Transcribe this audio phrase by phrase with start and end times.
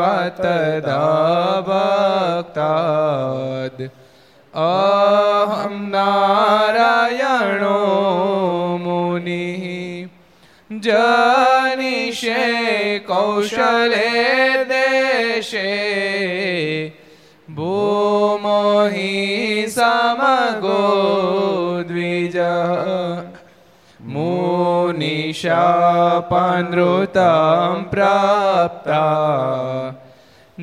[0.00, 3.90] સેવા તદા ભક્તાદ.
[4.54, 7.98] અહમ નારાયણો
[8.82, 10.08] મુનિ.
[10.78, 16.09] જનિષે કૌશલે દેશે.
[25.39, 25.43] मुनिशापानृतां
[27.91, 29.03] प्राप्ता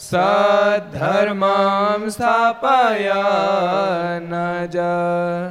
[0.00, 4.20] સધર્મમ સ્થાપયા
[4.66, 4.76] જ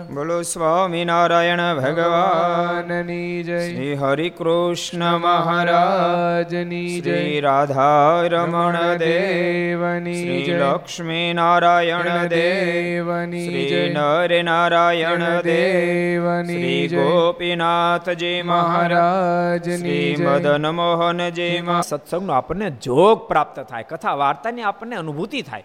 [0.09, 12.27] બોલો સ્વામિનારાયણ ભગવાનની જય શ્રી હરિ કૃષ્ણ મહારાજની જય રાધા રમણ દેવની શ્રી લક્ષ્મી નારાયણ
[12.27, 23.83] દેવની જય નર નારાયણ દેવની શ્રી ગોપીનાથજી મહારાજની મદન મોહનજી સત્સંગનો આપણને જોગ પ્રાપ્ત થાય
[23.83, 25.63] કથા વાર્તાની આપણને અનુભૂતિ થાય.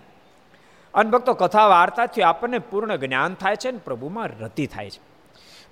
[0.95, 5.01] અને ભક્તો કથા વાર્તાથી આપણને પૂર્ણ જ્ઞાન થાય છે ને પ્રભુમાં રતિ થાય છે.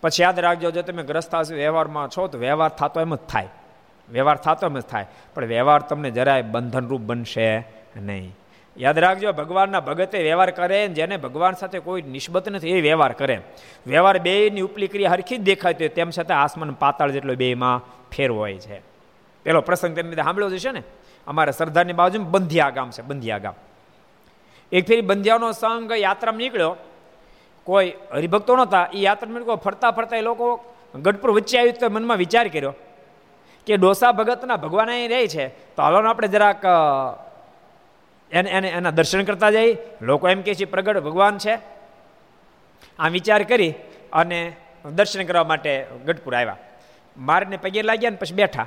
[0.01, 3.49] પછી યાદ રાખજો, જો તમે ગ્રસ્તા વ્યવહારમાં છો, તો વ્યવહાર થતો એમ જ થાય.
[4.11, 5.07] વ્યવહાર થતો એમ જ થાય.
[5.35, 7.59] પણ વ્યવહાર તમને જરાય બંધનરૂપ બનશે
[7.97, 8.37] નહીં.
[8.79, 13.41] યાદ રાખજો, ભગવાનના ભગતે વ્યવહાર કરે જેને ભગવાન સાથે કોઈ નિસ્બત નથી, એ વ્યવહાર કરે.
[13.87, 18.31] વ્યવહાર બેની ઉપલી ક્રિયા હરખી જ દેખાતી હોય તેમ છતાં આસમાન પાતાળ જેટલો બેમાં ફેર
[18.31, 18.83] હોય છે.
[19.43, 20.83] પેલો પ્રસંગ તેમને સાંભળ્યો છે ને?
[21.27, 23.55] અમારા સરદારની બાજુમાં બંધિયા ગામ છે, બંધિયા ગામ.
[24.73, 26.77] એક ફેરી બંધિયાનો સંઘ યાત્રામાં નીકળ્યો.
[27.65, 28.89] કોઈ હરિભક્તો નહોતા.
[28.95, 32.75] એ યાત્રા નીકળ્યો, ફરતા ફરતા એ લોકો ગઢપુર વચ્ચે આવ્યું તો મનમાં વિચાર કર્યો
[33.67, 35.49] કે ડોસા ભગતના ભગવાન અહીં રહે છે.
[35.49, 36.63] તો હાલો આપણે જરાક
[38.31, 41.55] એને એને, એના દર્શન કરતા જઈએ લોકો એમ કહે છે, પ્રગટ ભગવાન છે.
[42.99, 43.75] આ વિચાર કરી
[44.13, 44.53] અને
[44.85, 46.57] દર્શન કરવા માટે ગઢપુર આવ્યા.
[47.17, 48.67] મારને પગે લાગ્યા ને પછી બેઠા.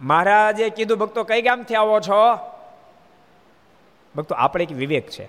[0.00, 2.38] મહારાજે કીધું, ભક્તો, કઈ ગામથી આવો છો?
[4.16, 5.28] ભક્તો, આપણે એક વિવેક છે.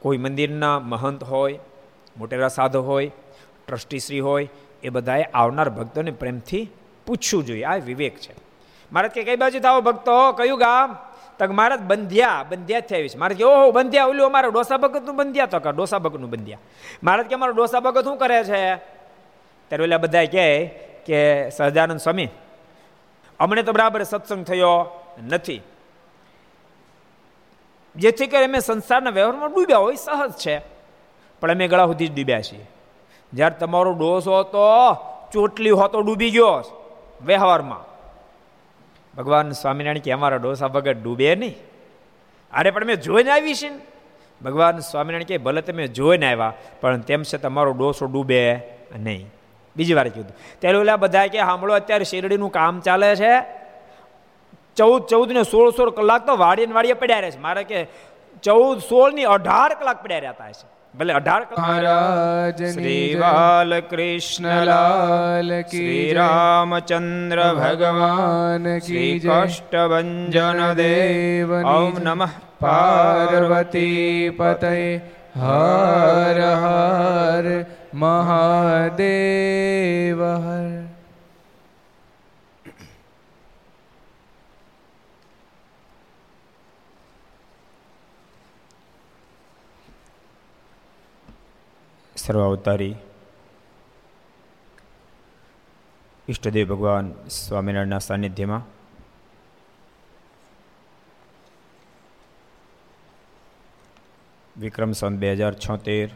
[0.00, 1.58] કોઈ મંદિરના મહંત હોય,
[2.16, 3.10] મોટેરા સાધુ હોય
[3.66, 4.48] ટ્રસ્ટીશ્રી હોય,
[4.82, 6.70] એ બધાએ આવનાર ભક્તોને પ્રેમથી
[7.06, 7.64] પૂછવું જોઈએ.
[7.64, 8.32] આ વિવેક છે.
[8.92, 10.32] મહારાજ કે, કઈ બાજુ થાવો ભક્તો?
[10.32, 10.96] કયું ગામ?
[11.38, 13.18] તક મહારાજ, બંધ્યા બંધ્યાથી આવી છે.
[13.18, 15.46] મારે કે, ઓહો, બંધ્યા, ઓલું અમારો ડોસા ભગતનું બંધ્યા?
[15.46, 16.58] તો કે, ડોસા ભગતનું બંધ્યા.
[17.02, 18.74] મહારાજ કે, અમારો ડોસા ભગત શું કરે છે?
[19.68, 20.66] ત્યારે ઓલા બધા કહે
[21.06, 22.28] કે, સહજાનંદ સ્વામી
[23.42, 24.86] અમને તો બરાબર સત્સંગ થયો
[25.28, 25.60] નથી.
[27.96, 30.60] જેથી કરી અમે સંસારના વ્યવહારમાં ડૂબ્યા હોય સહજ છે.
[31.40, 32.66] પણ અમે ગળા સુધી જ ડૂબ્યા છીએ.
[33.32, 34.94] જ્યારે તમારો ડોસ હતો,
[35.32, 36.64] ચોટલી હોતો ડૂબી ગયો
[37.26, 37.92] વ્યવહારમાં.
[39.16, 41.54] ભગવાન સ્વામિનારાયણ કે અમારા ડોસા વગર ડૂબે નહીં.
[42.52, 43.78] અરે, પણ મેં જોઈને આવી છે ને.
[44.44, 48.56] ભગવાન સ્વામિનારાયણ કે ભલે તમે જોઈને આવ્યા, પણ તેમ છે તમારો ડોસો ડૂબે
[48.98, 49.30] નહીં.
[49.76, 50.36] બીજી વાર કીધું.
[50.58, 53.42] ત્યારે ઓલા બધા કે સાંભળો અત્યારે શેરડીનું કામ ચાલે છે.
[54.76, 57.38] ચૌદ ચૌદ ને સોળ સોળ કલાક તો વાડીએ ને વાડીએ પડ્યા રહે છે.
[57.38, 57.86] મારે કે
[58.42, 60.98] ચૌદ સોળની અઢાર કલાક પડ્યા રહેતા છે.
[60.98, 72.28] ભલે અઢાર મહારાજ શ્રી બાલકૃષ્ણલાલ શ્રી રામચંદ્ર ભગવાન શ્રી કષ્ટભંજન દેવ ઓમ નમઃ
[72.60, 75.00] પાર્વતી પતય.
[75.36, 77.64] હર હર.
[77.94, 79.00] મહાદેવ
[80.16, 80.68] હર
[92.16, 92.96] સર્વાવતારી
[96.28, 98.64] ઈષ્ટદેવ ભગવાન સ્વામિનારાયણના સાનિધ્યમાં
[104.56, 106.08] વિક્રમ સંત બે હજાર છોતેર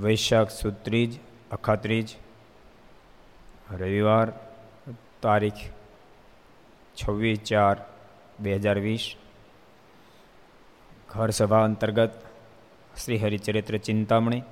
[0.00, 2.16] વૈશાખ સુત્રીજ, અખાત્રીજ,
[3.72, 4.32] રવિવાર
[5.20, 5.62] તારીખ
[6.96, 7.76] છવ્વીસ ચાર
[8.40, 9.16] બે હજાર વીસ.
[11.08, 12.12] ઘર સભા અંતર્ગત
[12.96, 14.44] શ્રી હરિચરિત્ર ચિંતામણી,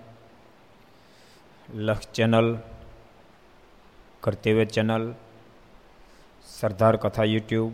[1.68, 2.58] લક્ષ ચેનલ,
[4.20, 5.14] કર્તવ્ય ચેનલ,
[6.44, 7.72] સરદાર કથા યુટ્યુબ,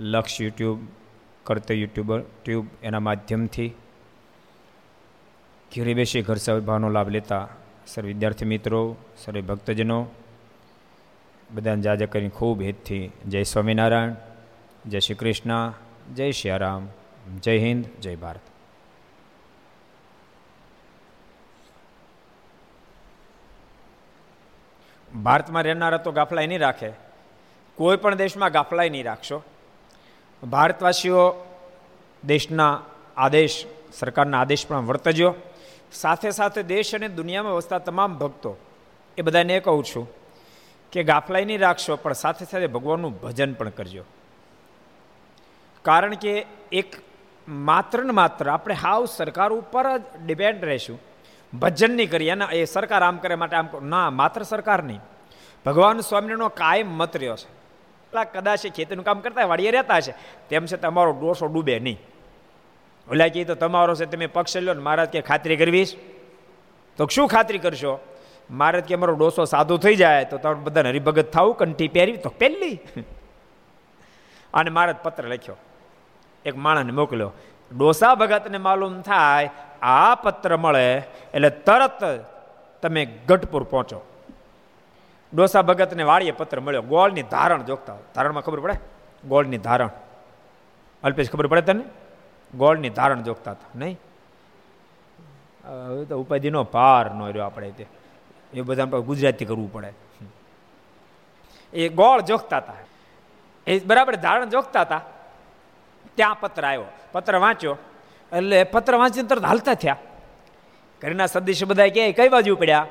[0.00, 0.78] લક્ષ યુટ્યુબ
[1.44, 3.74] કરતે યુટ્યુબર ટ્યુબ એના માધ્યમથી
[5.74, 7.48] ઘેરે બેસી ઘર સભાનો લાભ લેતા
[7.86, 10.06] સર્વ વિદ્યાર્થી મિત્રો સર્વે ભક્તજનો,
[11.50, 14.14] બધાને જાજા કરીને ખૂબ હેતથી જય સ્વામિનારાયણ,
[14.86, 15.72] જય શ્રી કૃષ્ણ,
[16.14, 16.50] જય શ્રી
[17.42, 18.40] જય હિન્દ, જય ભારત.
[25.16, 26.92] ભારતમાં રહેનારા તો ગાફલાઈ નહીં રાખે.
[27.74, 29.42] કોઈ પણ દેશમાં ગાફલાઈ નહીં રાખશો.
[30.42, 31.46] ભારતવાસીઓ
[32.24, 32.80] દેશના
[33.16, 35.34] આદેશ, સરકારના આદેશ પણ વર્તજો
[35.92, 38.56] સાથે સાથે દેશ અને દુનિયામાં વસતા તમામ ભક્તો,
[39.18, 40.06] એ બધાને એ કહું છું
[40.92, 44.04] કે ગાફલાઈ નહીં રાખશો પણ સાથે સાથે ભગવાનનું ભજન પણ કરજો.
[45.84, 46.98] કારણ કે એક
[47.48, 50.98] માત્ર ને માત્ર આપણે હાવ સરકાર ઉપર જ ડિપેન્ડ રહીશું.
[51.52, 55.00] ભજન નહીં કરીએ એના એ સરકાર આમ કરે માટે આમ ના, માત્ર સરકાર નહીં.
[55.66, 57.48] ભગવાન સ્વામીનો કાયમ મત રહ્યો છે.
[58.12, 60.12] કદાચ ખેતીનું કામ કરતા વાડીએ રહેતા છે
[60.48, 61.98] તેમ છે તમારો ડોસો ડૂબે નહીં.
[63.10, 65.96] ઓલા કહે તો તમારો છે, તમે પક્ષ લો ને મહારાજ કે ખાતરી કરવીશ?
[66.96, 67.98] તો શું ખાતરી કરશો?
[68.50, 72.30] મહારાજ કે અમારો ડોસો સાદો થઈ જાય, તો તમે બધાને હરિભગત થવું, કંઠી પહેરવી, તો
[72.30, 72.80] પહેલી
[74.54, 75.56] અને મહારાજ પત્ર લખ્યો.
[76.44, 77.32] એક માણસને મોકલ્યો,
[77.76, 79.50] ડોસા ભગતને માલુમ થાય,
[79.82, 80.98] આ પત્ર મળે,
[81.34, 82.24] એટલે તરત
[82.82, 84.06] તમે ગઢપુર પહોંચો.
[85.34, 86.82] ડોસા ભગતને વાળીએ પત્ર મળ્યો.
[86.82, 88.74] ગોળની ધારણ જોગતા ધારણમાં ખબર પડે?
[89.28, 89.90] ગોળની ધારણ.
[91.02, 91.99] અલ્પેશ, ખબર પડે તને?
[92.56, 94.00] ગોળની ધારણ જોગતા હતા, નહીં?
[95.64, 97.86] હવે તો ઉપાધિનો પાર નો રહ્યો આપણે તે.
[98.52, 99.92] એ બધા ગુજરાતી કરવું પડે.
[101.72, 102.74] એ ગોળ જોખતા હતા.
[103.66, 105.00] એ બરાબર ધારણ જોખતા હતા.
[106.14, 106.84] ત્યાં પત્ર આવ્યો.
[107.12, 107.76] પત્ર વાંચ્યો.
[108.32, 109.96] એટલે પત્ર વાંચીને તરત હાલતા થયા.
[111.02, 112.86] ઘરના સદસ્ય બધા કે કઈ બાજુ પડ્યા?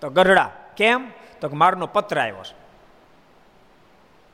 [0.00, 1.10] તો ગરડા કેમ?
[1.40, 2.67] તો મારનો પત્ર આવ્યો છે.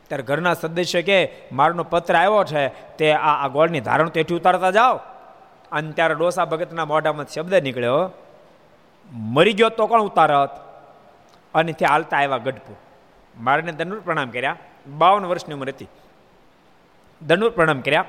[0.09, 4.71] ત્યારે ઘરના સદસ્ય કે મારનો પત્ર આવ્યો છે, તે આ આ ગોળની ધારણ તેઠી ઉતારતા
[4.71, 5.01] જાઓ.
[5.73, 8.11] અને ત્યારે ડોસા ભગતના મોઢામાં શબ્દ નીકળ્યો,
[9.13, 10.51] મરી ગયો તો કોણ ઉતારત?
[11.55, 12.77] અને ત્યાં હાલતા આવ્યા ગઢપુર
[13.41, 14.57] મારાને દંડ પ્રણામ કર્યા.
[14.87, 15.89] બાવન વર્ષની ઉંમર હતી.
[17.23, 18.05] દંડ પ્રણામ કર્યા.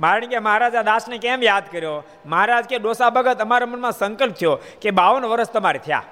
[0.00, 2.04] મારણ કે મહારાજા દાસને કેમ યાદ કર્યો?
[2.26, 6.02] મહારાજ કે ડોસા ભગત અમારા મનમાં સંકલ્પ થયો કે બાવન વર્ષ તમારે થયા.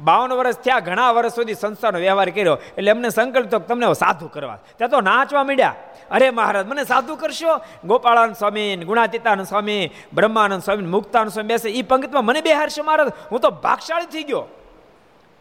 [0.00, 2.58] બાવન વર્ષ થયા, ઘણા વર્ષ સુધી સંસ્થાનો વ્યવહાર કર્યો.
[2.78, 4.58] એટલે એમને સંકલ્પ તો તમને સાધુ કરવા.
[4.76, 5.74] ત્યાં તો નાચવા માંડ્યા.
[6.10, 7.60] અરે મહારાજ, મને સાધુ કરશો?
[7.84, 11.70] ગોપાળાનંદ સ્વામી, ગુણાતીતાનંદ સ્વામી, બ્રહ્માનંદ સ્વામી, મુક્તાનંદ સ્વામી બેસે.
[11.70, 13.12] એ પંક્તિમાં મને બેહારશો મહારાજ?
[13.32, 14.44] હું તો ભાગશાળી થઈ ગયો.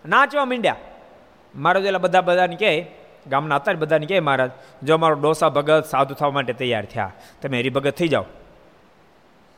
[0.05, 0.75] નાચવા માંડ્યા.
[1.55, 2.91] મહારાજ એટલે બધા બધાને કહે,
[3.29, 4.51] ગામના હતા બધાને કહે, મહારાજ,
[4.83, 7.11] જો મારો ડોસા ભગત સાધુ થવા માટે તૈયાર થયા,
[7.41, 8.25] તમે હરિભગત થઈ જાઓ.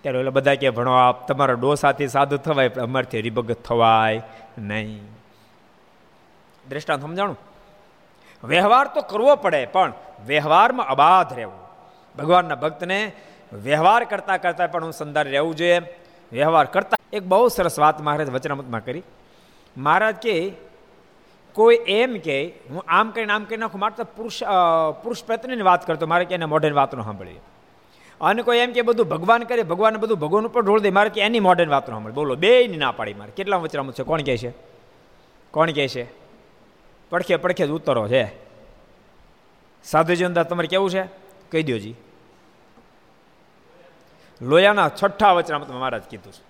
[0.03, 4.21] ત્યારે એટલે બધા કે ભણો, આપ તમારા ડોસાથી સાધુ થવાય, પણ અમારથી હરિભગત થવાય
[4.57, 5.03] નહીં.
[6.69, 7.39] દ્રષ્ટાંત સમજાણું?
[8.43, 9.93] વ્યવહાર તો કરવો પડે, પણ
[10.25, 11.59] વ્યવહારમાં અબાધ રહેવું.
[12.17, 13.11] ભગવાનના ભક્તને
[13.53, 15.79] વ્યવહાર કરતા કરતા પણ હું સંદાર રહેવું જોઈએ.
[16.31, 19.03] વ્યવહાર કરતા, એક બહુ સરસ વાત મહારાજ વચનામતમાં કરી.
[19.77, 20.51] મહારાજ કે,
[21.53, 24.43] કોઈ એમ કે, હું આમ કરીને આમ કરી નાખું મારે તો પુરુષ
[25.03, 27.39] પુરુષ પ્રત્યેની વાત કરતો, મારે કે એને મોઢેની વાતનો સાંભળી
[28.23, 31.21] અને કોઈ એમ કે બધું ભગવાન કરે ભગવાન બધું ભગવાન ઉપર ઢોળ દે, મારે કે
[31.21, 32.13] એની મોડર્ન વાતો સાંભળે.
[32.13, 33.31] બોલો, બે ની પાડી મારે.
[33.31, 34.03] કેટલા વચરામત છે?
[34.03, 34.53] કોણ કહે છે?
[35.51, 36.07] કોણ કહે છે?
[37.09, 38.31] પડખે પડખે જ ઉતરો છે.
[39.83, 41.03] સાધુજી અંદર તમારે કેવું છે?
[41.51, 41.95] કહી દો જી.
[44.41, 46.43] લોયાના છઠ્ઠા વચનામતમાં મહારાજ કીધું છે.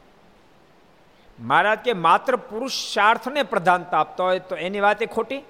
[1.39, 5.41] મહારાજ કે માત્ર પુરુષાર્થને પ્રધાનતા આપતા હોય તો એની વાત એ ખોટી?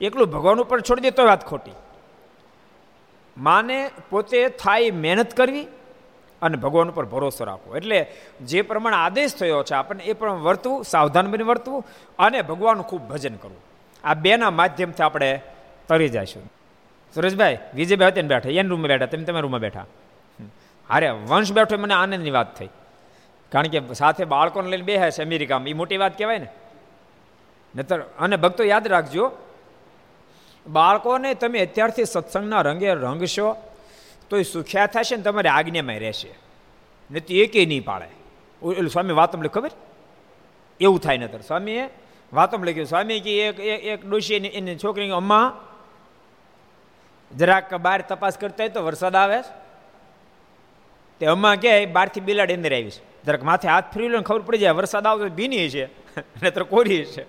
[0.00, 1.72] એકલું ભગવાન ઉપર છોડી દે તો વાત ખોટી.
[3.38, 5.66] માને પોતે થાય મહેનત કરવી
[6.42, 7.76] અને ભગવાન ઉપર ભરોસો રાખવો.
[7.76, 8.06] એટલે
[8.44, 11.84] જે પ્રમાણે આદેશ થયો છે, આપણને એ પ્રમાણે વર્તવું, સાવધાન બની વર્તવું
[12.18, 13.60] અને ભગવાનનું ખૂબ ભજન કરવું.
[14.04, 15.42] આ બેના માધ્યમથી આપણે
[15.88, 16.52] તરી જઈશું.
[17.14, 19.84] સુરેશભાઈ વિજયભાઈ હતા બેઠા, એના રૂમમાં બેઠા, તમે તમે રૂમમાં બેઠા.
[20.90, 22.68] અરે વંશ બેઠો મને આનંદની વાત થઈ.
[23.52, 26.46] કારણ કે સાથે બાળકોને લઈને બેહે છે અમેરિકામાં એ મોટી વાત કહેવાય ને.
[27.76, 29.32] નતર, અને ભક્તો યાદ રાખજો
[30.68, 33.56] બાળકોને તમે અત્યારથી સત્સંગના રંગે રંગશો
[34.30, 36.34] તો એ સુખ્યા થશે ને તમારે આજ્ઞામાં રહેશે.
[37.10, 38.08] નથી એકે નહીં પાડે.
[38.72, 39.70] એટલે સ્વામી વાત વાતમ ખબર?
[40.80, 41.40] એવું થાય નતર.
[41.40, 41.88] સ્વામીએ
[42.32, 45.68] વાતમ લખ્યું સ્વામી કે એક એક ડોશી એની છોકરી અમ્મા
[47.36, 49.42] જરાક બહાર તપાસ કરતા હોય તો વરસાદ આવે
[51.20, 54.72] તે અમ્મા કે બહારથી બિલાડી અંદર આવીશ જરાક માથે હાથ ફરી લો ખબર પડી જાય,
[54.72, 55.84] વરસાદ આવતો ભીની છે.
[56.42, 57.22] નહીતર કોરી છે.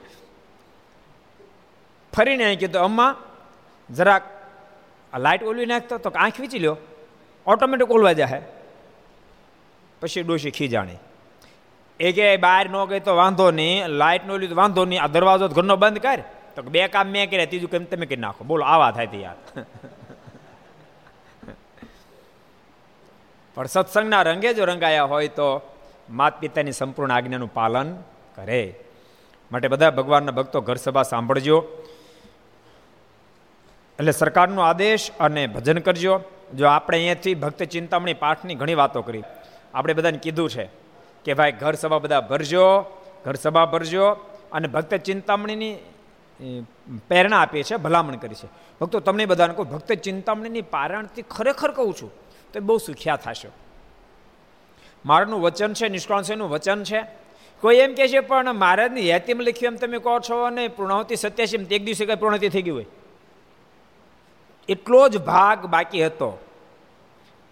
[2.14, 3.12] ફરીને અહીં કીધું, અમ્મા
[3.90, 4.24] જરાક
[5.14, 6.78] લાઇટ ઓલવી નાખતો તો આંખ વીચી લ્યો,
[7.46, 8.42] ઓટોમેટિક ઓલવા જાય
[10.02, 11.00] પછી ડોશી ખીજાણી.
[12.00, 15.14] એ કે બહાર ન ગઈ તો વાંધો નહીં લાઇટ ન ઓલવી તો વાંધો નહીં, આ
[15.16, 16.22] દરવાજો ઘરનો બંધ કર.
[16.56, 18.44] તો બે કામ મેં કર્યા, ત્રીજું કેમ તમે કરી નાખો.
[18.50, 19.40] બોલો, આવા થાય યાર
[23.58, 25.48] પણ સત્સંગના રંગે જો રંગાયા હોય તો
[26.10, 27.90] માત પિતાની સંપૂર્ણ આજ્ઞાનું પાલન
[28.36, 28.62] કરે.
[29.52, 31.58] માટે બધા ભગવાનના ભક્તો ઘર સભા સાંભળજો.
[34.00, 36.16] એટલે સરકારનો આદેશ અને ભજન કરજો.
[36.54, 39.24] જો આપણે અહીંયાથી ભક્ત ચિંતામણી પાઠની ઘણી વાતો કરી,
[39.74, 40.66] આપણે બધાને કીધું છે
[41.26, 42.66] કે ભાઈ ઘર સભા બધા ભરજો,
[43.26, 44.06] ઘર સભા ભરજો
[44.56, 45.76] અને ભક્ત ચિંતામણીની
[47.10, 48.48] પ્રેરણા આપીએ છે ભલામણ કરી છે
[48.82, 52.12] ભક્તો, તમને બધાને કહું, ભક્ત ચિંતામણીની પારણથી ખરેખર કહું છું,
[52.54, 53.52] તો બહુ સુખ્યા થશો.
[55.06, 57.02] મારનું વચન છે નિષ્કાંશનું વચન છે.
[57.64, 61.66] કોઈ એમ કે છે, પણ મહારાજની યાતિમાં લખ્યું એમ તમે કહો છો અને પૂર્ણાવતી સત્યાસી
[61.76, 62.90] એક દિવસે કઈ પૂર્ણતિ થઈ ગઈ હોય.
[64.70, 66.40] એટલો જ ભાગ બાકી હતો.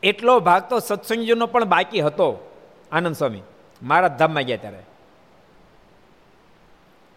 [0.04, 2.28] એટલો ભાગ તો સત્સંગીનો પણ બાકી હતો.
[2.92, 3.42] આનંદ સ્વામી,
[3.84, 4.84] મારા ધામમાં ગયા ત્યારે.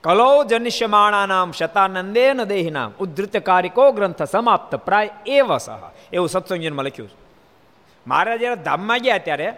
[0.05, 5.71] કલો જનિષ્યમાણા નામ શતાનંદેન દેહિનામ ઉદ્ધૃતકારિકો ગ્રંથ સમાપ્ત પ્રાય એવ સહ.
[6.13, 7.17] એવું સત્સંગીમાં લખ્યું છે.
[8.07, 9.53] મારા જ્યારે ધામમાં ગયા ત્યારે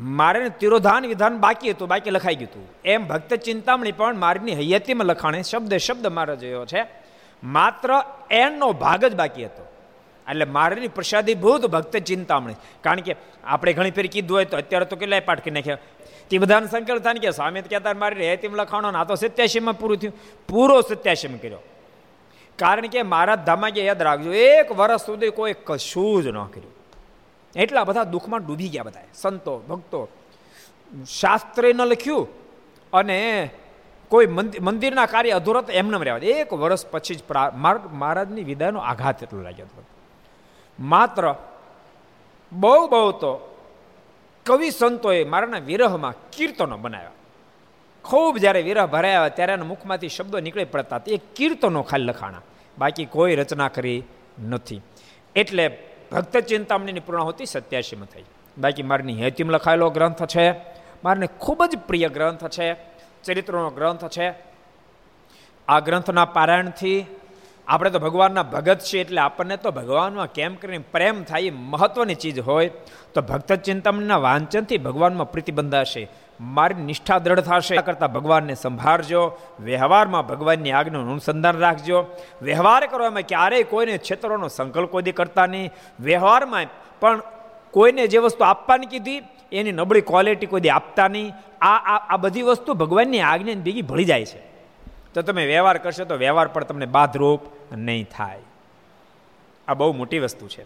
[0.00, 2.68] મારે તિરોધાન વિધાન બાકી હતું, બાકી લખાઈ ગયું હતું.
[2.84, 7.03] એમ ભક્ત ચિંતામણી પણ મારીની હૈયતીમાં લખાણે શબ્દ શબ્દ મારો જોયો છે.
[7.44, 7.90] માત્ર
[8.30, 9.66] એનો ભાગ જ બાકી હતો.
[10.30, 12.54] એટલે મારની પ્રસાદીભૂત ભક્ત ચિંતામણી.
[12.80, 15.78] કારણ કે આપણે ઘણી ફેર કીધું હોય તો અત્યારે તો કેટલાય પાઠ કરી નાખ્યા.
[16.30, 19.96] તે બધાને સંકલ્પ થાય કે સ્વામી કહેતા મારી રહે, તેમ લખાણો ના તો સત્યાસીમાં પૂરું
[19.96, 20.14] થયું.
[20.48, 21.58] પૂરો સત્યાસીમ કર્યો.
[22.56, 26.74] કારણ કે મારા ધામા યાદ રાખજો, એક વર્ષ સુધી કોઈ કશું જ ન કર્યું.
[27.56, 30.08] એટલા બધા દુઃખમાં ડૂબી ગયા બધા સંતો, ભક્તો.
[31.20, 32.28] શાસ્ત્રે ન લખ્યું
[32.92, 33.50] અને
[34.14, 34.26] કોઈ
[34.60, 37.22] મંદિરના કાર્ય અધૂરત એમને રહેવા એક વર્ષ પછી જ
[37.92, 39.82] મહારાજની વિદાયનો આઘાત એટલો લાગ્યો હતો.
[40.80, 41.34] માત્ર
[42.52, 43.32] બહુ બહુ તો
[44.46, 47.10] કવિ સંતોએ મારાના વિરહમાં કીર્તનો બનાવ્યા.
[48.04, 52.42] ખૂબ જ્યારે વિરહ ભરાયા ત્યારે એના મુખમાંથી શબ્દો નીકળી પડતા એ કીર્તનો ખાલી લખાણા.
[52.78, 54.02] બાકી કોઈ રચના કરી
[54.48, 54.80] નથી.
[55.36, 55.78] એટલે
[56.12, 58.24] ભક્ત ચિંતામણીની પૂર્ણાહુતિ સત્યાસીમાં થઈ.
[58.58, 60.52] બાકી મારની હેતિમ લખાયેલો ગ્રંથ છે.
[61.04, 62.93] મારને ખૂબ જ પ્રિય ગ્રંથ છે.
[63.24, 64.34] ચરિત્રનો ગ્રંથ છે.
[65.68, 67.06] આ ગ્રંથના પારાયણથી
[67.68, 72.14] આપણે તો ભગવાનના ભગત છીએ એટલે આપણને તો ભગવાનમાં કેમ કરીને પ્રેમ થાય એ મહત્વની
[72.14, 72.70] ચીજ હોય.
[73.14, 76.08] તો ભક્ત ચિંતનના વાંચનથી ભગવાનમાં પ્રીતિ બંધાશે
[76.40, 77.76] મારી નિષ્ઠા દ્રઢ થશે.
[77.76, 79.38] કરતાં ભગવાનને સંભાળજો.
[79.60, 82.06] વ્યવહારમાં ભગવાનની આજ્ઞાનું અનુસંધાન રાખજો.
[82.42, 85.70] વ્યવહાર કરવામાં ક્યારેય કોઈને ક્ષેત્રોનો સંકલ્પ કોઈ કરતા નહીં.
[86.00, 86.66] વ્યવહારમાં
[87.00, 87.22] પણ
[87.70, 89.20] કોઈને જે વસ્તુ આપવાની કીધી
[89.52, 91.32] એની નબળી ક્વોલિટી કોઈ આપતા નહીં.
[91.60, 94.54] આ આ બધી વસ્તુ ભગવાનની આજ્ઞાની ભેગી ભળી જાય છે.
[95.14, 97.40] તો તમે વ્યવહાર કરશો તો વ્યવહાર પણ તમને બાધરૂપ
[97.72, 98.40] નહીં થાય.
[99.68, 100.62] આ બહુ મોટી વસ્તુ છે.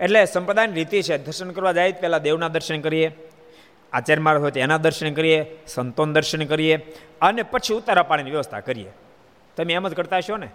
[0.00, 3.12] એટલે સંપ્રદાયની રીતિ છે, દર્શન કરવા જાય પહેલાં દેવના દર્શન કરીએ.
[3.92, 6.76] આચાર્ય માર્ગ હોય તો એના દર્શન કરીએ, સંતોન દર્શન કરીએ
[7.20, 8.92] અને પછી ઉતારા પાણીની વ્યવસ્થા કરીએ.
[9.56, 10.48] તમે એમ જ કરતા છો ને?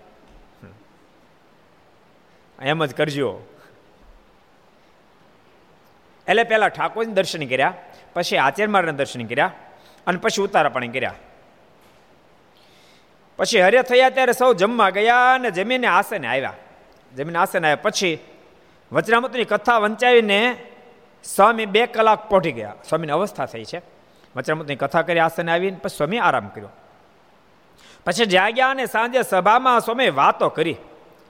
[2.61, 3.41] એમ જ કરજો.
[6.27, 7.73] એટલે પહેલાં ઠાકોરજી દર્શન કર્યા,
[8.13, 9.51] પછી આચાર્ય દર્શન કર્યા,
[10.07, 11.13] અને પછી ઉતારા પણ કર્યા.
[13.37, 16.53] પછી હરે થયા ત્યારે સૌ જમવા ગયા અને જમીને આસને આવ્યા.
[17.17, 18.19] જમીને આસને આવ્યા પછી
[18.91, 20.55] વચનામૃતની કથા વંચાવીને
[21.23, 22.73] સ્વામી બે કલાક પહોંચી ગયા.
[22.89, 23.81] સ્વામીની અવસ્થા થઈ છે.
[24.35, 26.69] વચનામૃતની કથા કરી આસને આવીને પછી સ્વામી આરામ કર્યો.
[28.05, 30.75] પછી જાગ્યા અને સાંજે સભામાં સ્વામી વાતો કરી.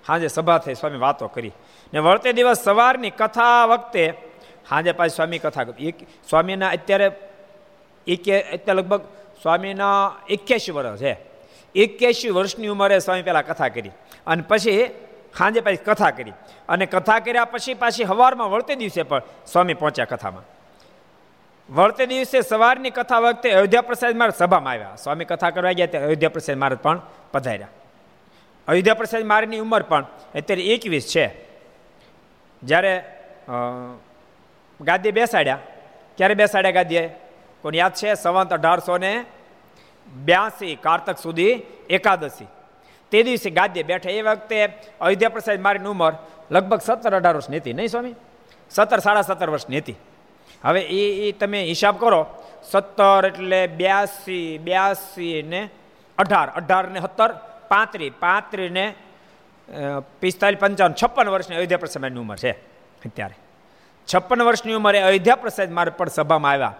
[0.08, 1.52] સાંજે સભા થઈ, સ્વામી વાતો કરી.
[1.94, 4.14] ને વળતે દિવસ સવારની કથા વખતે
[4.70, 5.96] સાંજે પાછી સ્વામી કથા એક
[6.30, 7.12] સ્વામીના અત્યારે
[8.08, 9.02] એકે અત્યારે લગભગ
[9.42, 11.18] સ્વામીના એક્યાસી વર્ષ છે.
[11.76, 13.92] એક્યાસી વર્ષની ઉંમરે સ્વામી પહેલાં કથા કરી.
[14.28, 14.88] અને પછી
[15.38, 16.34] સાંજે પાછી કથા કરી.
[16.70, 20.44] અને કથા કર્યા પછી પાછી સવારમાં વળતે દિવસે પણ સ્વામી પહોંચ્યા કથામાં.
[21.76, 24.96] વળતે દિવસે સવારની કથા વખતે અયોધ્યા પ્રસાદ મારે સભામાં આવ્યા.
[24.96, 27.68] સ્વામી કથા કરવા ગયા ત્યારે અયોધ્યા પ્રસાદ મારે પણ પધાર્યા.
[28.68, 30.06] અયોધ્યા પ્રસાદ મારીની ઉંમર પણ
[30.40, 31.26] અત્યારે એકવીસ છે.
[32.62, 32.94] જ્યારે
[34.80, 35.62] ગાદી બેસાડ્યા,
[36.18, 37.04] ક્યારે બેસાડ્યા ગાદીએ?
[37.64, 38.10] કોને યાદ છે?
[38.16, 39.12] સંવંત અઢારસો ને
[40.28, 41.54] બ્યાસી, કારતક સુધી
[41.90, 42.50] એકાદશી.
[43.12, 44.16] તે દિવસે ગાદ્ય બેઠા.
[44.20, 44.58] એ વખતે
[45.02, 46.14] અયોધ્યા પ્રસાદ મારીની ઉંમર
[46.52, 48.16] લગભગ સત્તર અઢાર વર્ષની હતી, નહીં સ્વામી?
[48.72, 49.98] સત્તર, સાડા સત્તર વર્ષની હતી.
[50.64, 52.22] હવે એ એ તમે હિસાબ કરો.
[52.72, 55.62] સત્તર એટલે બ્યાસી બ્યાસી ને
[56.18, 56.48] અઢાર.
[56.60, 57.32] અઢાર ને સત્તર
[57.74, 58.86] પાંત્રીસ પાંત્રીને
[60.20, 62.52] પિસ્તાલીસ પંચાવન, છપ્પન વર્ષની અયોધ્યા પ્રસાદની ઉંમર છે
[63.06, 63.36] અત્યારે.
[64.08, 66.76] છપ્પન વર્ષની ઉંમરે અયોધ્યા પ્રસાદ મારે પણ સભામાં આવ્યા.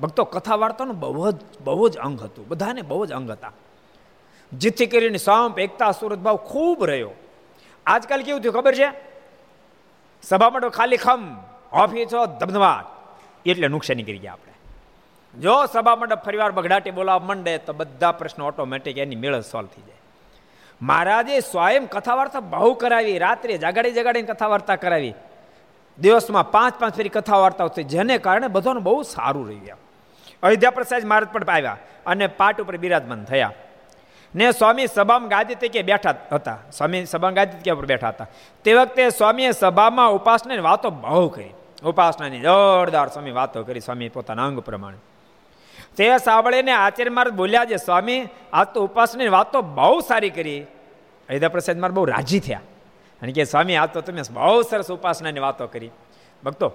[0.00, 2.44] ભક્તો કથા વાર્તાનું બહુ જ બહુ જ અંગ હતું.
[2.48, 3.52] બધાને બહુ જ અંગ હતા.
[4.52, 7.12] જેથી કરીને સાંપ, એકતા, સુરત ભાવ ખૂબ રહ્યો.
[7.86, 8.88] આજકાલ કેવું થયું ખબર છે?
[10.22, 11.22] સભા માટે ખાલી ખમ,
[11.72, 12.86] ઓફિસો ધબધમાટ
[13.46, 14.54] એટલે નુકસાની કરી ગયા આપણે.
[15.34, 19.84] જો સભા મંડપ ફરીવાર બગડાટી બોલાવવા માંડે, તો બધા પ્રશ્નો ઓટોમેટિક એની મેળ સોલ્વ થઈ
[19.88, 19.93] જાય.
[20.82, 25.14] મહારાજે સ્વયં કથા વાર્તા બહુ કરાવી, રાત્રે જગાડી જગાડીને કથા વાર્તા કરાવી.
[25.98, 29.78] દિવસમાં પાંચ પાંચ ફેરી કથા વાર્તાઓ થઈ, જેને કારણે બધાને બહુ સારું રહ્યું
[30.42, 31.76] અયોધ્યા પ્રસાદ મહારાજ પણ આવ્યા
[32.06, 33.52] અને પાટ ઉપર બિરાજમાન થયા.
[34.34, 36.58] ને સ્વામી સભામાં ગાદી તરીકે બેઠા હતા.
[36.72, 38.26] સ્વામી સભામાં ગાદી તરીકે ઉપર બેઠા હતા.
[38.64, 41.50] તે વખતે સ્વામીએ સભામાં ઉપાસનાની વાતો બહુ કરી.
[41.84, 44.96] ઉપાસનાની જોરદાર સ્વામી વાતો કરી, સ્વામી પોતાના અંગ પ્રમાણે.
[45.96, 50.60] તે સાંભળીને આચાર્ય મહારાજ બોલ્યા છે, સ્વામી, આ તો ઉપાસનાની વાતો બહુ સારી કરી.
[51.28, 52.60] અયોધ્યા પ્રસાદ મારે બહુ રાજી થયા
[53.22, 55.90] અને કે સ્વામી, આ તો તમે બહુ સરસ ઉપાસનાની વાતો કરી.
[56.44, 56.72] ભક્તો,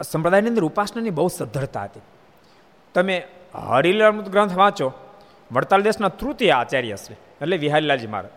[0.00, 2.00] સંપ્રદાયની અંદર ઉપાસનાની બહુ સદ્ધરતા હતી.
[2.94, 3.16] તમે
[3.54, 4.92] હરિલાલ ગ્રંથ વાંચો,
[5.52, 8.32] વડતાલ દેશના તૃતીય આચાર્ય છે એટલે વિહારીલાલજી મહારાજ,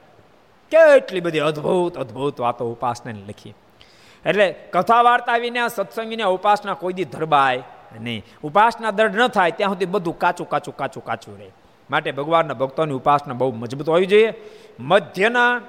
[0.71, 3.53] કેટલી બધી અદ્ભુત અદ્ભુત વાતો ઉપાસનાની લખી.
[4.25, 7.63] એટલે કથા વાર્તા વિના, સત્સંગ વિના ઉપાસના કોઈ દી ધરબાય
[8.01, 8.25] નહીં.
[8.43, 11.51] ઉપાસના દર્દ ન થાય, ત્યાં સુધી બધું કાચું કાચું કાચું કાચું રહે.
[11.89, 14.33] માટે ભગવાનના ભક્તોની ઉપાસના બહુ મજબૂત હોવી જોઈએ.
[14.79, 15.61] મધ્યના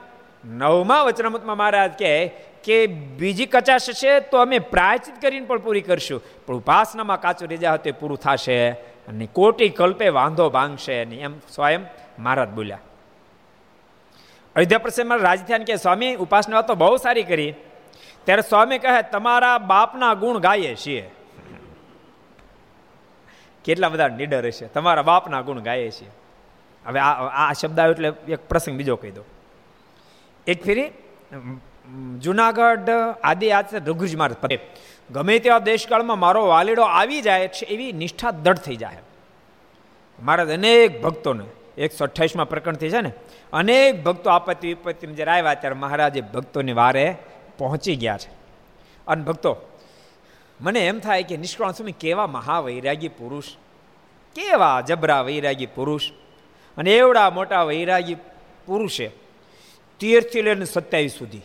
[0.45, 2.29] નવમા વચનામૃતમાં મહારાજ કહે
[2.65, 6.23] કે બીજી કચાશ છે તો અમે પ્રાયચિત કરીને પણ પૂરી કરશું.
[6.47, 8.71] પણ ઉપાસનામાં કાચું રેજા તે પૂરું થશે
[9.09, 11.21] અને કોટી કલ્પે વાંધો ભાંગશે નહીં.
[11.21, 11.81] એમ સ્વયં
[12.19, 12.79] મહારાજ બોલ્યા.
[14.57, 17.55] અયોધ્યા પ્રસંગમાં રાજધ્યાન કે સ્વામી, ઉપાસના તો બહુ સારી કરી.
[18.27, 21.11] ત્યારે સ્વામી કહે, તમારા બાપના ગુણ ગાઈએ છીએ.
[23.65, 24.67] કેટલા બધા નીડર હશે.
[24.67, 26.11] તમારા બાપના ગુણ ગાઈએ છીએ.
[26.87, 27.13] હવે આ
[27.45, 29.25] આ શબ્દ આવ્યો એટલે એક પ્રસંગ બીજો કહી દો.
[30.47, 30.91] એક ફેરી
[32.19, 32.91] જુનાગઢ
[33.25, 34.59] આદિ આજ રઘુજ માર્ગ પર
[35.11, 39.03] ગમે તેવા દેશકાળમાં મારો વાલીડો આવી જાય છે એવી નિષ્ઠા દઢ થઈ જાય.
[40.23, 41.47] મહારાજ અનેક ભક્તોને,
[41.79, 43.13] એકસો અઠ્યાવીસમાં પ્રકરણ થઈ છે ને,
[43.53, 47.07] અનેક ભક્તો આપત્તિ વિપત્તિ જ્યારે આવ્યા ત્યારે મહારાજે ભક્તોની વારે
[47.59, 48.31] પહોંચી ગયા છે.
[49.07, 49.57] અને ભક્તો,
[50.61, 53.45] મને એમ થાય કે નિષ્કળ સ્વામી કેવા મહાવૈરાગી પુરુષ,
[54.35, 56.11] કેવા જબરા વૈરાગી પુરુષ
[56.77, 58.15] અને એવડા મોટા વૈરાગી
[58.67, 59.09] પુરુષે
[60.01, 61.41] તેરથી લઈને સત્યાવીસ સુધી.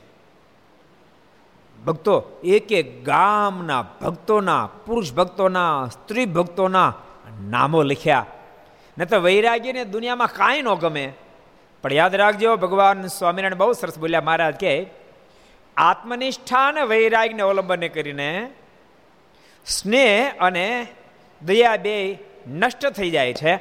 [1.85, 6.93] ભક્તો, એક એક ગામના ભક્તોના, પુરુષ ભક્તોના, સ્ત્રી ભક્તોના
[7.41, 8.25] નામો લખ્યા.
[8.97, 11.13] ન તો વૈરાગીને દુનિયામાં કાંઈ ન ગમે.
[11.81, 15.00] પણ યાદ રાખજો, ભગવાન સ્વામિનારાયણ બહુ સરસ બોલ્યા, મહારાજ, કે
[15.81, 18.49] આત્મનિષ્ઠા અને વૈરાગ્યને અવલંબને કરીને
[19.65, 20.87] સ્નેહ અને
[21.45, 22.17] દયા બે
[22.47, 23.55] નષ્ટ થઈ જાય છે.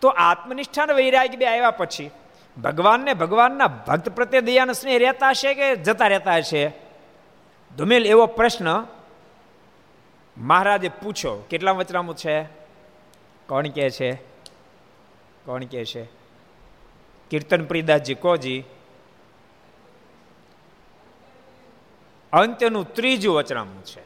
[0.00, 2.10] તો આત્મનિષ્ઠા અને વૈરાગ્ય બે આવ્યા પછી
[2.62, 6.72] ભગવાનને ભગવાનના ભક્ત પ્રત્યે દયાનો સ્નેહ રહેતા હશે કે જતા રહેતા હશે?
[7.76, 8.84] ધુમેલ એવો પ્રશ્ન
[10.38, 12.42] મહારાજે પૂછો કેટલા વચરામું છે?
[13.48, 14.14] કોણ કે છે?
[15.44, 16.04] કોણ કે છે?
[17.30, 18.64] કીર્તન પ્રિદાસજી કોજી
[22.32, 24.02] અંત્યનું ત્રીજું વચરામું છે.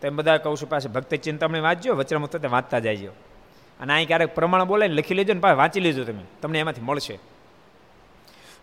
[0.00, 3.10] તેમ બધા કહું છું પાસે ભક્તિ ચિંતામણી વાંચજો વચરામું તો વાંચતા જાય
[3.80, 7.18] અને અહીં ક્યારેક પ્રમાણ બોલે લખી લેજો ને પાછા વાંચી લેજો તમે, તમને એમાંથી મળશે.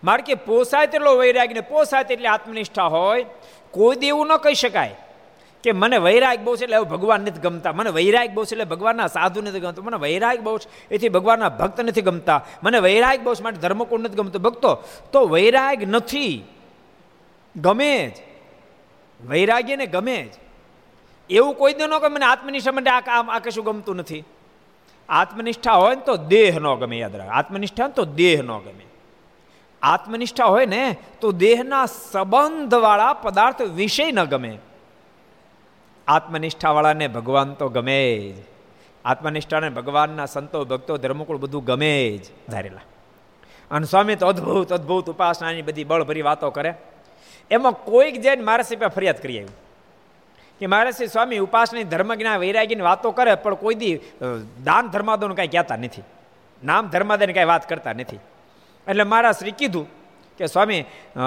[0.03, 3.25] મારે કે પોસાય તેટલો વૈરાગ ને પોસાય તેટલી આત્મનિષ્ઠા હોય,
[3.71, 4.95] કોઈ દેવું ન કહી શકાય
[5.63, 7.71] કે મને વૈરાગ બહુ છે એટલે ભગવાન નથી ગમતા.
[7.71, 9.81] મને વૈરાગ બહુ છે એટલે ભગવાનના સાધુ નથી ગમતો.
[9.81, 12.45] મને વૈરાગ બહુ છે એથી ભગવાનના ભક્ત નથી ગમતા.
[12.63, 14.83] મને વૈરાગ બહુ છે માટે ધર્મકુળ નથી ગમતો ભક્તો.
[15.11, 16.43] તો વૈરાગ નથી.
[17.61, 18.17] ગમે જ.
[19.27, 20.33] વૈરાગ્યને ગમે જ.
[21.29, 24.23] એવું કોઈ દે ન ગમે મને આત્મનિષ્ઠા માટે આ કામ આ કશું ગમતું નથી.
[25.09, 27.29] આત્મનિષ્ઠા હોય ને તો દેહ ન ગમે, યાદ રાખ.
[27.29, 28.85] આત્મનિષ્ઠા તો દેહ ન ગમે.
[29.81, 34.57] આત્મનિષ્ઠા હોય ને તો દેહના સંબંધવાળા પદાર્થ વિષય ન ગમે.
[36.07, 38.43] આત્મનિષ્ઠાવાળાને ભગવાન તો ગમે જ.
[39.05, 42.51] આત્મનિષ્ઠાને ભગવાનના સંતો, ભક્તો, ધર્મકુળ બધું ગમે જ.
[42.51, 42.81] ધારેલા.
[43.71, 46.73] અને સ્વામી તો અદ્ભુત અદ્ભુત ઉપાસનાની બધી બળભરી વાતો કરે.
[47.51, 49.55] એમાં કોઈક જઈને મારા સિવાય ફરિયાદ કરી આવ્યું
[50.61, 53.95] કે મહારાજ સ્વામી ઉપાસની ધર્મજ્ઞા વૈરાગીની વાતો કરે, પણ કોઈ દી
[54.63, 56.05] દાન ધર્માદોને કાંઈ કહેતા નથી.
[56.63, 58.19] નામ ધર્માદયને કાંઈ વાત કરતા નથી.
[58.87, 59.87] એટલે મારા શ્રી કીધું
[60.39, 60.81] કે સ્વામી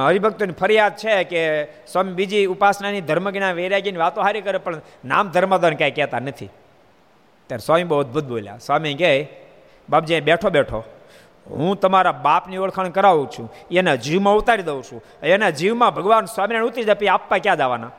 [0.06, 1.40] હરિભક્તોની ફરિયાદ છે કે
[1.86, 6.50] સ્વામી બીજી ઉપાસનાની ધર્મજ્ઞા વૈરાગીની વાતો હારી કરે, પણ નામ ધર્માદોને કાંઈ કહેતા નથી.
[7.50, 8.58] ત્યારે સ્વામી બહુ અદભુત બોલ્યા.
[8.58, 9.12] સ્વામી કહે,
[9.88, 10.80] બાપજી બેઠો બેઠો.
[11.50, 13.52] હું તમારા બાપની ઓળખાણ કરાવું છું.
[13.70, 15.02] એના જીવમાં ઉતારી દઉં છું.
[15.22, 17.90] એના જીવમાં ભગવાન સ્વામિનારાયણ ઉતરી જાય આપવા ક્યાં જવાના?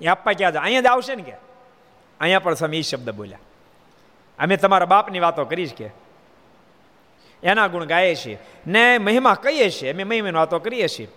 [0.00, 0.62] એ આપવા ક્યાં જાય?
[0.62, 1.32] અહીંયા જ આવશે ને કે?
[2.20, 3.38] અહીંયા પણ સ્વામી એ શબ્દ બોલ્યા.
[4.38, 5.90] અમે તમારા બાપની વાતો કરીશ કે.
[7.42, 8.38] એના ગુણ ગાઈએ છીએ.
[8.66, 9.92] ને મહિમા કહીએ છીએ.
[9.92, 11.08] અમે મહિમાની વાતો કરીએ છીએ.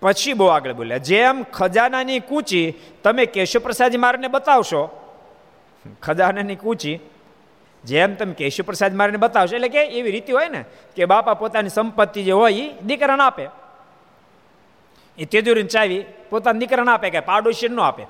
[0.00, 0.96] પછી બહુ આગળ બોલ્યા.
[0.96, 4.96] જેમ ખજાનાની કૂચી, તમે કેશવપ્રસાદજી મારને બતાવશો.
[6.02, 7.00] ખજાનાની કૂચી
[7.84, 10.64] જેમ તમે કેશુપ્રસાદ મારને બતાવશો, એટલે કે એવી રીતિ હોય ને,
[10.96, 13.48] કે બાપા પોતાની સંપત્તિ જે હોય એ દીકરાને આપે.
[15.18, 18.02] એ તેજુરીને ચાવી પોતાના દીકરાને આપે કે પાડોશી ન આપે.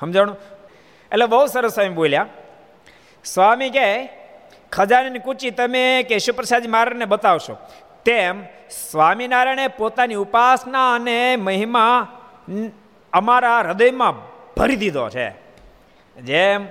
[0.00, 0.36] સમજાણું?
[1.12, 2.26] એટલે બહુ સરસ સ્વામી બોલ્યા.
[3.24, 4.08] સ્વામી કે
[4.72, 7.56] ખજાનીની કૂચી તમે કેશુપ્રસાદ શિવપ્રસાદજી બતાવશો.
[8.04, 8.44] તેમ
[8.90, 12.18] સ્વામિનારાયણે પોતાની ઉપાસના અને મહિમા
[13.12, 14.14] અમારા હૃદયમાં
[14.54, 15.30] ભરી દીધો છે.
[16.20, 16.66] જેમ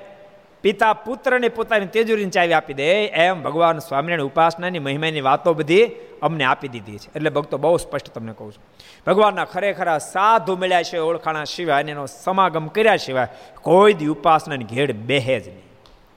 [0.62, 3.06] પિતા પુત્રને પોતાની તેજુરીની ચાવી આપી દે.
[3.06, 5.90] એમ ભગવાન સ્વામિનારાયણ ઉપાસનાની, મહિમાની વાતો બધી
[6.22, 7.10] અમને આપી દીધી છે.
[7.16, 8.64] એટલે ભક્તો બહુ સ્પષ્ટ તમને કહું છું.
[9.08, 13.28] ભગવાનના ખરેખર સાધુ મળ્યા છે ઓળખાણા સિવાય એનો સમાગમ કર્યા સિવાય
[13.62, 15.64] કોઈ દી ઉપાસનાની ઘેડ બેહે જ નહીં.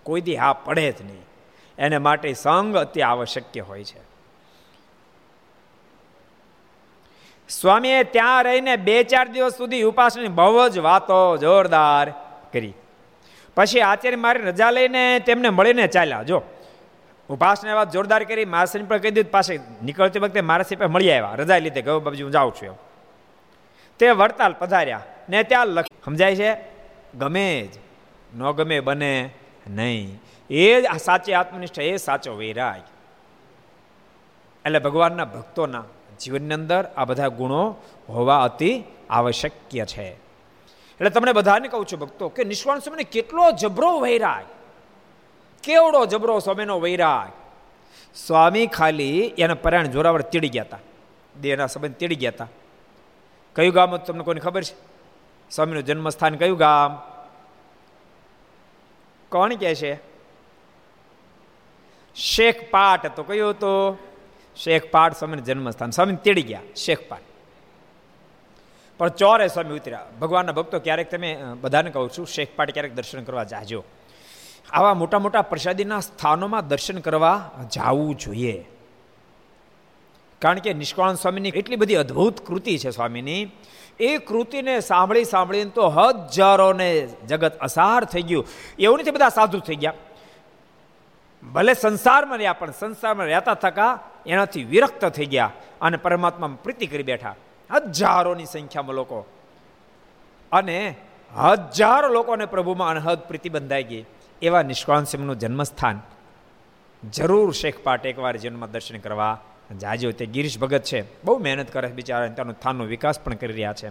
[0.03, 1.23] કોઈ દી હા પડે જ નહીં.
[1.79, 4.15] એને માટે સંગ અતિ આવશ્યક હોય છે.
[7.49, 12.11] સ્વામીએ ત્યાં રહીને બે ચાર દિવસ સુધી ઉપાસનાની બહુ જ વાતો જોરદાર
[12.53, 12.73] કરી.
[13.55, 16.43] પછી આચાર્ય મારી રજા લઈને તેમને મળીને ચાલ્યા, જો.
[17.29, 21.35] ઉપાસને વાત જોરદાર કરી માસની પણ કહી દીધું પાસે નીકળતી વખતે મારા પાસે મળી આવ્યા,
[21.35, 21.83] રજા લીધે.
[21.83, 22.77] ગયો બાબજી હું જાઉં છું એમ.
[23.99, 26.51] તે વડતાલ પધાર્યા ને ત્યાં લખ, સમજાય છે?
[27.15, 27.79] ગમે જ,
[28.37, 29.31] ન ગમે બને
[29.67, 30.21] નહીં.
[30.51, 32.83] એ જ સાચી આત્મનિષ્ઠ, એ સાચો વૈરાગ.
[34.67, 35.85] એટલે ભગવાનના ભક્તોના
[36.21, 37.77] જીવનની અંદર આ બધા ગુણો
[38.09, 39.53] હોવા અતિ આવશ્યક
[39.87, 40.24] છે.
[40.95, 44.45] એટલે તમને બધાને કહું છું ભક્તો કે નિષ્ણાંત સ્વામીને કેટલો જબરો વૈરાગ.
[45.63, 47.33] કેવડો જબરો સ્વામીનો વૈરાગ.
[48.15, 50.79] સ્વામી ખાલી એના પરાયણ જોરાવર તીડી ગયા હતા
[51.41, 52.49] દેહના સંબંધ તીડી ગયા હતા
[53.57, 54.75] કયું ગામ તમને કોઈને ખબર છે?
[55.51, 56.97] સ્વામીનું જન્મસ્થાન કયું ગામ?
[59.29, 59.95] કોણ કહે છે?
[62.15, 63.99] શેખ પાટ તો કયું હતો?
[64.57, 65.91] શેખ પાટ સ્વામીનું જન્મસ્થાન.
[65.91, 66.61] સ્વામી તેડી ગયા.
[66.77, 67.21] શેખ પાટ
[68.99, 70.07] પણ ચોરે સ્વામી ઉતર્યા.
[70.21, 73.85] ભગવાનના ભક્તો ક્યારેક તમે બધાને કહું છું શેખપાટ ક્યારેક દર્શન કરવા જાજો.
[74.73, 78.65] આવા મોટા મોટા પ્રસાદીના સ્થાનોમાં દર્શન કરવા જવું જોઈએ.
[80.43, 83.51] કારણ કે નિષ્કાળ સ્વામીની એટલી બધી અદ્ભુત કૃતિ છે સ્વામીની.
[84.01, 88.47] એ કૃતિને સાંભળી સાંભળીને તો હજારોને જગત અસાર થઈ ગયું.
[88.79, 89.95] એવું નથી બધા સાધુ થઈ ગયા.
[91.53, 97.03] ભલે સંસારમાં રહ્યા, પણ સંસારમાં રહેતા થકા એનાથી વિરક્ત થઈ ગયા અને પરમાત્મા પ્રીતિ કરી
[97.03, 97.35] બેઠા.
[97.71, 99.27] હજારોની સંખ્યામાં લોકો.
[100.53, 100.95] અને
[101.37, 104.05] હજારો લોકોને પ્રભુમાં અનહદ પ્રીતિ બંધાઈ ગઈ.
[104.43, 106.01] એવા નિષ્કાળ સિંહનું જન્મસ્થાન
[107.11, 109.41] જરૂર શેખ પાટ એકવાર જન્મ દર્શન કરવા
[109.81, 111.25] જાજો તે ગિરીશ ભગત છે.
[111.25, 113.89] બહુ મહેનત કરે છે બિચારા તેનો થાનનો વિકાસ પણ કરી રહ્યા છે.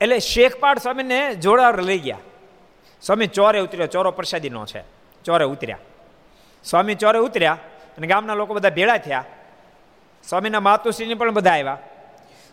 [0.00, 2.18] એટલે શેખપાટ સ્વામીને જોડાર લઈ ગયા.
[3.02, 3.86] સ્વામી ચોરે ઉતર્યો.
[3.86, 4.80] ચોરો પ્રસાદીનો છે.
[5.24, 5.78] ચોરે ઉતર્યા.
[6.64, 7.58] સ્વામી ચોરે ઉતર્યા
[7.98, 9.24] અને ગામના લોકો બધા ભેળા થયા.
[10.28, 11.78] સ્વામીના માતુશ્રીને પણ બધા આવ્યા.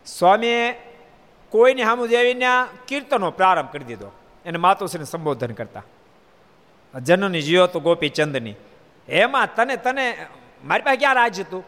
[0.06, 0.74] સ્વામીએ
[1.50, 2.46] કોઈને સામુ દેવીને
[2.88, 4.12] કીર્તનો પ્રારંભ કરી દીધો.
[4.46, 5.84] એને માતુશ્રીને સંબોધન કરતા.
[7.02, 8.56] જનની જીવો તો ગોપીચંદની.
[9.10, 10.26] એમાં તને તને,
[10.64, 11.64] મારી પાસે ક્યાં રાજ હતું?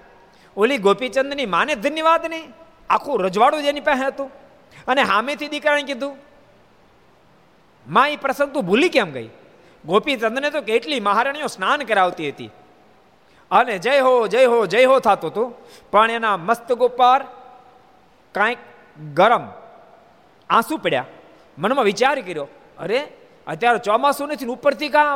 [0.57, 2.53] ઓલી ગોપીચંદની માને ધન્યવાદ નહીં?
[2.89, 4.31] આખું રજવાડું જ એની પાસે હતું.
[4.87, 6.17] અને હામેથી દીકરાને કીધું,
[7.87, 9.29] માં એ પ્રસંગ તું ભૂલી કેમ ગઈ?
[9.85, 12.49] ગોપીચંદને તો કેટલી મહારાણીઓ સ્નાન કરાવતી હતી.
[13.51, 15.53] અને જય હો જય હો જય હો થતું હતું.
[15.91, 17.23] પણ એના મસ્તક ઉપર
[18.31, 18.57] કાંઈક
[19.13, 19.51] ગરમ
[20.49, 21.05] આંસુ પડ્યા.
[21.57, 22.47] મનમાં વિચાર કર્યો,
[22.79, 23.07] અરે,
[23.47, 25.13] અત્યારે ચોમાસું નથી ઉપરથી કાં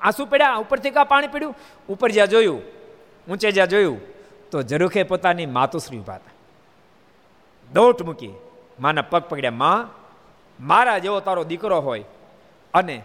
[0.00, 1.54] આંસુ પડ્યા, ઉપરથી કાં પાણી પડ્યું?
[1.88, 2.62] ઉપર જ્યાં જોયું,
[3.30, 4.00] ઊંચે જ્યાં જોયું,
[4.50, 6.30] તો જરૂખે પોતાની માતુશ્રી ઊભા હતા.
[7.72, 8.32] દોટ મૂકી,
[8.80, 9.88] માના પગ પકડ્યા, માં,
[10.66, 12.04] મારા જેવો તારો દીકરો હોય,
[12.74, 13.02] અને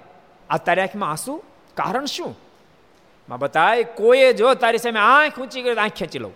[0.49, 1.43] આ તારી આંખમાં આંસુ?
[1.73, 2.35] કારણ શું?
[3.29, 6.33] માં બતાય, કોઈએ જો તારી સામે આંખ ઊંચી કરી આંખ ખેંચી લઉં.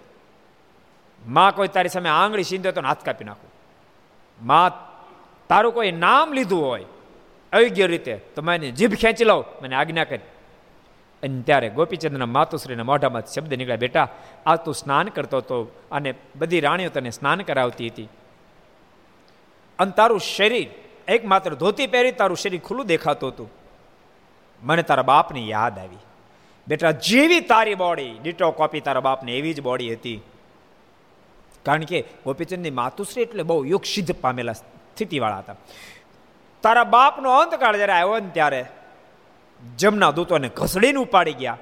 [1.27, 3.51] માં કોઈ તારી સામે આંગળી સીંધે તો હાથ કાપી નાખું.
[4.45, 4.71] માં
[5.47, 6.85] તારું કોઈ નામ લીધું હોય,
[7.53, 10.27] અયોગ્ય રીતે, તો મેં જીભ ખેંચી લઉં મને આજ્ઞા કરી.
[11.23, 14.07] અને ત્યારે ગોપીચંદ્રના માતુશ્રીના મોઢામાં શબ્દ નીકળ્યા, બેટા,
[14.45, 15.57] આ તું સ્નાન કરતો હતો
[15.91, 18.09] અને બધી રાણીઓ તને સ્નાન કરાવતી હતી.
[19.79, 20.69] અને તારું શરીર,
[21.07, 23.49] એકમાત્ર ધોતી પહેરી તારું શરીર ખુલ્લું દેખાતું હતું.
[24.63, 25.97] મને તારા બાપની યાદ આવી.
[26.67, 30.21] બેટા, જેવી તારી બોડી ડિટો કોપી તારા બાપને, એવી જ બોડી હતી.
[31.63, 35.55] કારણ કે ગોપીચંદની માતુશ્રી એટલે બહુ યુગ સિદ્ધ પામેલા સ્થિતિવાળા હતા.
[36.61, 38.65] તારા બાપનો અંતકાળ જ્યારે આવ્યો ને ત્યારે
[39.77, 41.57] જમના દૂતોને ઘસડીને ઉપાડી ગયા.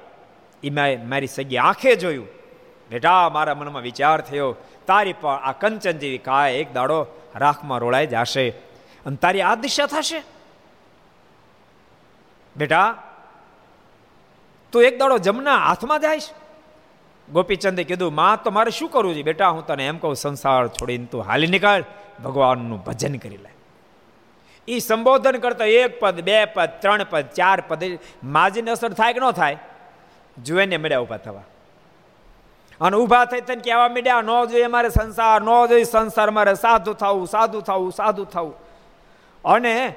[0.62, 2.28] એ મેં મારી સગી આંખે જોયું.
[2.90, 8.06] બેટા, મારા મનમાં વિચાર થયો, તારી પણ આ કંચન જેવી કાય એક દાડો રાખમાં રોળાઈ
[8.06, 8.50] જશે.
[9.06, 10.22] અને તારી આ દિશા થશે.
[12.56, 13.02] બેટા
[14.72, 16.20] તું એક દાડો જમના હાથમાં જાય
[17.32, 19.22] ગોપીચંદે કીધું, માં, તો મારે શું કરવું છે?
[19.22, 21.84] બેટા, હું તને એમ કહું, સંસાર છોડીને તું હાલી નીકળ,
[22.24, 23.54] ભગવાનનું ભજન કરી લે.
[24.68, 29.20] એ સંબોધન કરતો એક પદ, બે પદ, ત્રણ પદ, ચાર પદ, માજીને અસર થાય કે
[29.20, 29.58] ન થાય?
[30.44, 31.42] જુએને મળ્યા ઊભા થવા.
[32.80, 36.92] અને ઊભા થઈ થઈને કહેવા મીડ્યા, ન જોઈએ મારે સંસાર, ન જોઈએ સંસાર, મારે સાધુ
[36.92, 38.54] થવું સાધુ થવું સાધુ થવું.
[39.44, 39.94] અને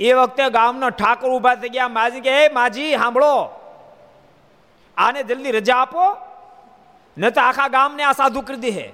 [0.00, 1.88] એ વખતે ગામનો ઠાકોર ઊભા થઈ ગયા.
[1.88, 3.57] માજી કે એ માજી, સાંભળો
[4.98, 6.04] આને જલ્દી રજા આપો,
[7.16, 8.92] ન તો આખા ગામને આ સાધુ કરી દે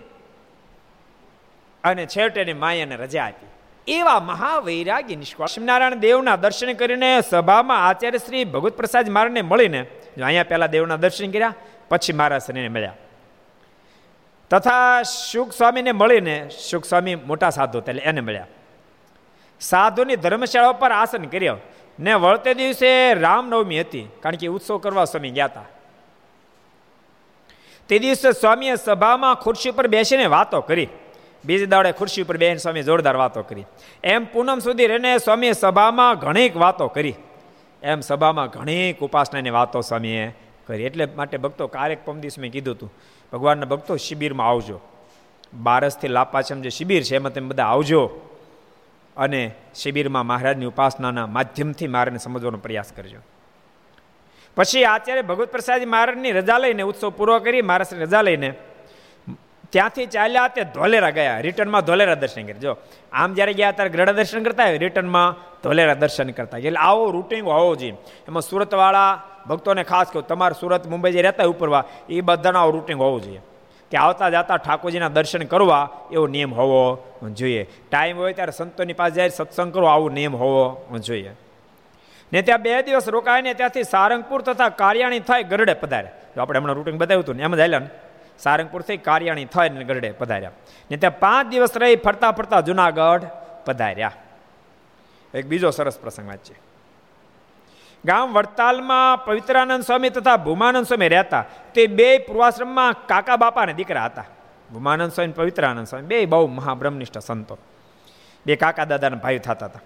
[1.84, 3.50] અને છેવટે માયાને રજા આપી.
[3.86, 9.80] એવા મહાવૈરાગી નિષ્કાળ દેવના દર્શન કરીને સભામાં આચાર્ય શ્રી ભગવત પ્રસાદ મારને મળીને
[10.22, 11.54] અહીંયા પહેલા દેવના દર્શન કર્યા,
[11.88, 12.96] પછી મારા શ્રીને મળ્યા.
[14.50, 18.46] તથા સુખ સ્વામીને મળીને સુખ સ્વામી મોટા સાધુ એટલે એને મળ્યા.
[19.60, 21.56] સાધુની ધર્મશાળા પર આસન કર્યો.
[22.00, 25.68] ને વળતે દિવસે રામનવમી હતી, કારણ કે ઉત્સવ કરવા સ્વામી ગયા હતા.
[27.88, 30.88] તે દિવસે સ્વામીએ સભામાં ખુરશી પર બેસીને વાતો કરી.
[31.44, 33.66] બીજી દાડે ખુરશી ઉપર બેન સ્વામી જોરદાર વાતો કરી.
[34.04, 37.14] એમ પૂનમ સુધી રહીને સ્વામીએ સભામાં ઘણીક વાતો કરી.
[37.82, 40.32] એમ સભામાં ઘણીક ઉપાસનાની વાતો સ્વામીએ
[40.66, 40.84] કરી.
[40.84, 42.90] એટલે માટે ભક્તો કારેક પમદિસ મેં કીધું હતું,
[43.32, 44.80] ભગવાનના ભક્તો શિબિરમાં આવજો.
[45.54, 48.00] બારસથી લાપાછમ જે શિબિર છે એમાં તમે બધા આવજો
[49.16, 49.40] અને
[49.74, 53.20] શિબિરમાં મહારાજની ઉપાસનાના માધ્યમથી મારાને સમજવાનો પ્રયાસ કરજો.
[54.56, 58.54] પછી આચાર્ય ભગવત પ્રસાદજી મહારાજની રજા લઈને ઉત્સવ પૂરો કરી મહારાજની રજા લઈને
[59.72, 62.58] ત્યાંથી ચાલ્યા તે ધોલેરા ગયા, રિટર્નમાં ધોલેરા દર્શન કરી.
[62.58, 62.76] જો,
[63.12, 66.58] આમ જ્યારે ગયા ત્યારે ગ્રડા દર્શન કરતા હોય, રિટર્નમાં ધોલેરા દર્શન કરતા.
[66.58, 67.92] એટલે આવો રૂટિંગ હોવો જોઈએ.
[68.28, 73.00] એમાં સુરતવાળા ભક્તોને ખાસ કહું, તમારે સુરત, મુંબઈ જે રહેતા ઉપરવા, એ બધાનો આવો રૂટિંગ
[73.00, 73.40] હોવું જોઈએ.
[73.90, 77.66] કે આવતા જતા ઠાકોરજીના દર્શન કરવા, એવો નિયમ હોવો જોઈએ.
[77.90, 81.30] ટાઈમ હોય ત્યારે સંતોની પાસે જાય, સત્સંગ કરવો આવો નિયમ હોવો જોઈએ.
[82.34, 86.98] ને ત્યાં બે દિવસ રોકાઈને ત્યાંથી સારંગપુર તથા કાર્યાણી થાય ગરડે પધાર્યા આપણે હમણાં રૂટિંગ
[86.98, 87.90] બતાવ્યું હતું ને, એમ જ આવેલા ને.
[88.38, 90.50] સારંગપુરથી કારિયાણી થઈને ગરડે પધાર્યા.
[90.90, 93.24] ને ત્યાં પાંચ દિવસ રહી ફરતા ફરતા જુનાગઢ
[93.66, 94.12] પધાર્યા.
[95.34, 96.38] એક બીજો સરસ પ્રસંગ વાત
[98.04, 101.44] ગામ વડતાલમાં પવિત્રાનંદ સ્વામી તથા ભૂમાનંદ સ્વામી રહેતા.
[101.74, 104.24] તે બે પૂર્વાશ્રમમાં કાકા બાપાને દીકરા હતા.
[104.72, 107.58] ભૂમાનંદ સ્વામી પવિત્રાનંદ સ્વામી, બે બહુ મહાબ્રહ્મનિષ્ઠ સંતો.
[108.46, 109.80] બે કાકા દાદાના ભાઈ થતા હતા.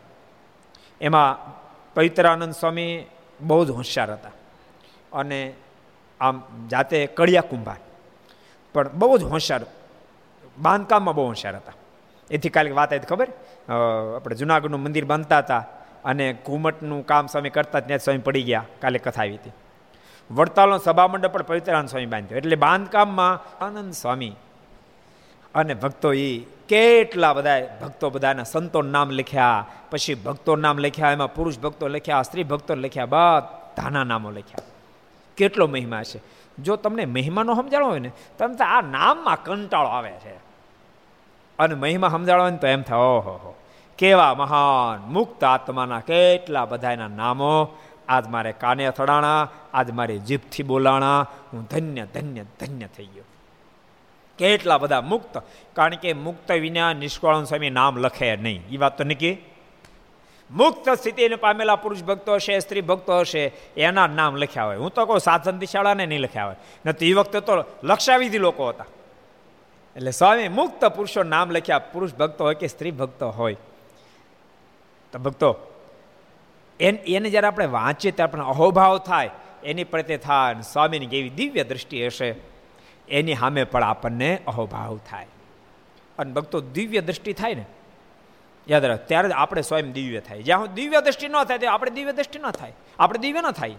[1.00, 1.58] એમાં
[1.98, 2.90] પવિત્રાનંદ સ્વામી
[3.40, 4.34] બહુ જ હોશિયાર હતા.
[5.12, 5.40] અને
[6.20, 7.80] આમ જાતે કડિયા કુંભાર.
[8.74, 9.62] પણ બહુ જ હોશિયાર,
[10.58, 11.76] બાંધકામમાં બહુ હોશિયાર હતા.
[12.30, 13.28] એથી કાલે વાત આવી ખબર?
[14.16, 15.62] આપણે જુનાગઢનું મંદિર બાંધતા હતા
[16.04, 19.52] અને ઘુમટનું કામ સ્વામી કરતા ત્યાં સ્વામી પડી ગયા, કાલે કથા આવી હતી.
[20.30, 22.38] વડતાલનો સભા મંડપ પણ પવિત્રાનંદ સ્વામી બાંધ્યો.
[22.38, 23.34] એટલે બાંધકામમાં
[23.64, 24.32] આનંદ સ્વામી
[25.54, 26.28] અને ભક્તો એ
[26.68, 32.22] કેટલા બધા ભક્તો બધાના સંતો નામ લખ્યા, પછી ભક્તો નામ લખ્યા, એમાં પુરુષ ભક્તો લખ્યા,
[32.22, 34.58] સ્ત્રી ભક્તો લખ્યા, બધાના નામો લખ્યા.
[35.36, 36.20] કેટલો મહિમા છે.
[36.58, 40.34] જો તમને મહિમાનો સમજાણો હોય ને, તો આ નામમાં કંટાળો આવે છે.
[41.58, 43.54] અને મહિમા સમજાણો હોય ને તો એમ થાય, ઓહો હો.
[43.98, 47.78] કેવા મહાન મુક્ત આત્માના કેટલા બધા એના નામો.
[48.08, 51.26] આજ મારે કાને અથડાણા, આજ મારી જીભથી બોલાણા.
[51.52, 53.24] હું ધન્ય ધન્ય ધન્ય થઈ ગયો.
[54.38, 55.38] કેટલા બધા મુક્ત?
[55.72, 58.62] કારણ કે મુક્ત વિના નિષ્કાળન સ્વામી નામ લખે નહીં.
[58.70, 59.36] એ વાત તો નક્કી
[60.50, 64.76] મુક્ત સ્થિતિને પામેલા પુરુષ ભક્તો હશે, સ્ત્રી ભક્તો હશે, એના નામ લખ્યા હોય.
[64.76, 66.56] હું તો કહું, સાધન દિશાળાને નહીં લખ્યા હોય.
[66.86, 68.86] નથી એ વખતે તો લક્ષાવિધિ લોકો હતા.
[69.96, 73.56] એટલે સ્વામી મુક્ત પુરુષો નામ લખ્યા, પુરુષ ભક્તો હોય કે સ્ત્રી ભક્તો હોય.
[75.12, 75.56] તો ભક્તો,
[76.80, 79.30] એને જ્યારે આપણે વાંચીએ ત્યારે આપણે અહોભાવ થાય.
[79.64, 82.34] એની પ્રત્યે થાય સ્વામીની કેવી દિવ્ય દ્રષ્ટિ હશે.
[83.10, 85.26] એની સામે પણ આપણને અહોભાવ થાય.
[86.18, 87.64] અને ભક્તો દિવ્ય દ્રષ્ટિ થાય ને.
[88.68, 90.42] યાદ રાખ, ત્યારે જ આપણે સ્વયં દિવ્ય થાય.
[90.42, 92.72] જ્યાં દિવ્ય દ્રષ્ટિ ન થાય, ત્યાં આપણે દિવ્ય દ્રષ્ટિ ન થાય.
[92.98, 93.74] આપણે દિવ્ય ન થાય.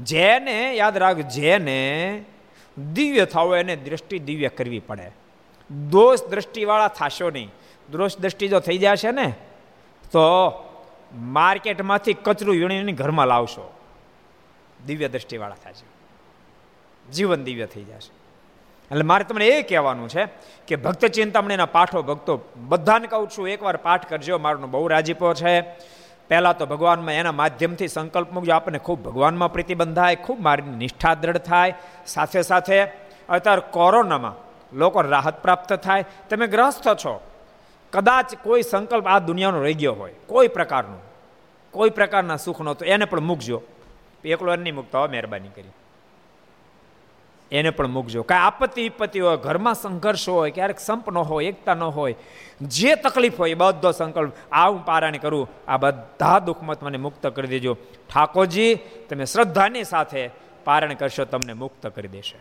[0.00, 2.24] જેને, યાદ રાખ, જેને
[2.92, 5.10] દિવ્ય થવો એને દ્રષ્ટિ દિવ્ય કરવી પડે.
[5.90, 7.50] દોષ દ્રષ્ટિવાળા થશો નહીં.
[7.90, 9.34] દોષ દ્રષ્ટિ જો થઈ જશે ને,
[10.12, 10.20] તો
[11.14, 13.74] માર્કેટમાંથી કચરું વીણીને ઘરમાં લાવશો.
[14.86, 15.86] દિવ્ય દ્રષ્ટિવાળા થશે.
[17.12, 18.19] જીવન દિવ્ય થઈ જશે.
[18.90, 20.24] એટલે મારે તમને એ કહેવાનું છે
[20.66, 24.38] કે ભક્ત ચિંતામણીના પાઠો ભક્તો બધાને કહું છું, એકવાર પાઠ કરજો.
[24.38, 25.62] મારો બહુ રાજીપો છે.
[26.28, 28.52] પહેલાં તો ભગવાનમાં એના માધ્યમથી સંકલ્પ મૂકજો.
[28.52, 31.74] આપણને ખૂબ ભગવાનમાં પ્રતિબંધ થાય ખૂબ મારી નિષ્ઠા દ્રઢ થાય.
[32.06, 32.84] સાથે સાથે
[33.28, 34.34] અત્યારે કોરોનામાં
[34.76, 36.04] લોકો રાહત પ્રાપ્ત થાય.
[36.30, 37.20] તમે ગ્રસ્ત છો.
[37.92, 40.98] કદાચ કોઈ સંકલ્પ આ દુનિયાનો રહી ગયો હોય, કોઈ પ્રકારનો,
[41.70, 43.62] કોઈ પ્રકારના સુખનો, તો એને પણ મૂકજો.
[44.24, 45.68] એકલો નહીં મૂકતા હોય મહેરબાની કરી.
[47.52, 48.22] એને પણ મૂકજો.
[48.22, 52.14] કાંઈ આપત્તિ વિપત્તિ હોય, ઘરમાં સંઘર્ષ હોય, ક્યારેક સંપ ન હોય, એકતા ન હોય,
[52.60, 55.50] જે તકલીફ હોય એ બધો સંકલ્પ આ હું પારાયણ કરું.
[55.68, 57.74] આ બધા દુઃખમત મને મુક્ત કરી દેજો.
[58.14, 58.74] ઠાકોરજી,
[59.10, 60.30] તમે શ્રદ્ધાની સાથે
[60.64, 62.38] પારાયણ કરશો, તમને મુક્ત કરી દેશે.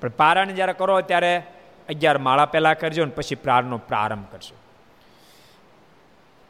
[0.00, 1.42] પણ પારાયણ જ્યારે કરો ત્યારે
[1.88, 4.56] અગિયાર માળા પહેલાં કરજો ને પછી પ્રારનો પ્રારંભ કરજો.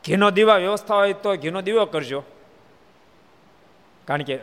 [0.06, 2.24] ઘીનો દીવા વ્યવસ્થા હોય તો ઘીનો દીવો કરજો.
[4.04, 4.38] કારણ કે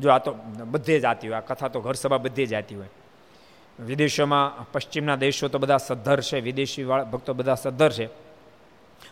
[0.00, 0.32] જો આ તો
[0.64, 2.88] બધે જાતી હોય, આ કથા તો ઘર સભા બધે જાતી હોય.
[3.80, 8.06] વિદેશોમાં, પશ્ચિમના દેશો તો બધા સદ્ધર છે, વિદેશી ભક્તો બધા સદ્ધર છે.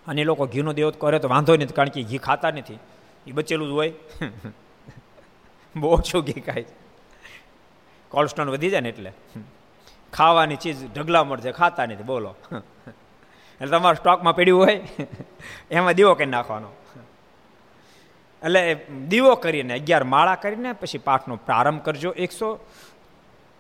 [0.07, 2.79] અને એ લોકો ઘીનો દેવો કરે તો વાંધો નથી કારણ કે ઘી ખાતા નથી.
[3.27, 3.93] એ બચેલું જ હોય.
[5.77, 6.65] બહુ ઓછું ઘી ખાય
[8.09, 9.13] કોલેસ્ટ્રોલ વધી જાય ને એટલે.
[10.13, 12.35] ખાવાની ચીજ ઢગલા મળશે ખાતા નથી, બોલો.
[13.61, 14.81] એટલે તમારે સ્ટોકમાં પડ્યું હોય,
[15.71, 16.69] એમાં દીવો કંઈ નાખવાનો.
[18.45, 18.75] એટલે
[19.09, 22.11] દીવો કરીને અગિયાર માળા કરીને પછી પાઠનો પ્રારંભ કરજો.
[22.11, 22.67] એકસો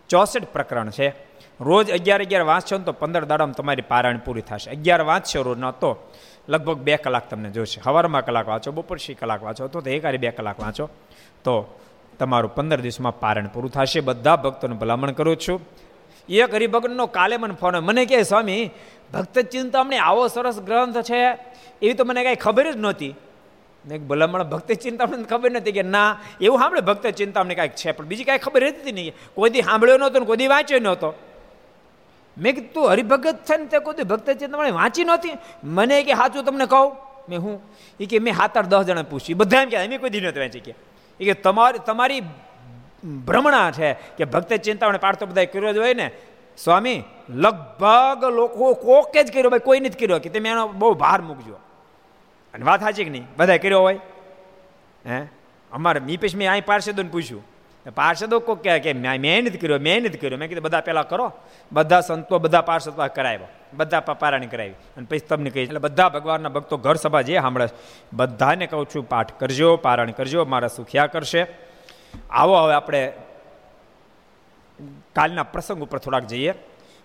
[0.08, 1.08] ચોસઠ પ્રકરણ છે.
[1.60, 4.70] રોજ અગિયાર અગિયાર વાંચશો ને તો પંદર દાડામાં તમારી પારાયણ પૂરી થશે.
[4.70, 6.10] અગિયાર વાંચશો ન તો
[6.48, 7.80] લગભગ બે કલાક તમને જોશે.
[7.80, 10.90] સવારમાં કલાક વાંચો બપોરશી કલાક વાંચો, તો એકારે બે કલાક વાંચો,
[11.44, 11.78] તો
[12.18, 14.00] તમારું પંદર દિવસમાં પારણ પૂરું થશે.
[14.00, 15.60] બધા ભક્તોને ભલામણ કરું છું.
[16.28, 18.70] એક હરિભગતનો કાલે મને ફોન મને કહે સ્વામી,
[19.12, 21.32] ભક્ત ચિંતામણી આવો સરસ ગ્રંથ છે.
[21.82, 23.14] એવી તો મને કાંઈ ખબર જ નહોતી.
[23.86, 28.04] ને ભલામણ ભક્ત ચિંતામણી ખબર નથી કે ના, એવું સાંભળે ભક્ત ચિંતામણી કાંઈક છે, પણ
[28.04, 29.12] બીજી કાંઈ ખબર હતી નહીં.
[29.34, 31.14] કોઈ દી સાંભળ્યો નહોતો ને કોઈ દી વાંચ્યો નહોતો.
[32.38, 35.30] મેં કીધું, તું હરિભગત છે ને તે કોઈ ભક્ત ચિંતામણી વાંચી નહોતી?
[35.64, 36.96] મને કે સાચું તમને કહું.
[37.28, 37.62] મેં હું?
[38.00, 39.38] એ કે, મેં સાત આઠ દસ જણા પૂછ્યું.
[39.38, 40.74] બધા એમ કે, અમે કોઈ દી નથી વાંચી કે
[41.20, 42.20] એ કે, તમારી તમારી
[43.24, 46.10] ભ્રમણા છે કે ભક્ત ચિંતામણી પાઠ તો બધા કર્યો જ હોય ને.
[46.58, 50.18] સ્વામી, લગભગ લોકો કોકે જ કર્યો, ભાઈ કોઈ નથી કર્યો.
[50.18, 51.58] કે તમે એનો બહુ ભાર મૂકજો.
[52.54, 53.26] અને વાત સાચી કે નહીં?
[53.36, 53.98] બધા કર્યો હોય?
[55.06, 55.22] હે?
[55.72, 57.44] અમારે મી પછી મેં અહીં પાર્ષદોને પૂછ્યું.
[57.94, 60.38] પાર્ષદો કો કે મેં મહેનત કર્યો મહેનત કર્યો.
[60.38, 61.32] મેં કીધું, બધા પહેલાં કરો.
[61.72, 63.48] બધા સંતો, બધા પાર્ષદ કરાવ્યા.
[63.74, 64.70] બધા પારાયણ કરાવી.
[64.70, 67.66] અને પછી તમને કહી એટલે બધા ભગવાનના ભક્તો ઘર સભા જે સાંભળે
[68.12, 71.46] બધાને કહું છું, પાઠ કરજો, પારાયણ કરજો, મારા સુખ્યા કરશે.
[72.30, 73.12] આવો હવે આપણે
[75.14, 76.54] કાલના પ્રસંગ ઉપર થોડાક જઈએ.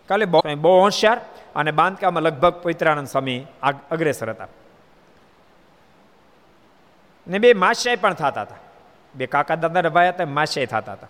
[0.07, 1.21] કાલે બહુ હોશિયાર
[1.55, 3.45] અને બાંધકામમાં લગભગ પવિત્રાનંદ સ્વામી
[3.91, 4.47] અગ્રેસર હતા.
[7.27, 8.55] ને બે માસ્યાય પણ થતા હતા.
[9.15, 11.07] બે કાકા દાદાના ભાઈ હતા માસ્યાય થતા હતા.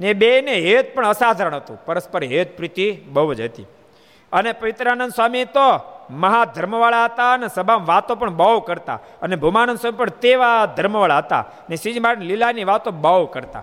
[0.00, 1.84] ને બે ને હેત પણ અસાધારણ હતું.
[1.84, 3.66] પરસ્પર હેત પ્રીતિ બહુ જ હતી.
[4.32, 8.98] અને પવિત્રાનંદ સ્વામી તો મહાધર્મવાળા હતા અને સભામાં વાતો પણ બહુ કરતા.
[9.22, 11.44] અને ભૂમાનંદ સ્વામી પણ તેવા ધર્મવાળા હતા.
[11.70, 13.62] ને શ્રીજી મહારાજ લીલાની વાતો બહુ કરતા.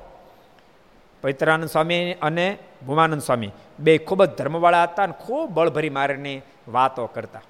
[1.22, 7.08] પવિત્રાનંદ સ્વામી અને ભૂમાનંદ સ્વામી બે ખૂબ જ ધર્મવાળા હતા અને ખૂબ બળભરી મારીને વાતો
[7.08, 7.42] કરતા.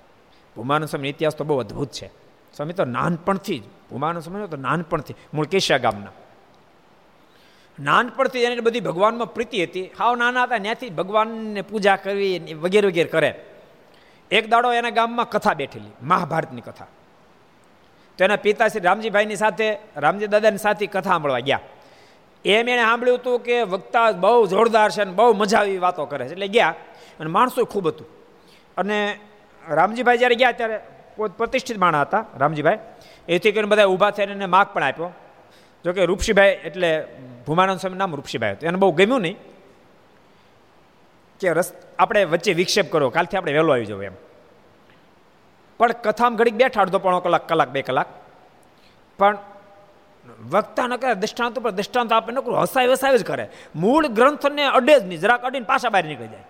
[0.55, 2.20] ભૂમાનંદ સ્વામી ઇતિહાસ તો બહુ અદ્ભુત છે.
[2.61, 6.11] સ્વામી, તો નાનપણથી જ ઉમાનો સમજો તો નાનપણથી મૂળ કેશિયા ગામના.
[7.79, 9.91] નાનપણથી એની બધી ભગવાનમાં પ્રીતિ હતી.
[9.99, 13.45] હાવ નાના હતા, ત્યાંથી ભગવાનને પૂજા કરવી વગેરે વગેરે કરે.
[14.31, 16.87] એક દાડો એના ગામમાં કથા બેઠેલી, મહાભારતની કથા.
[18.17, 21.59] તો એના પિતા શ્રી રામજીભાઈની સાથે રામજી દાદાની સાથે કથા સાંભળવા ગયા.
[22.45, 26.27] એમ એણે સાંભળ્યું હતું કે વક્તા બહુ જોરદાર છે અને બહુ મજા આવી વાતો કરે
[26.27, 26.31] છે.
[26.31, 26.75] એટલે ગયા
[27.19, 28.07] અને માણસો ખૂબ હતું.
[28.77, 29.19] અને
[29.69, 30.79] રામજીભાઈ જ્યારે ગયા ત્યારે
[31.17, 32.79] પ્રતિષ્ઠિત માણા હતા, રામજીભાઈ.
[33.29, 35.09] એથી કરીને બધા ઊભા થઈને એને માગ પણ આપ્યો.
[35.85, 37.07] જોકે રૂપસીભાઈ એટલે
[37.47, 38.67] ભૂમાનંદ સ્વામી નામ રૂપસીભાઈ હતું.
[38.67, 39.37] એને બહુ ગમ્યું નહીં
[41.39, 44.13] કે રસ આપણે વચ્ચે વિક્ષેપ કરો કાલથી આપણે વહેલો આવી જવું એમ.
[45.77, 48.05] પણ કથામાં ઘડીક બેઠા અડધો પોણો કલાક કલાક, બે કલાક.
[49.17, 49.37] પણ
[50.49, 53.49] વક્તા ન કરે દૃષ્ટાંત ઉપર દૃષ્ટાંત આપે ન કરું હસાય વસાય જ કરે.
[53.75, 55.19] મૂળ ગ્રંથને અડે જ નહીં.
[55.19, 56.43] જરાક અડીને પાછા બહાર નીકળી જાય.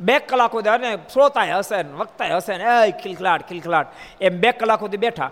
[0.00, 3.88] બે કલાક સુધી અને શ્રોતાય હશે ને, વક્તાય હશે ને એ ખિલખલાટ ખિલખલાટ.
[4.20, 5.30] એમ બે કલાક સુધી બેઠા.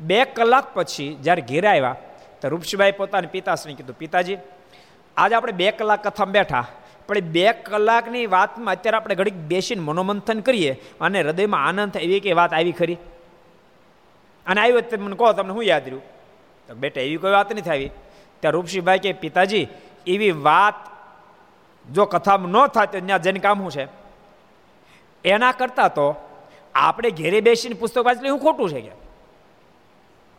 [0.00, 1.96] બે કલાક પછી જ્યારે ઘેરે આવ્યા,
[2.40, 4.38] તો રૂપસીભાઈ પોતાની પિતાશ્રી કીધું, પિતાજી,
[5.16, 6.66] આજે આપણે બે કલાક કથામાં બેઠા.
[7.08, 12.20] પણ બે કલાકની વાતમાં અત્યારે આપણે ઘડીક બેસીને મનોમંથન કરીએ અને હૃદયમાં આનંદ થાય એવી
[12.20, 12.98] કે વાત આવી ખરી?
[14.46, 16.02] અને આવી વખતે મને કહો, તમને શું યાદ રહ્યું?
[16.68, 17.90] તો બેટા, એવી કોઈ વાત નથી આવી.
[18.40, 19.68] ત્યાં રૂપસીભાઈ કે, પિતાજી,
[20.06, 20.74] એવી વાત
[21.92, 23.88] જો કથામાં ન થાય તો ત્યાં જઈને કામ શું છે?
[25.24, 26.14] એના કરતાં તો
[26.74, 28.90] આપણે ઘેરે બેસીને પુસ્તક વાંચલી હું ખોટું છે કે?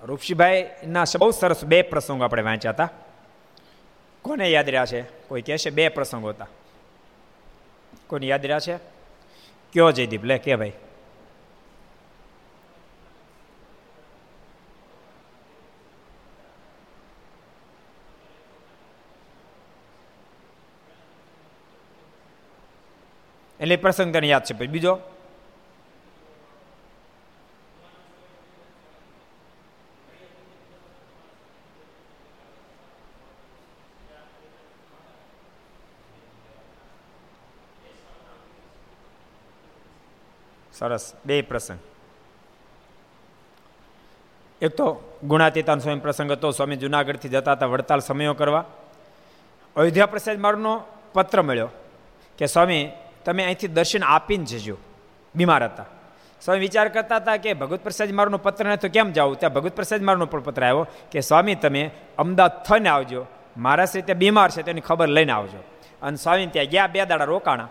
[0.04, 2.90] રૂપસીભાઈના બહુ સરસ બે પ્રસંગો આપણે વાંચ્યા હતા.
[4.22, 5.02] કોને યાદ રહ્યા છે?
[5.02, 5.70] કોઈ કહે છે?
[5.70, 6.48] બે પ્રસંગો હતા.
[8.08, 8.76] કોને યાદ રહ્યા છે?
[9.74, 10.24] કયો જયદીપ?
[10.24, 10.72] લે, કે ભાઈ?
[23.68, 24.68] એટલે પ્રસંગ તને યાદ છે પછી.
[24.68, 25.00] બીજો?
[40.74, 41.14] સરસ.
[41.26, 41.80] બે પ્રસંગ.
[44.62, 46.52] એક તો ગુણાતીતાન સ્વામી પ્રસંગ હતો.
[46.52, 48.66] સ્વામી જુનાગઢથી જતા હતા વડતાલ સમયો કરવા.
[49.76, 51.70] અયોધ્યા પ્રસાદ મારનો પત્ર મળ્યો
[52.38, 52.92] કે, સ્વામી
[53.28, 54.78] તમે અહીંથી દર્શન આપીને જજો.
[55.36, 55.86] બીમાર હતા.
[56.42, 59.76] સ્વામી વિચાર કરતા હતા કે ભગવત પ્રસાદ મારનો પત્ર ને તો કેમ જાવ ત્યાં ભગવત
[59.76, 63.26] પ્રસાદ મારનો પણ પત્ર આવ્યો કે, સ્વામી, તમે અમદાવાદ થઈને આવજો.
[63.58, 65.64] મારા સાથે બીમાર છે તેની ખબર લઈને આવજો.
[66.02, 67.70] અને સ્વામી ત્યાં ગયા, બે દાડા રોકાણા.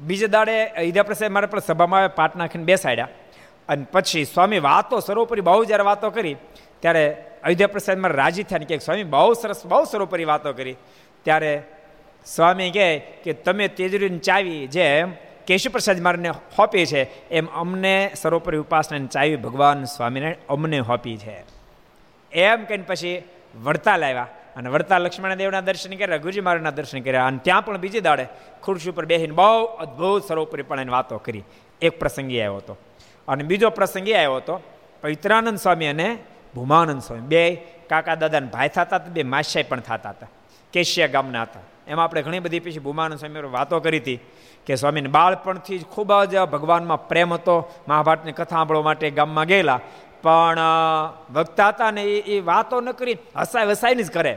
[0.00, 3.08] બીજે દાડે ઈદા પ્રસાદ મારા પર સભામાં પાટ નાખીને બેસાડ્યા.
[3.68, 6.36] અને પછી સ્વામી વાતો સર્વોપરી બહુ જ્યારે વાતો કરી,
[6.80, 10.76] ત્યારે અયોધ્યા પ્રસાદમાં રાજી થયા ને કે, સ્વામી, બહુ સરસ, બહુ સર્વોપરી વાતો કરી.
[11.22, 11.62] ત્યારે
[12.26, 15.12] સ્વામી કહે કે તમે તેજરીની ચાવી જેમ
[15.46, 21.44] કેશુપ્રસાદ મારને હોપી છે, એમ અમને સર્વોપરી ઉપાસનાની ચાવી ભગવાન સ્વામીને અમને હોપી છે.
[22.32, 23.22] એમ કહીને પછી
[23.62, 27.78] વડતાલ આવ્યા અને વડતાલ લક્ષ્મણ દેવના દર્શન કર્યા, ગુરુજી મહારાજના દર્શન કર્યા અને ત્યાં પણ
[27.78, 28.26] બીજી દાડે
[28.62, 31.42] ખુરશી ઉપર બેસીને બહુ અદ્ભુત સર્વોપરીપણે વાતો કરી.
[31.82, 32.76] એક પ્રસંગી આવ્યો હતો.
[33.28, 34.62] અને બીજો પ્રસંગી આવ્યો હતો,
[35.02, 36.18] પવિત્રાનંદ સ્વામી અને
[36.54, 37.22] ભૂમાનંદ સ્વામી.
[37.22, 37.54] બે
[37.90, 40.26] કાકા દાદાને ભાઈ થતા હતા, બે માસ્યાઈ પણ થતા હતા,
[40.72, 41.60] કેશિયા ગામના હતા.
[41.88, 44.18] એમાં આપણે ઘણી બધી પછી ભૂમાનંદ સ્વામી વાતો કરી હતી
[44.66, 47.56] કે સ્વામીને બાળપણથી જ ખૂબ જ ભગવાનમાં પ્રેમ હતો.
[47.88, 49.80] મહાભારતની કથા સાંભળવા માટે ગામમાં ગયેલા.
[50.22, 50.58] પણ
[51.32, 54.34] વક્તા હતા ને એ એ વાતો ન કરી, હસાય વસાઈને જ કરે.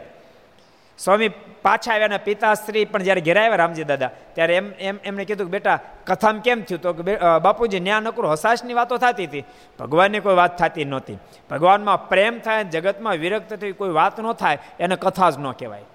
[0.99, 1.29] સ્વામી
[1.63, 5.51] પાછા આવ્યા પિતાશ્રી પણ જ્યારે ઘેરા આવ્યા રામજી દાદા, ત્યારે એમ એમ એમણે કીધું કે
[5.51, 9.43] બેટા, કથામાં કેમ થયું તો કે બાપુજી ન્યા નકરું હસાશની વાતો થતી હતી.
[9.79, 11.17] ભગવાનની કોઈ વાત થતી નહોતી.
[11.51, 15.85] ભગવાનમાં પ્રેમ થાય જગતમાં વિરક્ત થઈ કોઈ વાત ન થાય, એને કથા જ ન કહેવાય.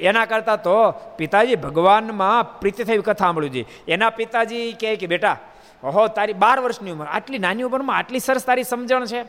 [0.00, 3.84] એના કરતાં તો પિતાજી ભગવાનમાં પ્રીતિ થઈ કથા સાંભળ્યું છે.
[3.88, 5.36] એના પિતાજી કહે કે, બેટા,
[5.84, 9.22] ઓહો, તારી બાર વર્ષની ઉંમર, આટલી નાની ઉંમરમાં આટલી સરસ તારી સમજણ છે.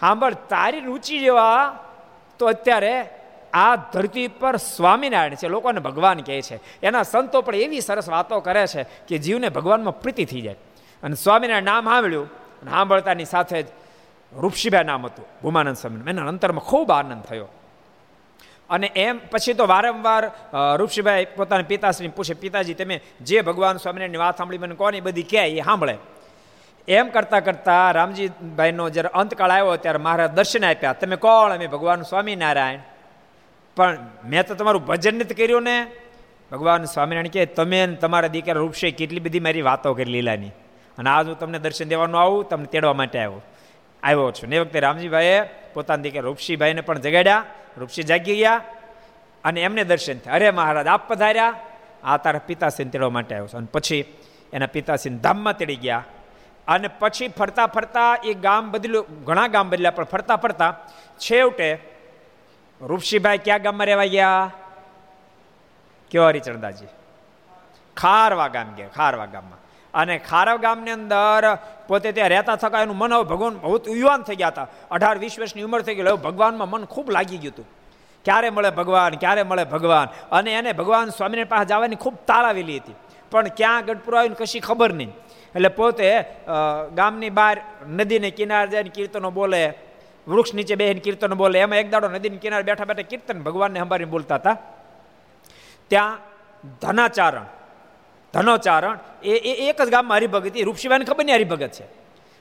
[0.00, 1.78] સાંભળ, તારી રુચિ જેવા
[2.38, 3.08] તો અત્યારે
[3.52, 6.60] આ ધરતી પર સ્વામિનારાયણ છે, લોકોને ભગવાન કહે છે.
[6.82, 10.56] એના સંતો પણ એવી સરસ વાતો કરે છે કે જીવને ભગવાનમાં પ્રીતિ થઈ જાય.
[11.02, 12.26] અને સ્વામિનારાયણ નામ સાંભળ્યું
[12.62, 13.66] અને સાંભળતાની સાથે જ
[14.36, 17.48] રૂપસીભાઈ નામ હતું, ભૂમાનંદ સ્વામી એના અંતરમાં ખૂબ આનંદ થયો.
[18.70, 20.30] અને એમ પછી તો વારંવાર
[20.76, 25.48] ઋષિભાઈ પોતાના પિતાશ્રીને પૂછે, પિતાજી, તમે જે ભગવાન સ્વામિનારાયણની વાત સાંભળી મને કોની બધી કહે,
[25.48, 25.98] એ સાંભળે.
[26.88, 30.92] એમ કરતાં કરતાં રામજીભાઈનો જ્યારે અંતકાળ આવ્યો ત્યારે મારા દર્શન આપ્યા.
[30.92, 31.52] તમે કોણ?
[31.52, 32.78] અમે ભગવાન સ્વામિનારાયણ.
[33.76, 35.86] પણ મેં તો તમારું ભજન નથી કર્યું ને.
[36.52, 40.48] ભગવાન સ્વામિનારાયણ કહે, તમે તમારા દીકરા રૂપશે કેટલી બધી મારી વાતો કરી લીલાની.
[40.98, 43.42] અને આજ હું તમને દર્શન દેવાનું આવું, તમને તેડવા માટે આવ્યો.
[44.02, 44.48] આવ્યો છું.
[44.48, 45.42] ને વખતે રામજીભાઈએ
[45.74, 47.44] પોતાના દીકરા રૂપસીભાઈને પણ જગાડ્યા.
[47.76, 48.60] રૂપસી જાગી ગયા
[49.44, 50.34] અને એમને દર્શન થયા.
[50.34, 51.54] અરે મહારાજ, આપ પધાર્યા?
[52.04, 53.56] આ તારા પિતાસિંહ તેડવા માટે આવ્યો છે.
[53.56, 54.04] અને પછી
[54.52, 56.04] એના પિતાસિંહ ધામમાં તેડી ગયા.
[56.68, 59.24] અને પછી ફરતા ફરતા એ ગામ બદલ્યું.
[59.24, 60.70] ઘણા ગામ બદલ્યા, પણ ફરતા ફરતા
[61.18, 61.78] છેવટે
[62.80, 64.50] રૂપસીભાઈ ક્યાં ગામમાં રહેવા ગયા?
[66.10, 66.86] કયો હરિચરદાજી
[67.96, 69.59] ખારવા ગામ ગયા, ખારવા ગામમાં.
[69.94, 71.44] અને ખારવ ગામની અંદર
[71.88, 74.68] પોતે ત્યાં રહેતા થકા એનું મન હવે ભગવાન બહુ યુવાન થઈ ગયા હતા.
[74.90, 77.68] અઢાર, વીસ વર્ષની ઉંમર થઈ ગઈ હવે ભગવાનમાં મન ખૂબ લાગી ગયું હતું.
[78.24, 80.08] ક્યારે મળે ભગવાન, ક્યારે મળે ભગવાન?
[80.36, 82.96] અને એને ભગવાન સ્વામીને પાસે જવાની ખૂબ તાળાવેલી હતી.
[83.32, 85.12] પણ ક્યાં ગઢપુર આવીને કશી ખબર નહીં.
[85.54, 86.08] એટલે પોતે
[86.98, 87.56] ગામની બહાર
[87.98, 89.62] નદીને કિનારે જઈને કીર્તનો બોલે,
[90.26, 91.58] વૃક્ષ નીચે બેહીને કીર્તન બોલે.
[91.64, 94.56] એમાં એક દાડો નદીની કિનારે બેઠા બેઠા કીર્તન ભગવાનને સંભાળીને બોલતા હતા.
[95.90, 96.18] ત્યાં
[96.82, 97.46] ધનાચારણ
[98.34, 101.86] ધનોચારણ, એ એક જ ગામમાં હરિભગત, એ રૂપસીબાને ખબર નહીં હરિભગત છે.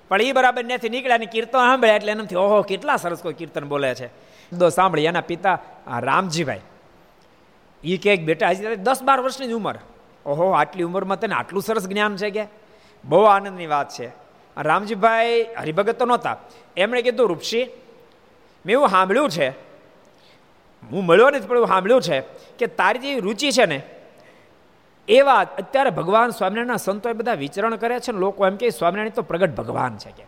[0.10, 3.66] પણ એ બરાબર ત્યાંથી નીકળ્યા ને કીર્તન સાંભળ્યા એટલે એનાથી, ઓહો, કેટલા સરસ કોઈ કીર્તન
[3.66, 4.08] બોલે છે.
[4.60, 5.60] તો સાંભળી, એના પિતા
[6.00, 6.62] રામજીભાઈ.
[7.84, 9.78] એ કે બેટા, હજી દસ બાર વર્ષની જ ઉંમર.
[10.26, 12.46] ઓહો, આટલી ઉંમરમાં તને આટલું સરસ જ્ઞાન છે કે?
[13.06, 14.08] બહુ આનંદની વાત છે.
[14.58, 16.38] રામજીભાઈ હરિભગત તો નહોતા.
[16.78, 17.64] એમણે કીધું રૂપસી
[18.66, 19.50] મેં એવું સાંભળ્યું છે,
[20.84, 22.20] હું મળ્યો નથી, પણ એવું સાંભળ્યું છે
[22.60, 23.82] કે તારી જે રુચિ છે ને
[25.10, 29.10] એવા અત્યારે ભગવાન સ્વામિનારાયણના સંતો એ બધા વિચરણ કરે છે ને લોકો એમ કે સ્વામિનારાયણ
[29.10, 30.24] તો પ્રગટ ભગવાન છે કે.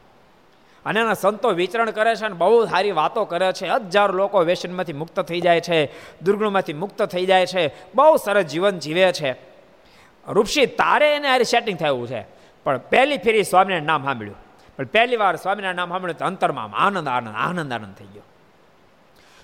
[0.85, 3.67] અને એના સંતો વિચરણ કરે છે અને બહુ સારી વાતો કરે છે.
[3.67, 8.79] હજારો લોકો વ્યસનમાંથી મુક્ત થઈ જાય છે, દુર્ગુણમાંથી મુક્ત થઈ જાય છે, બહુ સરસ જીવન
[8.79, 9.31] જીવે છે.
[10.27, 12.25] રૂપસી તારે એને હારી સેટિંગ થયું છે.
[12.63, 14.35] પણ પહેલી ફેરી સ્વામિનારાયણ નામ સાંભળ્યું.
[14.77, 18.21] પણ પહેલી વાર સ્વામિનારાયણ નામ સાંભળ્યું તો અંતરમાં આનંદ આનંદ આનંદ આનંદ થઈ ગયો.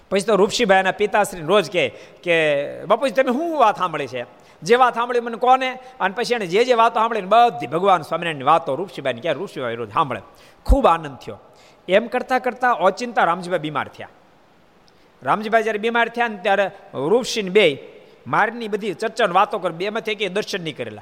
[0.10, 1.90] પછી તો રૂપસીભાઈના પિતાશ્રી રોજ કહે
[2.24, 4.37] કે, બાપુજી, તમે શું વાત સાંભળી છે?
[4.64, 5.80] જે વાત સાંભળી મને કોને?
[6.00, 9.94] અને પછી એને જે જે વાતો સાંભળીને બધી ભગવાન સ્વામિનારાયણની વાતો રૂપસીભાઈની ક્યાં રૂપસીભાઈ રોજ
[9.94, 10.22] સાંભળે.
[10.66, 11.38] ખૂબ આનંદ થયો.
[11.88, 14.10] એમ કરતાં કરતાં ઓચિંતા રામજીભાઈ બીમાર થયા.
[15.24, 17.94] રામજીભાઈ જ્યારે બીમાર થયા ને ત્યારે રૂપસિંહ બે
[18.28, 21.02] મારની બધી ચર્ચા વાતો કરી બેમાંથી એક દર્શન નહીં કરેલા.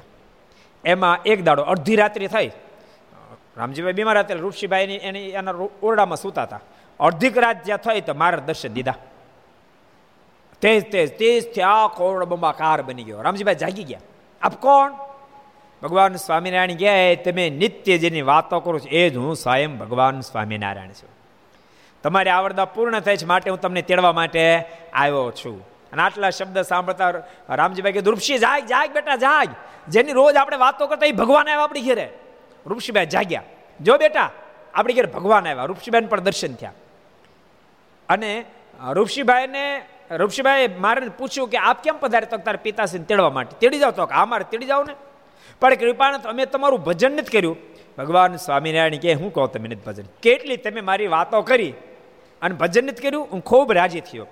[0.84, 2.50] એમાં એક દાડો અડધી રાત્રિ થઈ.
[3.56, 6.60] રામજીભાઈ બીમાર હતા રૂપસીભાઈ એની એના ઓરડામાં સૂતા હતા.
[7.00, 8.94] અડધીક રાત જ્યાં થઈ તો મારા દર્શન દીધા.
[10.60, 13.22] તેજ તેજ તેજથી આખો ઓરડો બંબાકાર બની ગયો.
[13.22, 14.00] રામજીભાઈ જાગી ગયા.
[14.42, 14.92] આપ કોણ?
[15.82, 20.88] ભગવાન સ્વામિનારાયણ ગયા તમે નિત્ય જેની વાતો કરું છો, એ જ હું સ્વયં ભગવાન સ્વામિનારાયણ
[20.88, 21.08] છું.
[22.02, 25.68] તમારી આવડતા પૂર્ણ થઈ છે, માટે હું તમને તેડવા માટે આવ્યો છું.
[25.92, 27.10] અને આટલા શબ્દ સાંભળતા
[27.50, 29.48] રામજીભાઈ કે રૂપસી જાગ જાગ બેટા, જાગ.
[29.88, 32.12] જેની રોજ આપણે વાતો કરતા એ ભગવાન આવ્યા આપણી ઘેરે.
[32.66, 33.42] રૂપસીભાઈ જાગ્યા.
[33.80, 34.30] જો બેટા,
[34.74, 35.64] આપણી ઘેર ભગવાન આવ્યા.
[35.64, 36.72] રૂપસીભાઈને પણ દર્શન થયા.
[38.08, 38.44] અને
[38.90, 43.56] રૂપસીભાઈને રૂપસીભાઈ મારે પૂછ્યું કે આપ કેમ પધારે તો તારા પિતાશ્રીને તેડવા માટે?
[43.60, 44.94] તેડી જાવ તો આ મારે તેડી જાવ ને
[45.60, 47.56] પણ કૃપાનંદ અમે તમારું ભજન નથી કર્યું.
[47.98, 50.04] ભગવાન સ્વામિનારાયણ કે હું કહું તમે નથી ભજન?
[50.22, 51.74] કેટલી તમે મારી વાતો કરી
[52.42, 54.26] અને ભજન નથી કર્યું, હું ખૂબ રાજી થયો.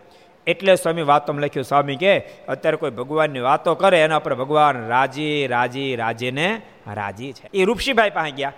[0.46, 2.18] એટલે સ્વામી વાતોમાં લખ્યું, સ્વામી કે
[2.48, 6.60] અત્યારે કોઈ ભગવાનની વાતો કરે, એના પર ભગવાન રાજી રાજી રાજીને
[6.94, 7.50] રાજી છે.
[7.54, 8.52] એ રૂપસીભાઈ પાસે ગયા.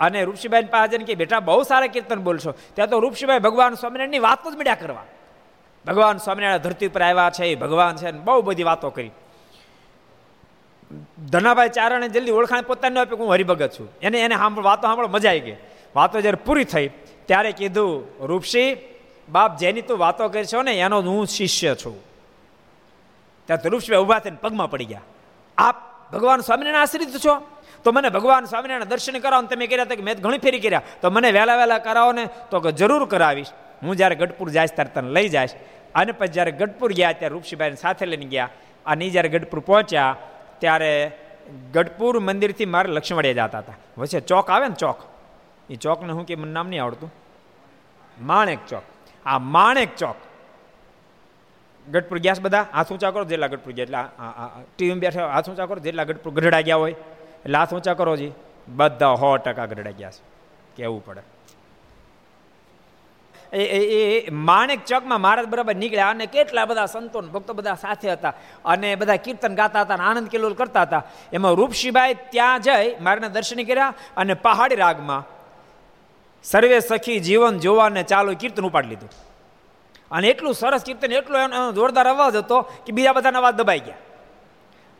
[0.00, 2.54] અને રૂપસીભાઈ પાસે કે બેટા, બહુ સારા કીર્તન બોલશો.
[2.74, 5.04] ત્યાં તો રૂપસીભાઈ ભગવાન સ્વામિનારાયણની વાતો જ મળ્યા કરવા.
[5.86, 9.10] ભગવાન સ્વામિનારાયણ ધરતી પર આવ્યા છે, એ ભગવાન છે બહુ બધી વાતો કરી.
[11.28, 13.88] ધનાભાઈ ચારણે જલ્દી ઓળખાણ પોતાને આપી હું હરિભગત છું.
[14.02, 15.56] એને એને સાંભળ, વાતો સાંભળો, મજા આવી ગઈ.
[15.96, 16.88] વાતો જ્યારે પૂરી થઈ,
[17.26, 18.76] ત્યારે કીધું, રૂપસી,
[19.28, 22.02] બાપ જેની તું વાતો કરી છો ને, એનો હું શિષ્ય છું.
[23.46, 25.00] ત્યાં રૂપસભાઈ ઊભા થઈને પગમાં પડી ગયા.
[25.58, 25.76] આપ
[26.12, 27.48] ભગવાન સ્વામિનારાયણ આશ્રિત છો?
[27.84, 30.82] તો મને ભગવાન સ્વામિનારાયણ દર્શન કરાવો તમે કર્યા હતા કે મેં ઘણી ફેરી કર્યા.
[31.02, 33.46] તો મને વહેલા વહેલા કરાવો ને, તો જરૂર કરાવીશ.
[33.82, 35.50] હું જ્યારે ગઢપુર જાય ત્યારે તને લઈ જઈશ.
[35.94, 38.48] અને પછી જ્યારે ગઢપુર ગયા ત્યારે રૂપસીભાઈને સાથે લઈને ગયા.
[38.86, 40.16] અને જ્યારે ગઢપુર પહોંચ્યા
[40.58, 41.12] ત્યારે
[41.72, 43.72] ગઢપુર મંદિરથી મારે લક્ષ્મણિયા જતા હતા.
[43.98, 44.98] વચ્ચે ચોક આવે ને ચોક?
[45.70, 47.12] એ ચોકને હું કે મને નામ નહીં આવડતું.
[48.20, 48.82] માણેક ચોક.
[49.26, 50.16] આ માણેક ચોક.
[51.90, 52.66] ગઢપુર ગયા બધા?
[52.72, 53.82] હાથ ઊંચા કરો જેટલા ગઢપુર ગયા.
[53.82, 56.92] એટલે ટીવી બેઠા હાથ ઊંચા કરો જેટલા ગઢપુર ગઢડા ગયા હોય.
[57.44, 58.32] એટલે હાથ ઊંચા કરો જી.
[58.68, 60.22] બધા સો ટકા ગઢડા ગયા છે.
[60.76, 61.20] કેવું પડે?
[63.56, 68.32] એ એ માણેક ચોકમાં મહારાજ બરાબર નીકળ્યા અને કેટલા બધા સંતો ભક્તો બધા સાથે હતા
[68.64, 71.02] અને બધા કીર્તન ગાતા હતા આનંદ કિલોલ કરતા હતા.
[71.32, 75.22] એમાં રૂપસિંહભાઈ ત્યાં જઈ મારાને દર્શન કર્યા અને પહાડી રાગમાં
[76.44, 79.10] સર્વે સખી જીવન જોવાને ચાલુ કીર્તન ઉપાડી લીધું.
[80.10, 83.94] અને એટલું સરસ કીર્તન, એટલો એનો જોરદાર અવાજ હતો કે બીજા બધાના અવાજ દબાઈ ગયા.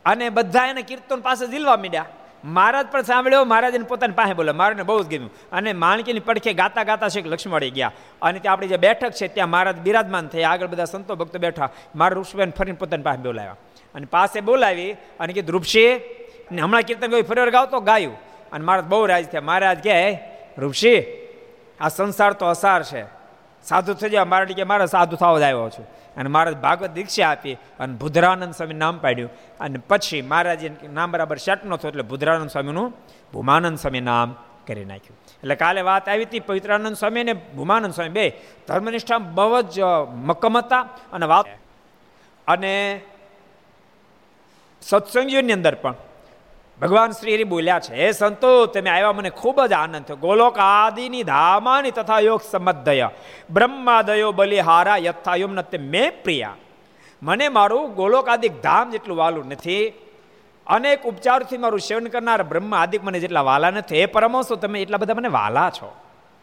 [0.04, 2.04] અને બધા એને કીર્તન પાસે ઝીલવા મીડ્યા.
[2.44, 5.30] મહારાજ પણ સાંભળ્યો મહારાજને પોતાની પાસે બોલે મારાને બહુ જ ગમ્યું.
[5.52, 7.92] અને માણકીની પડખે ગાતા ગાતા શેખ લક્ષ્મણી ગયા.
[8.22, 10.50] અને ત્યાં આપણી જે બેઠક છે, ત્યાં મહારાજ બિરાજમાન થયા.
[10.50, 11.68] આગળ બધા સંતો ભક્તો બેઠા.
[11.96, 13.56] મારા ઋષભેન ફરીને પોતાની પાસે બોલાવ્યા.
[13.94, 16.00] અને પાસે બોલાવી અને કીધું ઋપસી
[16.52, 18.16] ને હમણાં કીર્તન કોઈ ફરી ગાવ તો ગાયું.
[18.52, 19.40] અને મહારાજ બહુ રાજ થયા.
[19.40, 20.18] મહારાજ કહે
[20.58, 21.02] રૂપસી
[21.80, 23.21] આ સંસાર તો અસાર છે.
[23.64, 25.86] સાધુ થઈ જાય મારા કે મારે સાધુ થવા જ આવ્યો છું.
[26.16, 29.30] અને મહારાજ ભાગવત દીક્ષા આપી અને ભુધરાનંદ સ્વામી નામ પાડ્યું.
[29.60, 32.92] અને પછી મહારાજે નામ બરાબર સેટ ન થયું એટલે ભુધરાનંદ સ્વામીનું
[33.32, 34.34] ભૂમાનંદ સ્વામી નામ
[34.66, 35.16] કરી નાખ્યું.
[35.36, 38.40] એટલે કાલે વાત આવી હતી પવિત્રાનંદ સ્વામી અને ભૂમાનંદ સ્વામી બે.
[38.68, 39.80] ધર્મનિષ્ઠા બહુ જ
[40.14, 40.80] મક્કમ હતા
[41.12, 41.46] અને વાત
[42.46, 43.00] અને
[44.82, 45.94] સત્સંગીઓની અંદર પણ
[46.80, 50.16] ભગવાન શ્રી હરિ બોલ્યા છે, હે સંતો, તમે આવ્યા મને ખૂબ જ આનંદ થયો.
[50.16, 53.08] ગોલોક આદિની ધામાની તથા યોગ સમદય
[53.50, 56.56] બ્રહ્માદયો બલિહારા યથાયુમ તે મેં પ્રિયા.
[57.22, 59.92] મને મારું ગોલોક આદિક ધામ જેટલું વાલું નથી.
[60.66, 63.96] અનેક ઉપચારથી મારું સેવન કરનાર બ્રહ્મ આદિક મને જેટલા વાલા નથી.
[63.96, 65.96] એ પરમહંસો, તમે એટલા બધા મને વાલા છો.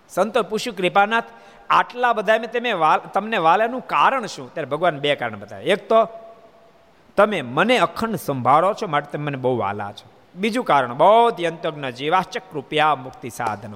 [0.10, 1.24] સંતો પૂછ્યું, કૃપાનાથ,
[1.70, 2.74] આટલા બધા તમે
[3.14, 4.54] તમને વાલાનું કારણ શું?
[4.54, 5.64] ત્યારે ભગવાન બે કારણ બતાવે.
[5.64, 6.08] એક તો,
[7.18, 10.09] તમે મને અખંડ સંભાળો છો, માટે તમે મને બહુ વાલા છો.
[10.40, 13.74] બીજું કારણ બહુ યંતજ્ઞ જીવાશ્ચ રૂપિયા મુક્તિ સાધન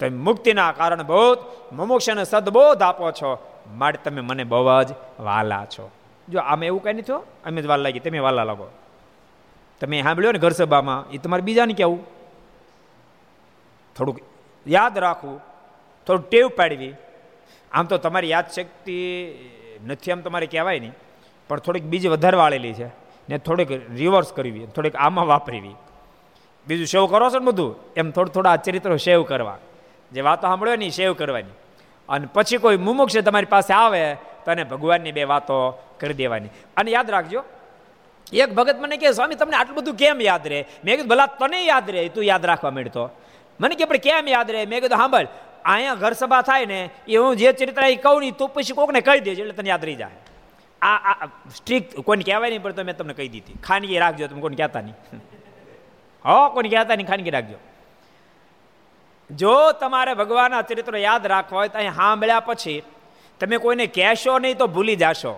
[0.00, 1.34] તમે મુક્તિના કારણ બહુ
[1.72, 3.38] મુમુક્ષને સદબોધ આપો છો,
[3.74, 5.90] માટે તમે મને બહુ જ વાલા છો.
[6.28, 7.12] જો આમાં એવું કઈ નથી
[7.44, 8.66] અમે જ વાલા લાગી, તમે વાલા લાગો.
[9.80, 11.10] તમે સાંભળ્યો ને ઘર સભામાં?
[11.10, 12.00] એ તમારે બીજાને કેવું?
[13.96, 14.18] થોડુંક
[14.66, 15.40] યાદ રાખવું
[16.06, 16.94] થોડું ટેવ પાડવી.
[17.72, 18.96] આમ તો તમારી યાદશક્તિ
[19.86, 20.92] નથી, આમ તમારે કહેવાય નહીં.
[21.48, 22.86] પણ થોડીક બીજી વધારે વાળેલી છે,
[23.28, 25.74] ને થોડીક રિવર્સ કરવી, થોડીક આમાં વાપરવી.
[26.66, 27.76] બીજું સેવ કરો છો ને બધું?
[27.96, 29.58] એમ થોડું થોડા આ ચરિત્રો સેવ કરવા.
[30.12, 31.50] જે વાતો સાંભળ્યો ને સેવ કરવાની.
[32.08, 36.50] અને પછી કોઈ મુમુક્ષ તમારી પાસે આવે, તો એને ભગવાનની બે વાતો કરી દેવાની.
[36.76, 37.44] અને યાદ રાખજો,
[38.32, 40.66] એક ભગત મને કહે, સ્વામી, તમને આટલું બધું કેમ યાદ રહે?
[40.84, 43.10] મેં કીધું, ભલા તને યાદ રહે, તું યાદ રાખવા માંડતો.
[43.60, 44.66] મને કે, પણ કેમ યાદ રહે?
[44.66, 45.26] મેં કીધું સાંભળ
[45.64, 49.00] અહીંયા ઘર સભા થાય ને, એ હું જે ચરિત્ર એ કહું નહીં તો પછી કોકને
[49.00, 50.18] કહી દેજે, એટલે તને યાદ રહી જાય.
[50.82, 53.58] આ આ સ્ટ્રિક્ટ કોઈને કહેવાય નહીં, પણ તો મેં તમને કહી દીધી.
[53.62, 55.31] ખાનગી રાખજો, તમે કોઈને કહેતા નહીં.
[56.26, 57.58] હો, કોઈને કહેતા નહીં ખાનગી રાખજો.
[59.30, 62.82] જો તમારે ભગવાનના ચરિત્રો યાદ રાખવા હોય તો અહીં સાંભળ્યા પછી
[63.40, 65.34] તમે કોઈને કહેશો નહીં તો ભૂલી જાશો.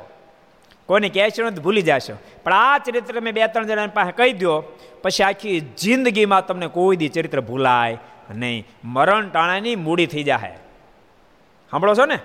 [0.87, 2.17] કોઈને કહેશો નહીં તો ભૂલી જશો.
[2.45, 4.61] પણ આ ચરિત્ર મેં બે ત્રણ જણાની પાસે કહી દો
[5.03, 7.99] પછી આખી જિંદગીમાં તમને કોઈ દી ચરિત્ર ભૂલાય
[8.35, 8.67] નહીં.
[8.85, 10.59] મરણ ટાણાની મૂડી થઈ જાય
[11.71, 12.19] સાંભળો છો ને?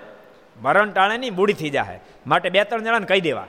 [0.62, 3.46] મરણ ટાણાની મૂડી થઈ જાય માટે બે ત્રણ જણાને કહી દેવા.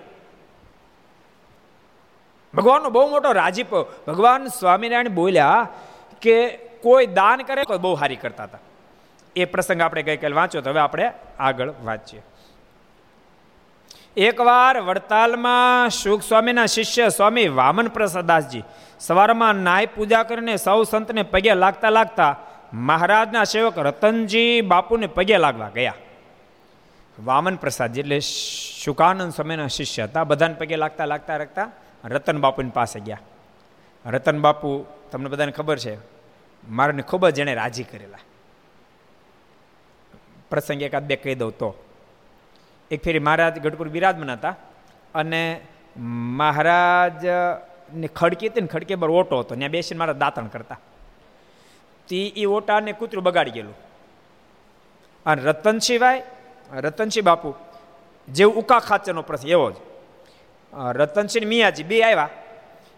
[2.55, 5.67] ભગવાનનો બહુ મોટો રાજીપો ભગવાન સ્વામિનારાયણ બોલ્યા
[6.21, 8.57] કે કોઈ દાન કરે કોઈ બહુ હારી કરતા હતા.
[9.35, 12.21] એ પ્રસંગ આપણે ગઈકાલે વાંચ્યો તો હવે આપણે આગળ વાંચીએ.
[14.17, 18.63] એકવાર વડતાલમાં સુખ સ્વામીના શિષ્ય સ્વામી વામન પ્રસાદાસજી
[18.99, 22.35] સવારમાં નાય પૂજા કરીને સૌ સંતને પગે લાગતા લાગતા
[22.73, 25.93] મહારાજના સેવક રતનજી બાપુને પગે લાગવા ગયા.
[27.23, 28.19] વામન પ્રસાદજી એટલે
[28.83, 30.23] શુકાનંદ સ્વામીના શિષ્ય હતા.
[30.23, 31.69] બધાને પગે લાગતા લાગતા લાગતા
[32.05, 33.19] રતન બાપુની પાસે ગયા.
[34.05, 35.97] રતન બાપુ, તમને બધાને ખબર છે,
[36.67, 38.17] મારાને ખૂબ જ એણે રાજી કરેલા.
[40.49, 41.73] પ્રસંગ એકાદ બે કહી દઉં તો.
[42.91, 44.55] એક ફેરી મહારાજ ગઢપુર બિરાજમાન હતા
[45.15, 45.61] અને
[45.97, 47.25] મહારાજ
[47.93, 50.79] ને ખડકી હતી ને ખડકી પર ઓટો હતો, ત્યાં બેસીને મારા દાંતણ કરતા.
[52.07, 53.75] તે એ ઓટાને કૂતરું બગાડી ગયેલું.
[55.25, 56.23] અને રતન સિવાય
[56.73, 57.55] રતનસિંહ બાપુ,
[58.29, 59.75] જેવું ઉકા ખાચરનો પ્રશ્ન એવો જ.
[60.73, 62.29] રતનસિંહ મિયાજી, બે આવ્યા.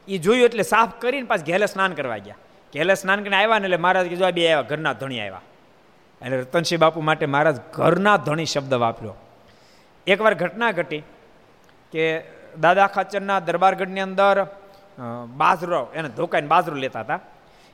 [0.07, 2.39] એ જોયું એટલે સાફ કરીને પાછ ઘેલે સ્નાન કરવા ગયા.
[2.73, 5.41] ઘેલે સ્નાન કરીને આવ્યા ને એટલે મહારાજ કીધું આ બે આવ્યા, ઘરના ધણી આવ્યા.
[6.21, 9.15] એટલે રતનસિંહ બાપુ માટે મહારાજ ઘરના ધણી શબ્દ વાપર્યો.
[10.07, 11.03] એકવાર ઘટના ઘટી
[11.93, 12.03] કે
[12.59, 14.37] દાદા ખાચરના દરબારગઢની અંદર
[15.37, 17.19] બાજરો, એને ધોકાઈને બાજરો લેતા હતા.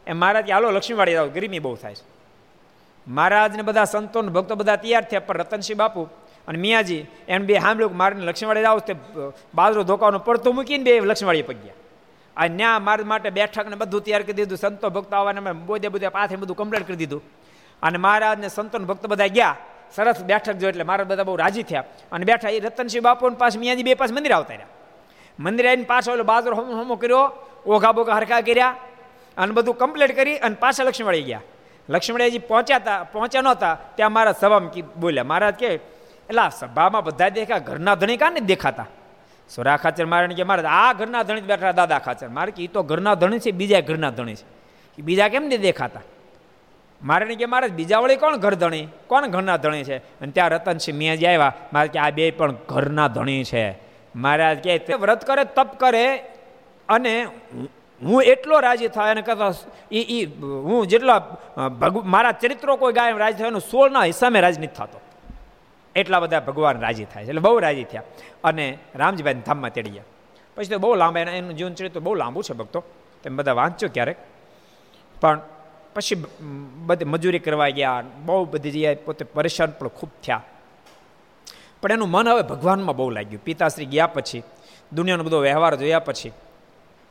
[0.07, 2.05] એ મહારાજ, હાલો, લક્ષ્મીવાડી જાઓ, ગરમી બહુ થાય છે.
[3.07, 6.01] મહારાજને બધા સંતો ભક્તો બધા તૈયાર થયા, પણ રતનસિંહ બાપુ
[6.49, 8.93] અને મિયાજી એમ બે સાંભળ્યું મારને લક્ષ્મણવાડી જાવ તે
[9.55, 11.77] બાજરો ધોકાવાનો પડતો મૂકીને બે લક્ષ્મીવાડી પગ્યા
[12.37, 16.07] આ ન્યા માર માટે બેઠક ને બધું તૈયાર કરી દીધું, સંતો ભક્તો આવવાને બોધે બધે
[16.07, 17.21] પાથે બધું કમ્પ્લીટ કરી દીધું.
[17.83, 19.55] અને મહારાજને સંતો ભક્તો બધા ગયા.
[19.95, 21.83] સરસ બેઠક જો એટલે મારા બધા બહુ રાજી થયા.
[22.11, 24.67] અને બેઠા એ રતનસિંહ બાપુ પાસે મિયાજી બે પાસે મંદિર આવતા રહ્યા.
[25.39, 27.25] મંદિર આવીને પાછો એટલે બાજરો હમો હમો કર્યો,
[27.65, 28.75] ઓઘા બોઘા હરખા કર્યા
[29.37, 31.41] અને બધું કમ્પ્લીટ કરી અને પાછા લક્ષ્મણવાડી ગયા.
[31.89, 35.69] લક્ષ્મણજી પહોંચ્યા હતા પહોંચ્યા નહોતા, ત્યાં મારા સભામાં બોલ્યા, મહારાજ કે
[36.29, 38.85] એટલે સભામાં બધા દેખા ઘરના ધણી કાને દેખાતા?
[39.55, 42.27] સોરા ખાચર મારે કે મારે, આ ઘરના ધણી બેઠા દાદા ખાચર.
[42.27, 44.45] મારે કે એ તો ઘરના ધણી છે, બીજા ઘરના ધણી છે.
[44.97, 46.01] એ બીજા કેમ નહીં દેખાતા?
[47.03, 48.87] મારે કે મારે, બીજા વળી કોણ ઘર ધણી?
[49.07, 49.97] કોણ ઘરના ધણી છે?
[49.97, 51.53] અને ત્યાં રતનસિંહ મિયાજી આવ્યા.
[51.73, 53.77] મારે કે આ બે પણ ઘરના ધણી છે.
[54.15, 56.23] મહારાજ કે વ્રત કરે, તપ કરે,
[56.89, 57.23] અને
[58.01, 59.53] હું એટલો રાજી થાય અને કહેતા
[59.91, 61.37] એ હું જેટલા
[62.05, 65.01] મારા ચરિત્રો કોઈ ગાય રાજી થાય એનું સોળના હિસાબે રાજ નથી થતો.
[65.95, 67.29] એટલા બધા ભગવાન રાજી થાય છે.
[67.29, 68.03] એટલે બહુ રાજી થયા.
[68.43, 70.03] અને રામજીભાઈ ધામમાં તેડી ગયા
[70.55, 72.83] પછી તો બહુ લાંબા એના એનું જીવન ચરિત્ર બહુ લાંબુ છે ભક્તો.
[73.23, 74.17] તમે બધા વાંચો ક્યારેક.
[75.21, 75.41] પણ
[75.95, 76.25] પછી
[76.85, 78.03] બધી મજૂરી કરવા ગયા.
[78.25, 80.43] બહુ બધી જગ્યાએ પોતે પરેશાન પણ ખૂબ થયા.
[81.81, 83.43] પણ એનું મન હવે ભગવાનમાં બહુ લાગ્યું.
[83.43, 84.43] પિતાશ્રી ગયા પછી,
[84.93, 86.31] દુનિયાનો બધો વ્યવહાર જોયા પછી,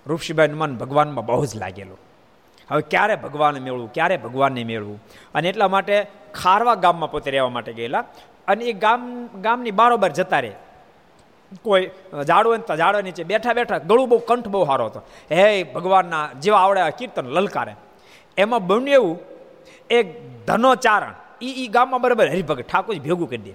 [0.06, 1.98] ઋષિભાઈનું મન ભગવાનમાં બહુ જ લાગેલું.
[2.70, 3.92] હવે ક્યારે ભગવાનને મેળવું?
[3.92, 5.02] ક્યારે ભગવાનને મેળવું?
[5.34, 8.04] અને એટલા માટે ખારવા ગામમાં પોતે રહેવા માટે ગયેલા.
[8.49, 10.53] અને એ ગામ, ગામની બારોબાર જતા રહે.
[11.62, 11.90] કોઈ
[12.26, 15.03] ઝાડો તો ઝાડો નીચે બેઠા બેઠા ગળું બહુ, કંઠ બહુ સારો હતો.
[15.30, 17.74] હે, ભગવાનના જેવા આવડે કીર્તન લલકારે.
[18.36, 19.20] એમાં બન્યું એવું,
[19.90, 20.07] એક
[20.46, 23.55] ધનો ચારણ એ એ ગામમાં બરાબર હરિભગત ઠાકોર ભેગું કરી દે.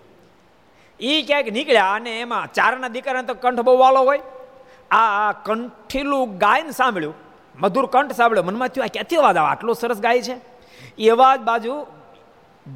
[1.00, 4.20] એ ક્યાંક નીકળ્યા અને એમાં ચારના દીકરાને તો કંઠ બહુ વાલો હોય.
[4.91, 7.14] આ કંઠીલું ગાયને સાંભળ્યું.
[7.60, 8.44] મધુર કંઠ સાંભળ્યો.
[8.44, 9.48] મનમાં થયું, આ ક્યાંથી અવાજ આવે?
[9.48, 10.36] આટલો સરસ ગાય છે.
[10.98, 11.88] એ જ બાજુ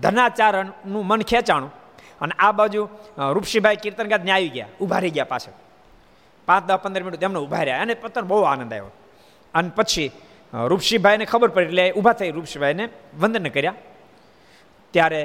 [0.02, 1.74] ધનાચારણનું મન ખેંચાણું.
[2.22, 2.82] અને આ બાજુ
[3.36, 5.56] રૂપસીભાઈ કીર્તન ત્યાં આવી ગયા, ઊભા રહી ગયા પાછળ.
[6.48, 8.92] પાંચ દસ પંદર મિનિટ એમને ઊભા રહ્યા અને પતન બહુ આનંદ આવ્યો.
[9.54, 10.10] અને પછી
[10.54, 12.86] રૂપસીભાઈને ખબર પડી એટલે ઊભા થઈ રૂપસીભાઈને
[13.20, 13.76] વંદન કર્યા.
[14.94, 15.22] ત્યારે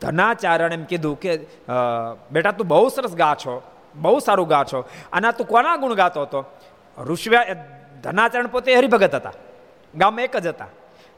[0.00, 1.32] ધનાચારણ એમ કીધું કે
[2.32, 3.54] બેટા તું બહુ સરસ ગા છો,
[3.94, 4.80] બહુ સારું ગા છો.
[5.12, 6.40] અને તું કોના ગુણ ગાતો હતો?
[6.98, 7.54] ઋષિભાઈ
[8.02, 9.36] ધનાચરણ પોતે હરિભગત હતા.
[9.94, 10.70] ગામમાં એક જ હતા.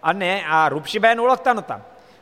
[0.03, 1.81] અને આ રૂપસીભાઈને ઓળખતા નહોતા.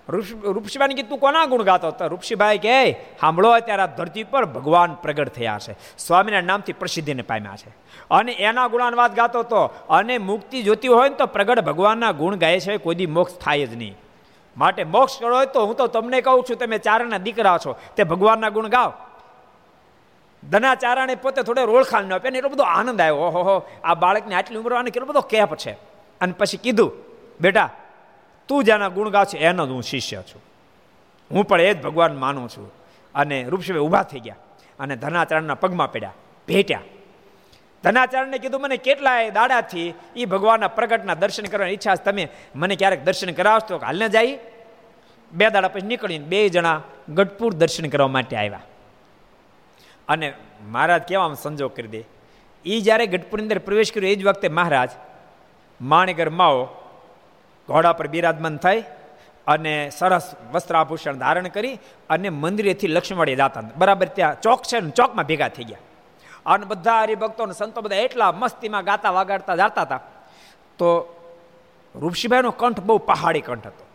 [0.08, 1.88] રૂપસીભાઈ કીધું તું કોના ગુણ ગાતો?
[1.88, 5.72] હતો રૂપસીભાઈ કે સાંભળો અત્યારે આ ધરતી પર ભગવાન પ્રગટ થયા છે.
[5.98, 7.70] સ્વામીના નામથી પ્રસિદ્ધિને પામ્યા છે.
[8.10, 12.60] અને એના ગુણાનવાદ ગાતો હતો અને મુક્તિ જોતી હોય ને તો પ્રગટ ભગવાનના ગુણ ગાય
[12.60, 13.96] છે, કોઈ દી મોક્ષ થાય જ નહીં.
[14.56, 18.04] માટે મોક્ષ કરો હોય તો હું તો તમને કહું છું, તમે ચારણના દીકરા છો, તે
[18.04, 18.92] ભગવાનના ગુણ ગાઓ
[20.50, 23.14] ધના ચારાણે પોતે થોડે રોળખાણ ન આપે ને એટલો બધો આનંદ આવ્યો.
[23.14, 25.72] ઓહો, આ બાળકને આટલી ઉંમર અને કેટલો બધો કેપ છે.
[26.20, 26.92] અને પછી કીધું,
[27.40, 27.70] બેટા
[28.48, 30.42] તું જેના ગુણ ગાવ છે એનો જ હું શિષ્ય છું.
[31.30, 32.72] હું પણ એ જ ભગવાન માનું છું.
[33.14, 34.36] અને રૂપસભાઈ ઊભા થઈ ગયા
[34.80, 36.12] અને ધનાચરણના પગમાં પડ્યા,
[36.48, 36.82] ભેટ્યા.
[37.84, 42.04] ધનાચરણને કીધું, મને કેટલાય દાડાથી એ ભગવાનના પ્રગટના દર્શન કરવાની ઈચ્છા છે.
[42.04, 44.38] તમે મને ક્યારેક દર્શન કરાવશો હાલને જાય.
[45.32, 48.62] બે દાડા પછી નીકળીને બે જણા ગઢપુર દર્શન કરવા માટે આવ્યા.
[50.08, 50.32] અને
[50.68, 52.04] મહારાજ કેવા સંજોગ કરી દે.
[52.64, 54.90] એ જ્યારે ગઢપુરની અંદર પ્રવેશ કર્યો, એ જ વખતે મહારાજ
[55.80, 56.68] માણેગર માઓ
[57.68, 58.80] ઘોડા પર બિરાજમાન થઈ
[59.46, 61.78] અને સરસ વસ્ત્રાભૂષણ ધારણ કરી
[62.10, 65.78] અને મંદિરેથી લક્ષ્મણવાડી જતા બરાબર ત્યાં ચોક છે ને, ચોકમાં ભેગા થઈ ગયા.
[66.46, 70.00] અને બધા હરિભક્તો સંતો બધા એટલા મસ્તીમાં ગાતા વાગાડતા જાતા હતા.
[70.78, 71.14] તો
[72.02, 73.86] ઋષિભાઈનો કંઠ બહુ પહાડી કંઠ હતો.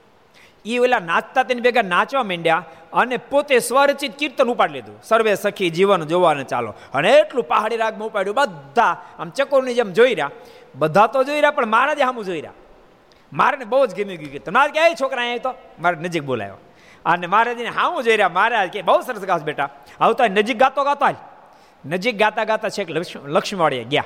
[0.65, 2.63] એ ઓલા નાચતા તેને ભેગા નાચવા માંડ્યા
[2.93, 4.99] અને પોતે સ્વરચિત કીર્તન ઉપાડી લીધું.
[5.03, 6.74] સર્વે સખી જીવન જોવાને ચાલો.
[6.93, 8.36] અને એટલું પહાડી રાગમાં ઉપાડ્યું.
[8.36, 10.32] બધા આમ ચકોરની જેમ જોઈ રહ્યા.
[10.76, 12.53] બધા તો જોઈ રહ્યા, પણ મારા જ સામું જોઈ રહ્યા.
[13.34, 15.54] મારે બહુ જ ગમી ગયું કે તમારે ક્યાંય છોકરા અહીં તો?
[15.80, 16.58] મારે નજીક બોલાયો.
[17.06, 19.70] અને મહારાજને હાવું જોઈ રહ્યા મહારાજ કે બહુ સરસ ગાસ બેટા.
[20.00, 21.06] આવતા નજીક ગાતો ગાતો
[21.86, 22.90] નજીક ગાતા ગાતા છેક
[23.26, 24.04] લક્ષ્મીવાડીએ ગયા.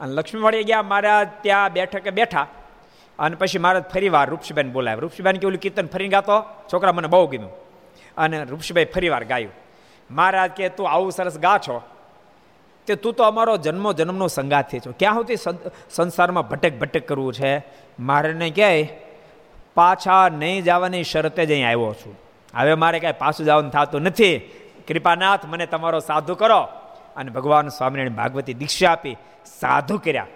[0.00, 2.46] અને લક્ષ્મીવાડીએ ગયા, મારા ત્યાં બેઠકે બેઠા.
[3.18, 6.42] અને પછી મહારાજ ફરી વાર રૂપસીબેન બોલાવ્યા રૂપસીબેન કે ઓલું કીર્તન ફરી ગાતો?
[6.72, 7.52] છોકરા મને બહુ ગમ્યું.
[8.16, 9.52] અને રૂપસીભાઈ ફરી વાર ગાયું.
[10.10, 11.82] મહારાજ કે તું આવું સરસ ગા છો
[12.88, 14.94] તે તું તો અમારો જન્મો જન્મનો સંગાથી છો.
[14.98, 15.36] ક્યાં સુધી
[15.90, 17.52] સંસારમાં ભટક ભટક કરવું છે?
[18.00, 18.88] મારે ને ક્યાંય?
[19.74, 22.14] પાછા નહીં જવાની શરતે જ અહીં આવ્યો છું.
[22.54, 24.38] હવે મારે કાંઈ પાછું જવાનું થતું નથી.
[24.88, 26.60] કૃપાનાથ, મને તમારો સાધુ કરો.
[27.16, 29.16] અને ભગવાન સ્વામિનારાયણ ભાગવતી દીક્ષા આપી
[29.60, 30.26] સાધુ કર્યા.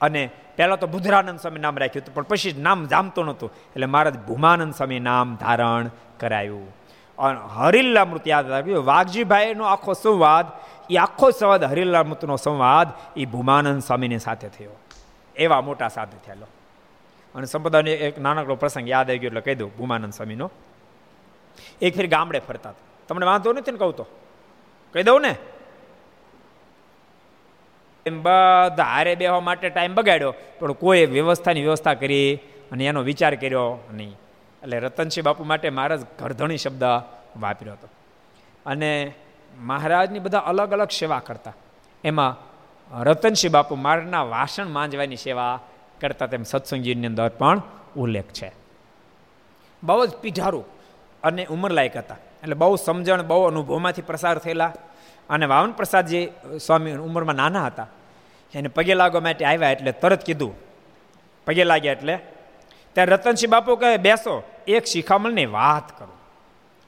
[0.00, 3.52] અને પહેલાં તો બુધરાનંદ સ્વામી નામ રાખ્યું હતું, પણ પછી નામ જામતું નહોતું.
[3.70, 5.90] એટલે મહારાજ ભૂમાનંદ સ્વામી નામ ધારણ
[6.20, 6.66] કરાયું.
[7.18, 10.46] અને હરિલ્લા મૃત્યુ યાદ રાખ્યું વાઘજીભાઈનો આખો સંવાદ
[10.92, 14.74] એ આખો સંવાદ હરિલાલ મૃતનો સંવાદ એ ભૂમાનંદ સ્વામીની સાથે થયો.
[15.36, 16.46] એવા મોટા સાધુ થયેલો
[17.34, 20.50] અને સંપદાનો એક નાનકડો પ્રસંગ યાદ આવી ગયો એટલે કહી દઉં, ભૂમાનંદ સ્વામીનો.
[21.82, 22.74] એક ફેર ગામડે ફરતા
[23.08, 24.06] તમને વાંધો નથી ને કહું તો?
[24.94, 25.32] કહી દઉં ને?
[28.06, 32.38] એમ બધા હારે બેહવા માટે ટાઈમ બગાડ્યો, પણ કોઈ વ્યવસ્થાની વ્યવસ્થા કરી
[32.72, 34.14] અને એનો વિચાર કર્યો નહીં
[34.62, 36.84] એટલે રતનસિંહ બાપુ માટે મહારાજ ઘરધણી શબ્દ
[37.36, 37.88] વાપર્યો હતો.
[38.66, 38.90] અને
[39.60, 41.52] મહારાજની બધા અલગ અલગ સેવા કરતા.
[42.04, 42.52] એમાં
[43.02, 45.60] રતનસિંહ બાપુ મારના વાસણ માંજવાની સેવા
[46.00, 47.62] કરતા તેમ સત્સંગીની અંદર પણ
[47.96, 48.52] ઉલ્લેખ છે.
[49.82, 50.64] બહુ જ પીઢારું
[51.22, 52.16] અને ઉંમરલાયક હતા.
[52.42, 54.72] એટલે બહુ સમજણ, બહુ અનુભવમાંથી પ્રસાર થયેલા
[55.30, 56.28] અને વાવન પ્રસાદજી
[56.60, 57.86] સ્વામી ઉંમરમાં નાના હતા.
[58.54, 60.54] એને પગે લાગવા માટે આવ્યા એટલે તરત કીધું,
[61.46, 62.18] પગે લાગ્યા એટલે?
[62.92, 66.18] ત્યારે રતનસિંહ બાપુ કહે, બેસો, એક શિખામણની વાત કરો.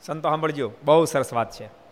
[0.02, 1.83] સંતો સાંભળજો, બહુ સરસ વાત છે.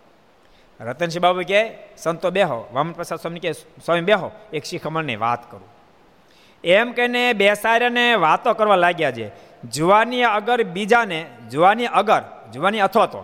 [0.81, 4.31] રતનસિંહ બાબુ કહે, સંતો બેહો, વામન પ્રસાદ સ્વામી કે સ્વામી બેહો.
[4.53, 5.67] એક શિખમણની વાત કરું.
[6.63, 9.31] એમ કહીને બેસાડ્યાને વાતો કરવા લાગ્યા છે,
[9.63, 12.21] જુવાની અગર બીજાને, જુવાની અગર,
[12.53, 13.23] જુવાની અથવા તો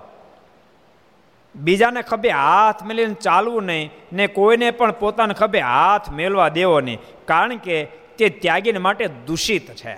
[1.55, 6.99] બીજાને ખભે હાથ મેલીને ચાલવું નહીં ને કોઈને પણ પોતાને ખભે હાથ મેળવા દેવો નહીં,
[7.25, 7.85] કારણ કે
[8.17, 9.95] તે ત્યાગીને માટે દૂષિત છે.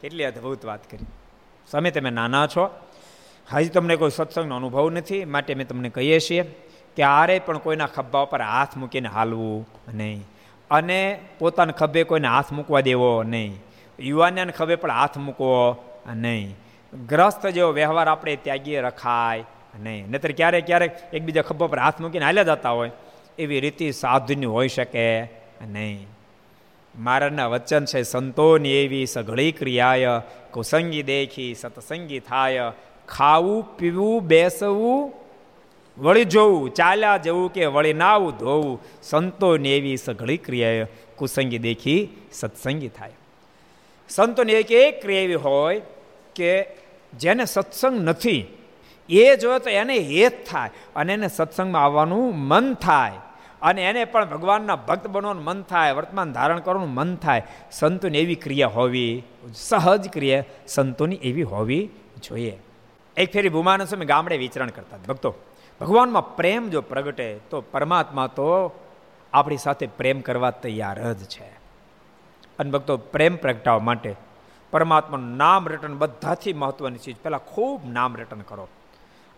[0.00, 1.06] કેટલી અદ્ભુત વાત કરી.
[1.70, 2.83] સમય તમે નાના છો?
[3.52, 6.42] હજી તમને કોઈ સત્સંગનો અનુભવ નથી માટે મેં તમને કહીએ છીએ
[6.96, 10.22] કે આરે પણ કોઈના ખભા ઉપર હાથ મૂકીને હાલવું નહીં.
[10.70, 13.62] અને પોતાના ખભે કોઈને હાથ મૂકવા દેવો નહીં.
[14.00, 15.84] યુવાનને ખભે પણ હાથ મૂકવો
[16.14, 16.56] નહીં.
[17.06, 19.44] ગ્રસ્ત જેવો વ્યવહાર આપણે ત્યાગીએ રખાય
[19.80, 20.10] નહીં.
[20.10, 22.90] નહીતર ક્યારેક ક્યારેક એકબીજા ખભા પર હાથ મૂકીને હાલ્યા જતા હોય,
[23.38, 25.22] એવી રીતિ સાધુની હોઈ શકે
[25.66, 26.06] નહીં.
[26.98, 30.06] મારાના વચન છે, સંતોની એવી સઘળી ક્રિયાય,
[30.50, 32.60] કુસંગી દેખી, સત્સંગી થાય
[33.08, 35.12] ખાવું, પીવું, બેસવું,
[35.96, 40.86] વળી જોવું, ચાલ્યા જવું કે વળી નાવું, ધોવું સંતોની એવી સઘળી ક્રિયાએ
[41.16, 42.00] કુસંગી દેખી
[42.32, 43.16] સત્સંગી થાય.
[44.08, 45.80] સંતોની એક એક ક્રિયા એવી હોય
[46.34, 46.52] કે
[47.12, 48.42] જેને સત્સંગ નથી,
[49.08, 53.20] એ જોયો તો એને હેત થાય અને એને સત્સંગમાં આવવાનું મન થાય
[53.62, 58.42] અને એને પણ ભગવાનના ભક્ત બનવાનું મન થાય, વર્તમાન ધારણ કરવાનું મન થાય, સંતોની એવી
[58.44, 59.12] ક્રિયા હોવી,
[59.68, 61.84] સહજ ક્રિયા સંતોની એવી હોવી
[62.22, 62.56] જોઈએ.
[63.16, 65.34] એક ફેરી ભૂમાનંદ ગામડે વિચરણ કરતા ભક્તો,
[65.80, 68.72] ભગવાનમાં પ્રેમ જો પ્રગટે, તો પરમાત્મા તો
[69.32, 71.44] આપણી સાથે પ્રેમ કરવા તૈયાર જ છે.
[72.58, 74.16] અને ભક્તો, પ્રેમ પ્રગટાવવા માટે
[74.70, 78.68] પરમાત્માનું નામ રટન બધાથી મહત્વની ચીજ પહેલાં ખૂબ નામ રટન કરો.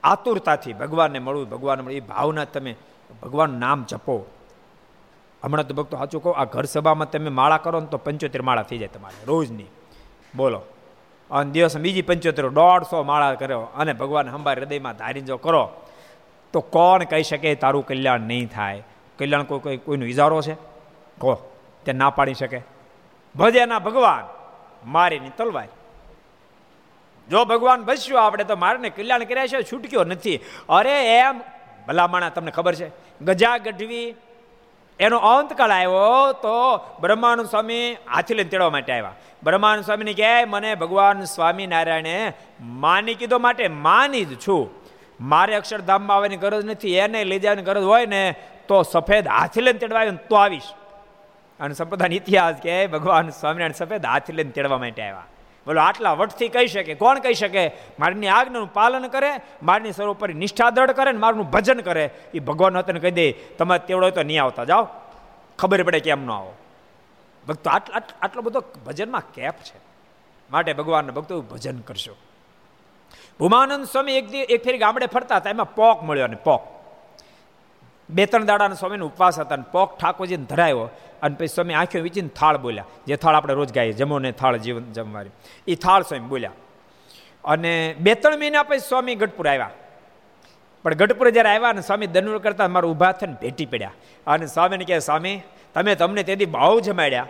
[0.05, 2.77] આતુરતાથી ભગવાનને મળવું ભગવાન મળવું, એ ભાવના તમે
[3.23, 4.27] ભગવાનનું નામ જપો.
[5.45, 8.63] હમણાં તો ભક્તો સાચું કહો, આ ઘર સભામાં તમે માળા કરો ને તો પંચોતેર માળા
[8.63, 9.65] થઈ જાય તમારે, રોજની.
[10.37, 10.63] બોલો.
[11.31, 15.71] અને દિવસ બીજી પંચોતેર દોઢસો માળા કર્યો અને ભગવાન હંબાર હૃદયમાં ધારી જો કરો,
[16.53, 18.83] તો કોણ કહી શકે તારું કલ્યાણ નહીં થાય?
[19.19, 20.55] કલ્યાણ કોઈ કોઈ કોઈનો ઇજારો છે?
[21.21, 21.35] કહો
[21.85, 22.61] તે ના પાડી શકે.
[23.35, 24.25] ભજે ના ભગવાન
[24.91, 25.69] મારીની તલવાર
[27.29, 30.41] જો ભગવાન બસ્યો આપણે, તો મારને કલ્યાણ કર્યા છે, છૂટક્યો નથી.
[30.69, 31.41] અરે એમ
[31.89, 32.89] ભલામણા તમને ખબર છે?
[33.25, 34.15] ગજા ગઢવી
[35.01, 39.13] એનો અંતકાળ આવ્યો તો બ્રહ્માનંદ સ્વામી હાથી લઈને તેડવા માટે આવ્યા.
[39.43, 44.71] બ્રહ્માનંદ સ્વામીને કહે, મને ભગવાન સ્વામિનારાયણે માની કીધો માટે માની જ છું.
[45.21, 48.35] મારે અક્ષરધામમાં આવવાની ગરજ નથી, એને લઈ જવાની ગરજ હોય ને,
[48.69, 50.63] તો સફેદ હાથી લઈને તેડવા આવ્યો તો આવીશ.
[51.61, 55.25] અને સંપ્રદાય ઇતિહાસ કે ભગવાન સ્વામિનારાયણ સફેદ હાથી લઈને તેડવા માટે આવ્યા.
[55.67, 56.95] બોલો, આટલા વટથી કહી શકે.
[56.95, 57.71] કોણ કહી શકે?
[57.99, 62.11] મારની આજ્ઞાનું પાલન કરે, મારની સર્વોપરી નિષ્ઠા દ્રઢ કરે ને મારનું ભજન કરે.
[62.35, 64.65] એ ભગવાન હતા કહી દે, તમે તેવડો તો નહીં આવતા.
[64.65, 64.89] જાઓ.
[65.59, 66.55] ખબર પડે કેમ ન આવો.
[67.49, 69.79] ભક્તો આટલા આટલો બધો ભજનમાં કેપ છે.
[70.51, 72.17] માટે ભગવાનને ભક્તો ભજન કરશો
[73.39, 76.76] ભૂમાનંદ સ્વામી એક એક ફેરી ગામડે ફરતા હતા, એમાં પોક મળ્યો અને પોક.
[78.11, 80.91] બે ત્રણ દાડાના સ્વામીનો ઉપવાસ હતા અને પોક ઠાકોરજીને ધરાયો
[81.23, 82.85] અને પછી સ્વામી આંખો વીચીને થાળ બોલ્યા.
[83.07, 85.31] જે થાળ આપણે રોજ ગાઈએ, જમો ને થાળ જીવન જમવાની.
[85.69, 86.51] એ થાળ સ્વામી બોલ્યા.
[87.45, 89.71] અને બે ત્રણ મહિના પછી સ્વામી ગઢપુર આવ્યા.
[90.83, 93.93] પણ ગઢપુર જ્યારે આવ્યા ને સ્વામી દનુર કરતા મારું ઊભા થઈને ભેટી પડ્યા.
[94.27, 95.43] અને સ્વામીને કહે સ્વામી,
[95.75, 97.27] તમે તમને તેથી બહુ જમાડ્યા.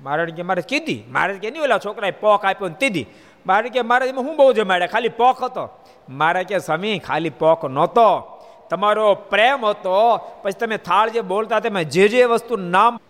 [0.00, 1.04] મારે કે મારે કીધી.
[1.08, 3.06] મારે કે નહીં ઓલા છોકરાએ પોક આપ્યો ને તીધી
[3.46, 5.68] મારે કે મારે હું બહુ જમાડ્યા, ખાલી પોક હતો.
[6.08, 8.33] મારે કે સ્વામી, ખાલી પોક નહોતો.
[8.70, 13.00] તમારો પ્રેમ હતો, પછી તમે થાળ જે બોલતા તમે જે જે વસ્તુ નામ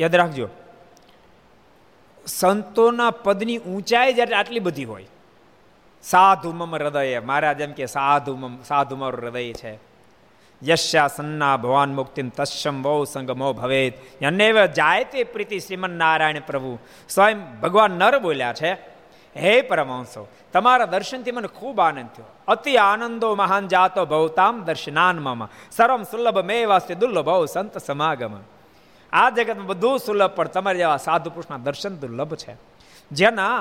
[0.00, 0.48] યાદ રાખજો.
[2.26, 5.06] સંતોના પદની ઊંચાઈ જ્યારે આટલી બધી હોય
[6.02, 9.78] સાધુમમ હૃદય, મહારાજ એમ કે સાધુમમ સાધુ મારું હૃદય છે.
[10.62, 14.24] યશ્યા સન્ના ભવાન મુક્તિ તસ્યમ બહુ સંગમો ભવેત.
[14.24, 16.78] અનેવ જાય તે પ્રીતિ શ્રીમન નારાયણ પ્રભુ.
[17.08, 18.95] સ્વયં ભગવાન નર બોલ્યા છે
[19.36, 20.22] હે પરમહંસો
[20.52, 26.38] તમારા દર્શનથી મને ખૂબ આનંદ થયો અતિ આનંદો મહાન જાતો ભવતામ દર્શનાન મમ સર્વમ સુલભ
[26.44, 28.36] મે વાસ્તે દુર્લભ સંત સમાગમ
[29.12, 32.54] આ જગતમાં બધું સુલભ પણ તમારા જેવા સાધુ પુરુષના દર્શન દુર્લભ છે
[33.10, 33.56] જેના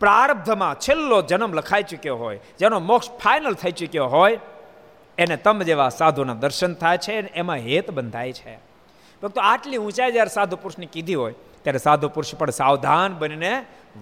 [0.00, 4.38] પ્રારબ્ધમાં છેલ્લો જન્મ લખાઈ ચૂક્યો હોય જેનો મોક્ષ ફાઇનલ થઈ ચૂક્યો હોય
[5.18, 8.54] એને તમ જેવા સાધુના દર્શન થાય છે એમાં હેત બંધાય છે
[9.22, 11.36] ફક્ત આટલી ઊંચાઈ જ્યારે સાધુ પુરુષની કીધી હોય
[11.66, 13.52] ત્યારે સાધુ પુરુષ પણ સાવધાન બનીને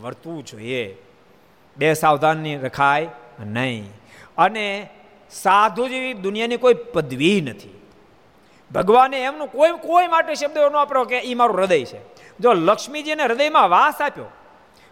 [0.03, 0.83] વર્તવું જોઈએ.
[1.77, 3.09] બે સાવધાનની રખાય
[3.41, 3.87] નહીં.
[4.39, 4.67] અને
[5.31, 7.73] સાધુ જેવી દુનિયાની કોઈ પદવી નથી.
[8.71, 12.01] ભગવાને એમનું કોઈ કોઈ માટે શબ્દ એનો વાપરો કે એ મારું હૃદય છે.
[12.39, 14.29] જો લક્ષ્મીજીને હૃદયમાં વાસ આપ્યો,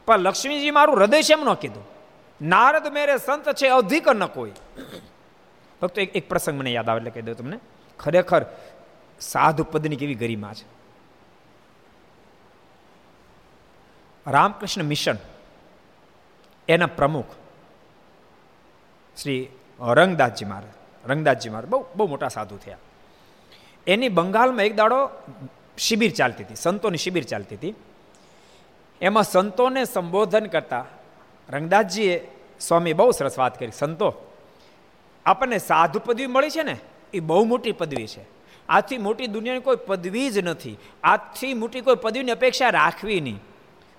[0.07, 1.85] પણ લક્ષ્મીજી મારું હૃદય છે એમ ન કીધું?
[2.41, 4.55] નારદ મેરે સંત છે, અધિક ન કોઈ.
[5.81, 7.59] ફક્ત એક પ્રસંગ મને યાદ આવે એટલે કહી દઉં તમને.
[7.99, 8.43] ખરેખર
[9.21, 10.67] સાધુ પદની કેવી ગરિમા છે.
[14.27, 15.17] રામકૃષ્ણ મિશન,
[16.69, 17.27] એના પ્રમુખ
[19.23, 19.49] શ્રી
[19.81, 22.79] રંગદાસજી મહારાજ રંગદાસજી મહારાજ બહુ બહુ મોટા સાધુ થયા.
[23.87, 25.09] એની બંગાળમાં એક દાડો
[25.79, 27.75] શિબિર ચાલતી હતી, સંતોની શિબિર ચાલતી હતી.
[29.01, 30.85] એમાં સંતોને સંબોધન કરતા
[31.51, 34.15] રંગદાસજીએ સ્વામી બહુ સરસ વાત કરી, સંતો,
[35.27, 36.77] આપણને સાધુ પદવી મળી છે ને?
[37.15, 38.25] એ બહુ મોટી પદવી છે.
[38.69, 40.79] આથી મોટી દુનિયાની કોઈ પદવી જ નથી.
[41.03, 43.41] આજથી મોટી કોઈ પદવીની અપેક્ષા રાખવી નહીં.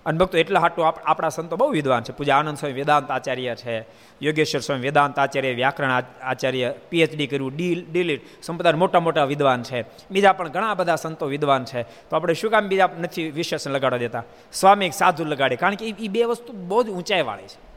[0.06, 2.12] અને ભક્તો, એટલા હાટું આપણા સંતો બહુ વિદ્વાન છે.
[2.12, 3.80] પૂજા આનંદ સ્વામી વેદાંત આચાર્ય છે,
[4.22, 9.82] યોગેશ્વર સ્વામી વેદાંત આચાર્ય, વ્યાકરણ આચાર્ય પીએચડી કર્યું ડી ડીલીટ સંપ્રદાય મોટા મોટા વિદ્વાન છે.
[10.12, 11.84] બીજા પણ ઘણા બધા સંતો વિદ્વાન છે.
[11.84, 14.24] તો આપણે શું કામ બીજા નથી વિશેષણ લગાડવા દેતા?
[14.54, 17.74] સ્વામી એક સાધુ લગાડે, કારણ કે એ બે વસ્તુ બહુ જ ઊંચાઈવાળી છે.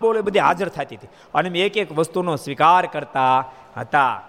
[0.00, 1.08] બોલે બધી હાજર થતી હતી.
[1.34, 4.22] અને એક એક વસ્તુનો સ્વીકાર કરતા હતા.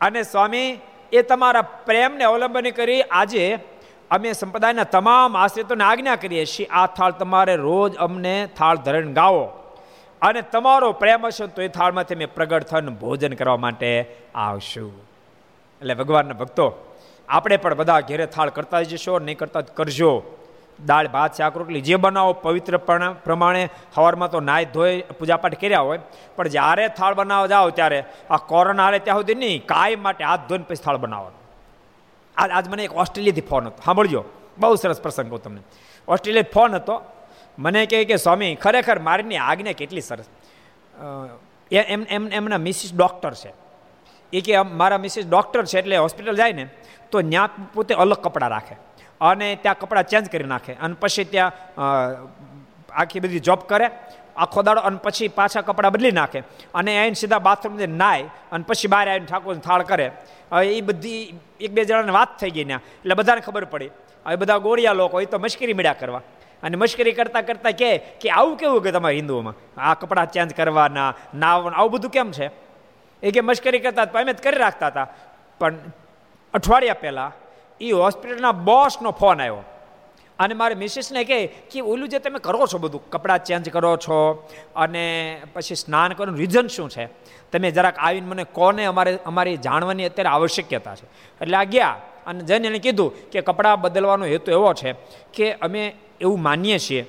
[0.00, 0.78] અને સ્વામી,
[1.12, 3.58] એ તમારા પ્રેમને અવલંબન કરી આજે
[4.10, 9.44] અમે સંપ્રદાયના તમામ આશ્રિતોને આજ્ઞા કરીએ છીએ, આ થાળ તમારે રોજ અમને થાળ ધરણ ગાવો.
[10.22, 13.90] અને તમારો પ્રેમ હશે તો એ થાળમાંથી અમે પ્રગટ થઈને ભોજન કરવા માટે
[14.34, 14.90] આવશું.
[15.80, 16.66] એટલે ભગવાનના ભક્તો,
[17.28, 20.12] આપણે પણ બધા ઘેરે થાળ કરતા જશો, નહીં કરતા કરજો.
[20.86, 22.76] દાળ, ભાત, શાક, રોટલી જે બનાવો, પવિત્ર
[23.26, 26.00] પ્રમાણે સવારમાં તો નાય ધોઈ પૂજાપાઠ કર્યા હોય,
[26.36, 28.00] પણ જ્યારે થાળ બનાવવા જાઓ ત્યારે
[28.30, 31.39] આ કોરોના હાલે ત્યાં સુધી નહીં, કાયમ માટે હાથ ધોઈને પછી થાળ બનાવવાનો.
[32.48, 33.82] આજ મને એક ઓસ્ટ્રેલિયાથી ફોન હતો.
[33.84, 34.24] સાંભળજો,
[34.58, 35.60] બહુ સરસ પ્રસંગ કહું તમને.
[36.08, 37.02] ઓસ્ટ્રેલિયા ફોન હતો,
[37.58, 40.24] મને કહે કે, સ્વામી, ખરેખર મારીની આજ્ઞા કેટલી સરસ.
[41.72, 43.52] એમ એમ એમના મિસિસ ડૉક્ટર છે.
[44.32, 46.68] એ કે મારા મિસિસ ડૉક્ટર છે એટલે હોસ્પિટલ જાય ને,
[47.10, 48.76] તો ત્યાં પોતે અલગ કપડાં રાખે
[49.20, 51.52] અને ત્યાં કપડાં ચેન્જ કરી નાખે અને પછી ત્યાં
[52.92, 53.90] આખી બધી જોબ કરે
[54.40, 56.42] આખો દાડો અને પછી પાછા કપડાં બદલી નાખે.
[56.74, 58.22] અને આવીને સીધા બાથરૂમથી નાય
[58.52, 60.10] અને પછી બહાર આવીને ઠાકોરને થાળ કરે.
[60.52, 62.80] હવે એ બધી એક બે જણાને વાત થઈ ગઈ ત્યાં.
[62.80, 63.90] એટલે બધાને ખબર પડી.
[64.26, 66.20] હવે બધા ગોળિયા લોકો એ તો મશ્કરી મળ્યા કરવા.
[66.62, 69.80] અને મશ્કરી કરતાં કરતાં કહે કે આવું કેવું કે તમારા હિન્દુઓમાં?
[69.80, 72.50] આ કપડાં ચેન્જ કરવાના, નાવના, આવું બધું કેમ છે?
[73.22, 75.06] એ કે મશ્કરી કરતા અમે જ કરી રાખતા હતા.
[75.58, 75.74] પણ
[76.54, 77.32] અઠવાડિયા પહેલાં
[77.80, 79.64] એ હોસ્પિટલના બોસનો ફોન આવ્યો.
[80.40, 81.38] અને મારે મિસિસને કહે
[81.70, 85.04] કે ઓલું જે તમે કરો છો બધું, કપડાં ચેન્જ કરો છો અને
[85.54, 87.04] પછી સ્નાન કરવાનું રીઝન શું છે?
[87.52, 91.06] તમે જરાક આવીને મને કોને અમારે, અમારી જાણવાની અત્યારે આવશ્યકતા છે.
[91.40, 94.94] એટલે આ ગયા અને જઈને એને કીધું કે કપડાં બદલવાનો હેતુ એવો છે
[95.34, 95.82] કે અમે
[96.20, 97.02] એવું માનીએ છીએ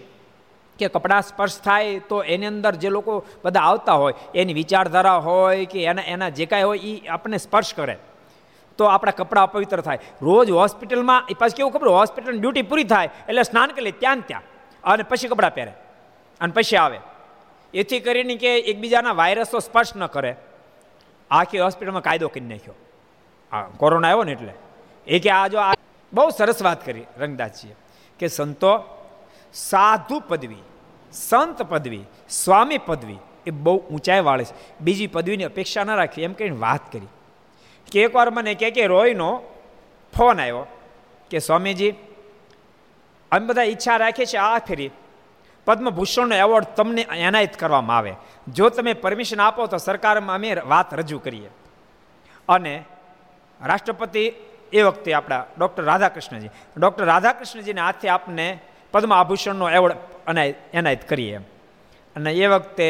[0.79, 5.65] કે કપડાં સ્પર્શ થાય તો એની અંદર જે લોકો બધા આવતા હોય, એની વિચારધારા હોય
[5.65, 7.97] કે એના એના જે કાંઈ હોય એ આપણને સ્પર્શ કરે.
[8.77, 9.99] તો આપણા કપડાં અપવિત્ર થાય.
[10.21, 11.87] રોજ હોસ્પિટલમાં, એ પાછું કેવું ખબર?
[11.87, 14.41] હોસ્પિટલની ડ્યુટી પૂરી થાય, એટલે સ્નાન કરી લે ત્યાં ત્યાં.
[14.83, 15.71] અને પછી કપડાં પહેરે.
[16.41, 16.99] અને પછી આવે.
[17.73, 20.35] એથી કરીને કે એકબીજાના વાયરસો સ્પર્શ ન કરે.
[21.31, 22.73] આખી હોસ્પિટલમાં કાયદો કરી નાખ્યો.
[23.51, 24.53] હા કોરોના આવ્યો ને એટલે.
[25.07, 25.73] એ કે આ જો આ
[26.13, 27.75] બહુ સરસ વાત કરી, રંગદાસજીએ.
[28.19, 28.83] કે સંતો
[29.53, 30.57] સાધુ પદવી,
[31.11, 33.17] સંત પદવી, સ્વામી પદવી
[33.47, 34.79] એ બહુ ઊંચાઈ વાળે છે.
[34.81, 37.07] બીજી પદવીની અપેક્ષા ન રાખી, એમ કહીને વાત કરી.
[37.91, 39.29] કે એકવાર મને કે કે રોયનો
[40.13, 40.65] ફોન આવ્યો
[41.31, 41.93] કે સ્વામીજી,
[43.31, 44.91] અમે બધા ઈચ્છા રાખીએ છીએ આ ફેરી
[45.65, 48.13] પદ્મભૂષણનો એવોર્ડ તમને એનાયત કરવામાં આવે.
[48.47, 51.49] જો તમે પરમિશન આપો તો સરકારમાં અમે વાત રજૂ કરીએ.
[52.49, 52.73] અને
[53.61, 54.23] રાષ્ટ્રપતિ
[54.73, 58.59] એ વખતે આપણા ડૉક્ટર રાધાકૃષ્ણજી, ડૉક્ટર રાધાકૃષ્ણજીને હાથે આપને
[58.91, 59.97] પદ્મ આભૂષણનો એવોર્ડ
[60.73, 61.45] એનાયત કરીએ એમ.
[62.15, 62.87] અને એ વખતે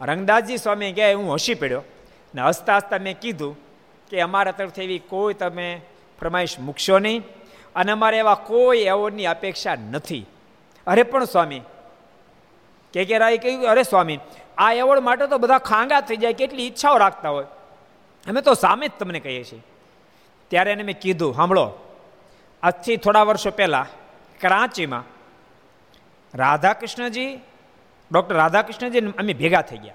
[0.00, 1.82] રંગદાસજી સ્વામી કહે હું હસી પડ્યો
[2.34, 3.69] ને હસતા હસતા મેં કીધું
[4.10, 5.80] કે અમારા તરફથી એવી કોઈ તમે
[6.20, 7.22] ફરમાઈશ મૂકશો નહીં.
[7.74, 10.26] અને અમારે એવા કોઈ એવોર્ડની અપેક્ષા નથી.
[10.86, 11.60] અરે પણ સ્વામી,
[12.92, 14.18] કે કે રાય કહ્યું, અરે સ્વામી,
[14.58, 17.44] આ એવોર્ડ માટે તો બધા ખાંગા થઈ જાય, કેટલી ઈચ્છાઓ રાખતા હોય.
[18.26, 19.62] અમે તો સામે જ તમને કહીએ છીએ.
[20.48, 21.72] ત્યારે એને મેં કીધું સાંભળો
[22.62, 23.86] આજથી થોડા વર્ષો પહેલાં
[24.40, 25.04] કરાંચીમાં
[26.34, 27.36] રાધાકૃષ્ણજી,
[28.12, 29.94] ડૉક્ટર રાધાકૃષ્ણજી અમે ભેગા થઈ ગયા.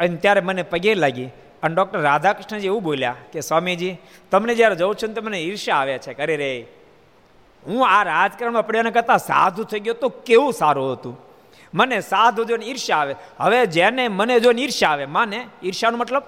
[0.00, 1.28] અને ત્યારે મને પગે લાગી
[1.62, 3.96] અને ડૉક્ટર રાધાકૃષ્ણજી એવું બોલ્યા કે, સ્વામીજી,
[4.30, 6.14] તમને જ્યારે જવું છું ને તો મને ઈર્ષ્યા આવે છે.
[6.14, 6.66] કરે રે,
[7.66, 11.18] હું આ રાજકારણમાં પડ્યાને કરતાં સાધુ થઈ ગયો તો કેવું સારું હતું?
[11.74, 13.14] મને સાધુ જોઈને ઈર્ષ્યા આવે.
[13.38, 15.46] હવે જેને મને જોઈને ઈર્ષ્યા આવે, માને?
[15.64, 16.22] ઈર્ષ્યાનો મતલબ?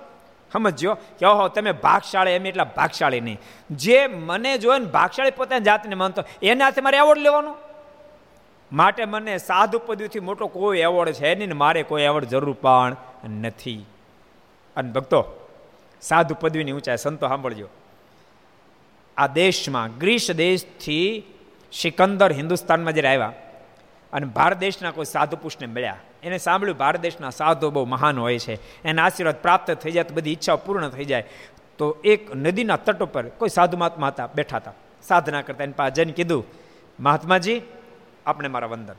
[0.53, 3.39] સમજો કે, ઓહો, તમે ભાગશાળી, એમ એટલા ભાગશાળી નહીં.
[3.71, 7.57] જે મને જોઈને ભાગશાળી પોતાની જાતને માનતો, એને હાથે મારે એવોર્ડ લેવાનો?
[8.73, 12.97] માટે મને સાધુ પદવીથી મોટો કોઈ એવોર્ડ છે નહીં મારે કોઈ એવોર્ડ જરૂર પણ
[13.41, 13.85] નથી.
[14.77, 15.21] અને ભક્તો,
[16.03, 17.69] સાધુ પદવીની ઊંચાઈ સંતો સાંભળજો.
[19.17, 21.23] આ દેશમાં, ગ્રીસ દેશથી
[21.73, 23.33] સિકંદર હિન્દુસ્તાનમાં જ્યારે આવ્યા
[24.13, 28.39] અને ભારત દેશના કોઈ સાધુ પુરુષને મળ્યા, એને સાંભળ્યું, ભારત દેશના સાધુ બહુ મહાન હોય
[28.39, 28.55] છે,
[28.85, 31.25] એના આશીર્વાદ પ્રાપ્ત થઈ જાય, તો બધી ઈચ્છાઓ પૂર્ણ થઈ જાય.
[31.79, 34.73] તો એક નદીના તટ ઉપર કોઈ સાધુ મહાત્મા હતા, બેઠા હતા,
[35.03, 36.45] સાધના કરતા, એની પાસે જઈને કીધું,
[37.01, 37.59] મહાત્માજી
[38.27, 38.99] આપણે મારા વંદન.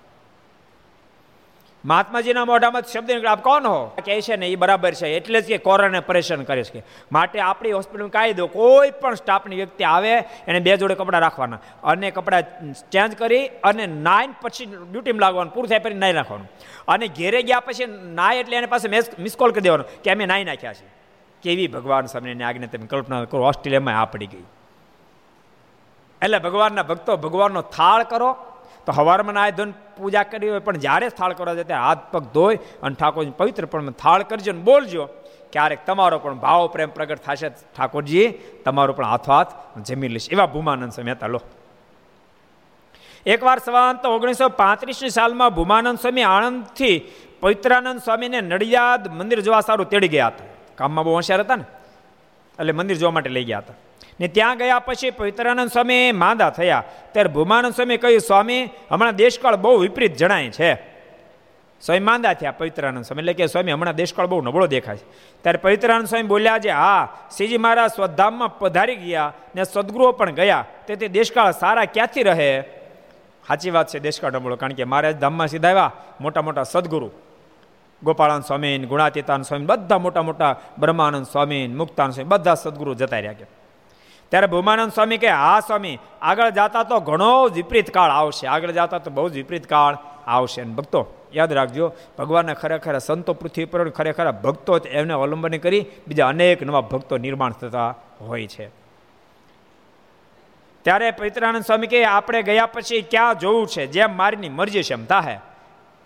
[1.86, 3.30] મહાત્માજીના મોઢામાં શબ્દ નીકળે.
[3.30, 3.86] આપ કોણ હો?
[4.06, 7.72] કહે છે ને એ બરાબર છે, એટલે જ કે કોરોના પરેશાન કરે છે માટે આપણી
[7.72, 10.14] હોસ્પિટલમાં કાયદો, કોઈ પણ સ્ટાફની વ્યક્તિ આવે,
[10.48, 11.60] એને બે જોડે કપડાં રાખવાના.
[11.84, 16.50] અને કપડાં ચેન્જ કરી અને નાઈન પછી ડ્યુટીમાં લાગવાનું, પૂરું થાય પછી નાઈ નાખવાનું.
[16.88, 20.44] અને ઘેરે ગયા પછી નાય એટલે એને પાસે મિસ કોલ કરી દેવાનો કે અમે નાઈ
[20.44, 20.88] નાખ્યા છે.
[21.44, 24.44] કેવી ભગવાન સામેની આજ્ઞા તમે કલ્પના કરો, ઓસ્ટ્રેલિયામાં આ પડી ગઈ.
[26.22, 28.38] એટલે ભગવાનના ભક્તો ભગવાનનો થાળ કરો
[28.86, 32.24] તો હવારમાં નાય ધોઈને પૂજા કરી હોય, પણ જ્યારે થાળ કરવા જાય ત્યારે હાથ પગ
[32.24, 35.10] ધોઈ અને ઠાકોરજી પવિત્ર પણ થાળ કરજો ને બોલજો.
[35.52, 37.50] ક્યારેક તમારો પણ ભાવ પ્રેમ પ્રગટ થશે.
[37.50, 38.34] ઠાકોરજી,
[38.66, 39.48] તમારો પણ હાથો હાથ
[39.82, 40.32] જમી લઈશ.
[40.32, 41.42] એવા ભૂમાનંદ સ્વામી હતા, લો.
[43.26, 50.08] એકવાર સવાંત ઓગણીસો પાંત્રીસની સાલમાં ભૂમાનંદ સ્વામી આણંદથી પવિત્રાનંદ સ્વામીને નડિયાદ મંદિર જોવા સારું તેડી
[50.08, 50.46] ગયા હતા.
[50.76, 51.64] કામમાં બહુ હોશિયાર હતા ને.
[52.60, 53.74] એટલે મંદિર જોવા માટે લઈ ગયા હતા.
[54.20, 56.84] ને ત્યાં ગયા પછી પવિત્રાનંદ સ્વામી માંદા થયા.
[57.12, 60.74] ત્યારે ભૂમાનંદ સ્વામી કહ્યું, સ્વામી, હમણાં દેશકાળ બહુ વિપરીત જણાય છે.
[61.82, 63.20] સ્વામી માંદા થયા પવિત્રાનંદ સ્વામી.
[63.20, 65.04] એટલે કે સ્વામી, હમણાં દેશકાળ બહુ નબળો દેખાય છે.
[65.42, 70.66] ત્યારે પવિત્રાનંદ સ્વામી બોલ્યા છે, હા, શ્રીજી મહારાજ સ્વધામમાં પધારી ગયા ને સદગુરુઓ પણ ગયા.
[70.88, 72.64] તેથી દેશકાળ સારા ક્યાંથી રહે?
[73.48, 74.56] સાચી વાત છે, દેશકાળ નબળો.
[74.56, 75.92] કારણ કે મહારાજ ધામમાં સીધા આવ્યા,
[76.22, 77.12] મોટા મોટા સદગુરુ.
[78.04, 83.34] ગોપાળાન સ્વામી ગુણાતીતાન સ્વામી, બધા મોટા મોટા બ્રહ્માનંદ સ્વામી મુક્તાન સ્વામી, બધા સદગુરુ જતા રહ્યા
[83.34, 83.46] કે
[84.36, 88.48] ત્યારે ભૂમાનંદ સ્વામી કે હા સ્વામી, આગળ જતા તો ઘણો વિપરીત કાળ આવશે.
[88.48, 90.62] આગળ જતા તો બહુ જ વિપરીત કાળ આવશે.
[90.62, 96.28] અને ભક્તો, યાદ રાખજો, ભગવાનને ખરેખર સંતો પૃથ્વી પર ખરેખર ભક્તો એમને અવલંબન કરી બીજા
[96.28, 98.68] અનેક નવા ભક્તો નિર્માણ થતા હોય છે.
[100.82, 103.88] ત્યારે પવિત્રાનંદ સ્વામી કે આપણે ગયા પછી ક્યાં જોવું છે?
[103.88, 105.40] જેમ મારીની મરજી છે એમ થાય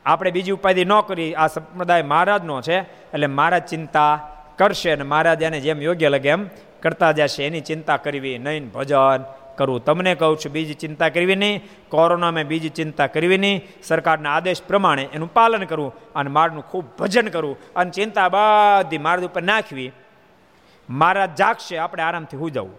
[0.05, 1.33] આપણે બીજી ઉપાધિ ન કરી.
[1.33, 6.45] આ સંપ્રદાય મહારાજનો છે, એટલે મહારાજ ચિંતા કરશે અને મહારાજ એને જેમ યોગ્ય લાગે એમ
[6.83, 9.21] કરતા જશે, એની ચિંતા કરવી નહીં, ભજન
[9.57, 13.63] કરવું તમને કહું છું, બીજી ચિંતા કરવી નહીં કોરોનામાં બીજી ચિંતા કરવી નહીં.
[13.83, 19.23] સરકારના આદેશ પ્રમાણે એનું પાલન કરવું અને મારનું ખૂબ ભજન કરવું અને ચિંતા બધી માર્ગ
[19.29, 19.91] ઉપર નાખવી.
[20.89, 22.77] મારા જાગશે, આપણે આરામથી હું જવું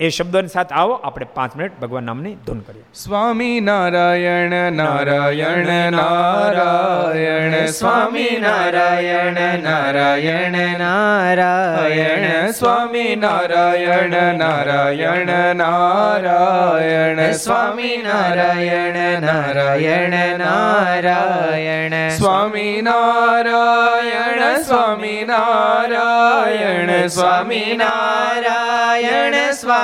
[0.00, 2.82] એ શબ્દોની સાથે આવો, આપણે પાંચ મિનિટ ભગવાન નામની ધૂન કરીએ.
[2.94, 20.38] સ્વામી નારાયણ નારાયણ નારાયણ, સ્વામી નારાયણ નારાયણ નારાયણ, સ્વામી નારાયણ નારાયણ નારાયણ, સ્વામી નારાયણ નારાયણ
[20.38, 29.83] નારાયણ, સ્વામી નારાયણ સ્વામી નારાયણ સ્વામી નારાયણ, સ્વામી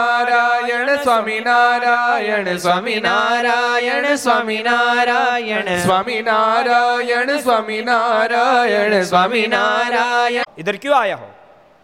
[0.01, 10.95] नारायण स्वामी नारायण स्वामी नारायण स्वामी नारायण स्वामी नारायण स्वामी नारायण स्वामी नारायण। इधर क्यों
[10.95, 11.27] आया हो?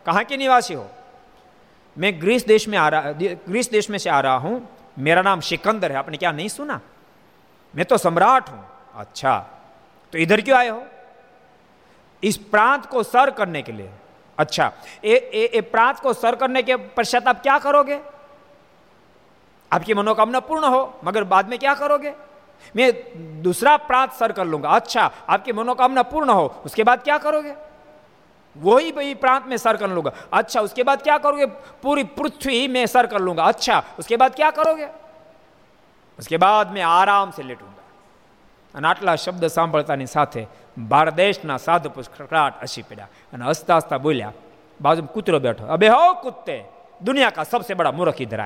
[0.05, 0.86] कहाँ के निवासी हो?
[1.97, 3.11] मैं ग्रीस देश में आ रहा
[3.47, 4.55] ग्रीस देश में से आ रहा हूँ।
[4.99, 6.80] मेरा नाम सिकंदर है आपने क्या नहीं सुना?
[7.74, 8.63] मैं तो सम्राट हूँ।
[8.95, 9.38] अच्छा
[10.13, 10.84] तो इधर क्यों आए हो?
[12.24, 13.89] इस प्रांत को सर करने के लिए।
[14.38, 14.70] अच्छा
[15.04, 18.00] ये ये, ये प्रांत को सर करने के पश्चात आप क्या करोगे
[19.70, 22.14] आपकी मनोकामना पूर्ण हो मगर बाद में क्या करोगे
[22.76, 22.92] मैं
[23.42, 27.54] दूसरा प्रांत सर कर लूंगा अच्छा आपकी मनोकामना पूर्ण हो उसके बाद क्या करोगे
[28.56, 31.46] वही वही प्रांत में सर कर लूंगा अच्छा उसके बाद क्या करोगे
[31.82, 34.88] पूरी पृथ्वी में सर कर लूंगा अच्छा उसके बाद क्या करोगे
[36.18, 37.82] उसके बाद मैं आराम से लेटूंगा
[38.74, 40.42] અને આટલા શબ્દ સાંભળતાની સાથે
[40.78, 44.34] ભારદેશના સાધુ પુષ્કરાટ હસી પડ્યા અને હસતા હસતા બોલ્યા,
[44.82, 45.65] બાજુમાં કૂતરો બેઠો.
[45.65, 46.63] અબે હો કુત્તે
[47.01, 48.39] દુનિયા કા સબસે બડા મૂર્ખ ઇધર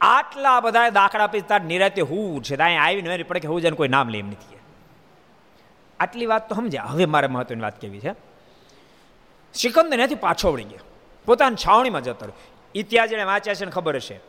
[0.00, 3.76] આટલા બધા દાખલા પછી તાર નિરાતે હું છે ત્યાં આવીને મારી પડે કે હું જેને
[3.76, 4.58] કોઈ નામ લે એમ નથી.
[6.00, 6.84] આટલી વાત તો સમજ્યા.
[6.84, 8.14] હવે મારે મહત્વની વાત કેવી છે?
[9.54, 10.78] સિકંદર નથી પાછો વળી ગયો.
[11.24, 12.60] પોતાની છાવણીમાં જતો રહ્યો.
[12.74, 14.20] ઇતિહાસ જેને વાંચ્યા છે ખબર હશે.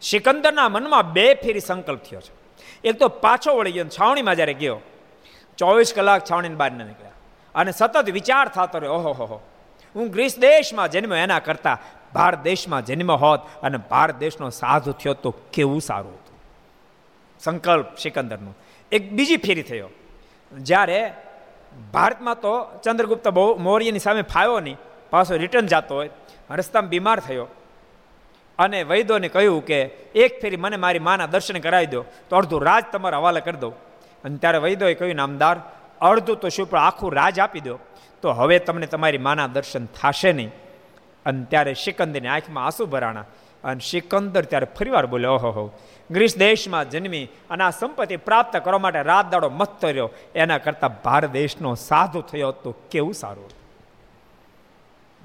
[0.00, 2.32] સિકંદરના મનમાં બે ફેરી સંકલ્પ થયો છે.
[2.84, 4.80] એક તો પાછો વળી ગયો છાવણીમાં જ્યારે ગયો
[5.58, 7.10] ચોવીસ કલાક છાવણીની બહાર ન નીકળ્યા.
[7.54, 9.40] અને સતત વિચાર થતો રહ્યો, ઓહો, હો,
[9.96, 10.10] હું.
[10.10, 11.78] ગ્રીસ દેશમાં જન્મ્યો, એના કરતા
[12.14, 16.40] ભારત દેશમાં જન્મ હોત અને ભારત દેશનો સાધુ થયો તો કેવું સારું હતું.
[17.40, 18.54] સંકલ્પ સિકંદરનો.
[18.92, 19.88] એક બીજી ફેરી થયો.
[20.58, 21.14] જ્યારે
[21.92, 24.76] ભારતમાં તો ચંદ્રગુપ્ત બહુ મૌર્યની સામે ફાયો નહીં,
[25.10, 26.10] પાછો રિટર્ન જતો હોય
[26.50, 27.46] રસ્તામાં બીમાર થયો.
[28.58, 29.82] અને વૈદોને કહ્યું કે,
[30.14, 33.72] એક ફેરી મને મારી માના દર્શન કરાવી દો, તો અડધું રાજ તમારા હવાલે કરી દો
[34.24, 35.60] અને ત્યારે વૈદોએ કહ્યું, નામદાર,
[36.00, 37.78] અડધું તો શું પણ આખું રાજ આપી દો.
[38.22, 40.50] તો હવે તમને તમારી માના દર્શન થશે નહીં.
[41.26, 43.24] અને ત્યારે સિકંદરની આંખમાં આંસુ ભરાણા.
[43.64, 45.70] અને સિકંદર ત્યારે ફરીવાર બોલ્યો, ઓહો, હો.
[46.10, 51.02] ગ્રીસ દેશમાં જન્મી અને આ સંપત્તિ પ્રાપ્ત કરવા માટે રાત દાડો મત રહ્યો એના કરતાં
[51.02, 53.50] ભારત દેશનો સાધુ થયો તો કેવું સારું?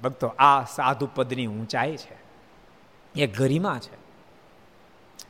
[0.03, 2.17] ભક્તો, આ સાધુ પદની ઊંચાઈ છે.
[3.15, 4.02] એ ગરિમા છે.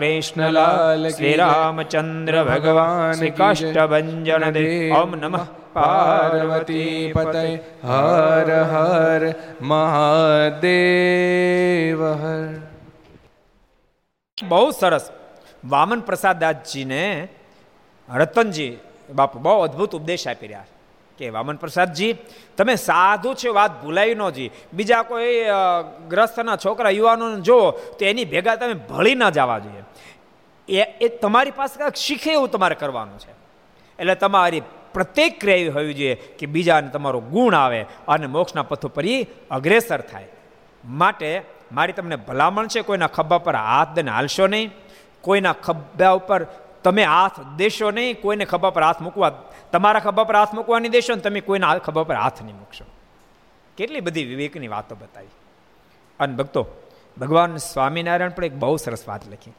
[0.00, 5.42] કૃષ્ણલાલ શ્રી રામચંદ્ર ભગવાન શ્રી કાષ્ટભંજન દેવ ઓમ નમઃ
[5.74, 7.42] પાર્વતી પતય
[7.84, 9.22] હર હર
[9.70, 10.60] મહાદેવ
[12.14, 12.42] હર
[14.38, 15.06] બહુ સરસ
[15.66, 17.04] વામન પ્રસાદ દાસજીને
[18.08, 18.72] રતનજી
[19.12, 20.79] બાપુ બહુ અદ્ભુત ઉપદેશ આપી રહ્યા
[21.20, 22.12] કે, વામન પ્રસાદજી,
[22.56, 24.50] તમે સાધુ છે, વાત ભૂલાવી ન જી.
[24.72, 25.44] બીજા કોઈ
[26.08, 27.58] ગ્રસ્તના છોકરા, યુવાનોને જો
[27.98, 29.84] તો એની ભેગા તમે ભળી ન જવા જોઈએ.
[30.68, 33.32] એ એ તમારી પાસે કાંઈક શીખે એવું તમારે કરવાનું છે.
[33.98, 34.62] એટલે તમારી
[34.94, 39.16] પ્રત્યેક ક્રિયા એવી હોવી જોઈએ કે બીજાને તમારો ગુણ આવે અને મોક્ષના પથ ઉપર એ
[39.50, 40.28] અગ્રેસર થાય.
[40.84, 41.42] માટે
[41.72, 44.70] મારી તમને ભલામણ છે, કોઈના ખભા પર હાથ દઈને હાલશો નહીં.
[45.20, 46.46] કોઈના ખભા ઉપર
[46.84, 49.30] તમે હાથ દેશો નહીં, કોઈને ખભા પર હાથ મૂકવા
[49.72, 52.84] તમારા ખભા પર હાથ મૂકવાની દેશો ને તમે કોઈના ખભા પર હાથ નહીં મૂકશો.
[53.76, 55.34] કેટલી બધી વિવેકની વાતો બતાવી.
[56.20, 56.66] અને ભક્તો,
[57.18, 59.52] ભગવાન સ્વામિનારાયણ પણ એક બહુ સરસ વાત લખી.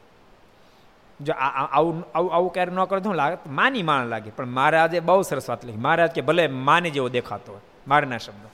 [1.21, 5.21] જો આવું આવું આવું ક્યારે ન કરે તો લાગે, માની માણ લાગે, પણ મહારાજે બહુ
[5.21, 5.77] સરસ વાત લખી.
[5.77, 8.49] મહારાજ કે ભલે માને જેવો દેખાતો હોય, મારના શબ્દો.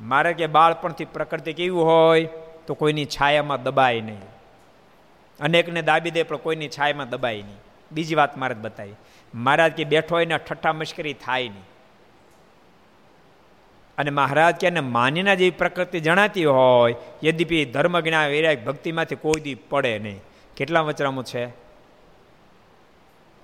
[0.00, 2.28] મારે કે બાળપણથી પ્રકૃતિ કેવું હોય,
[2.66, 4.22] તો કોઈની છાયામાં દબાય નહીં.
[5.40, 7.63] અનેકને દાબી દે, પણ કોઈની છાયામાં દબાય નહીં.
[7.94, 8.94] બીજી વાત મારે બતાવી.
[9.34, 11.64] મહારાજ કે બેઠો હોય ને ઠઠ્ઠા મશ્કરી થાય નહીં.
[13.98, 16.94] અને મહારાજ કે માનીના જેવી પ્રકૃતિ જણાતી હોય,
[17.24, 20.20] યદ્યપી ધર્મ જ્ઞાન વૈરાગ ભક્તિમાંથી કોઈ દી પડે નહીં.
[20.56, 21.46] કેટલા વચરામું છે?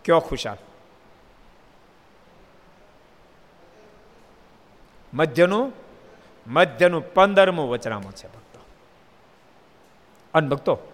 [0.05, 0.57] કયો ખુશાલ?
[5.15, 5.73] મધ્યનું?
[6.47, 8.61] મધ્યનું પંદરમું વચરામું છે ભક્તો.
[10.35, 10.90] અન ભક્તો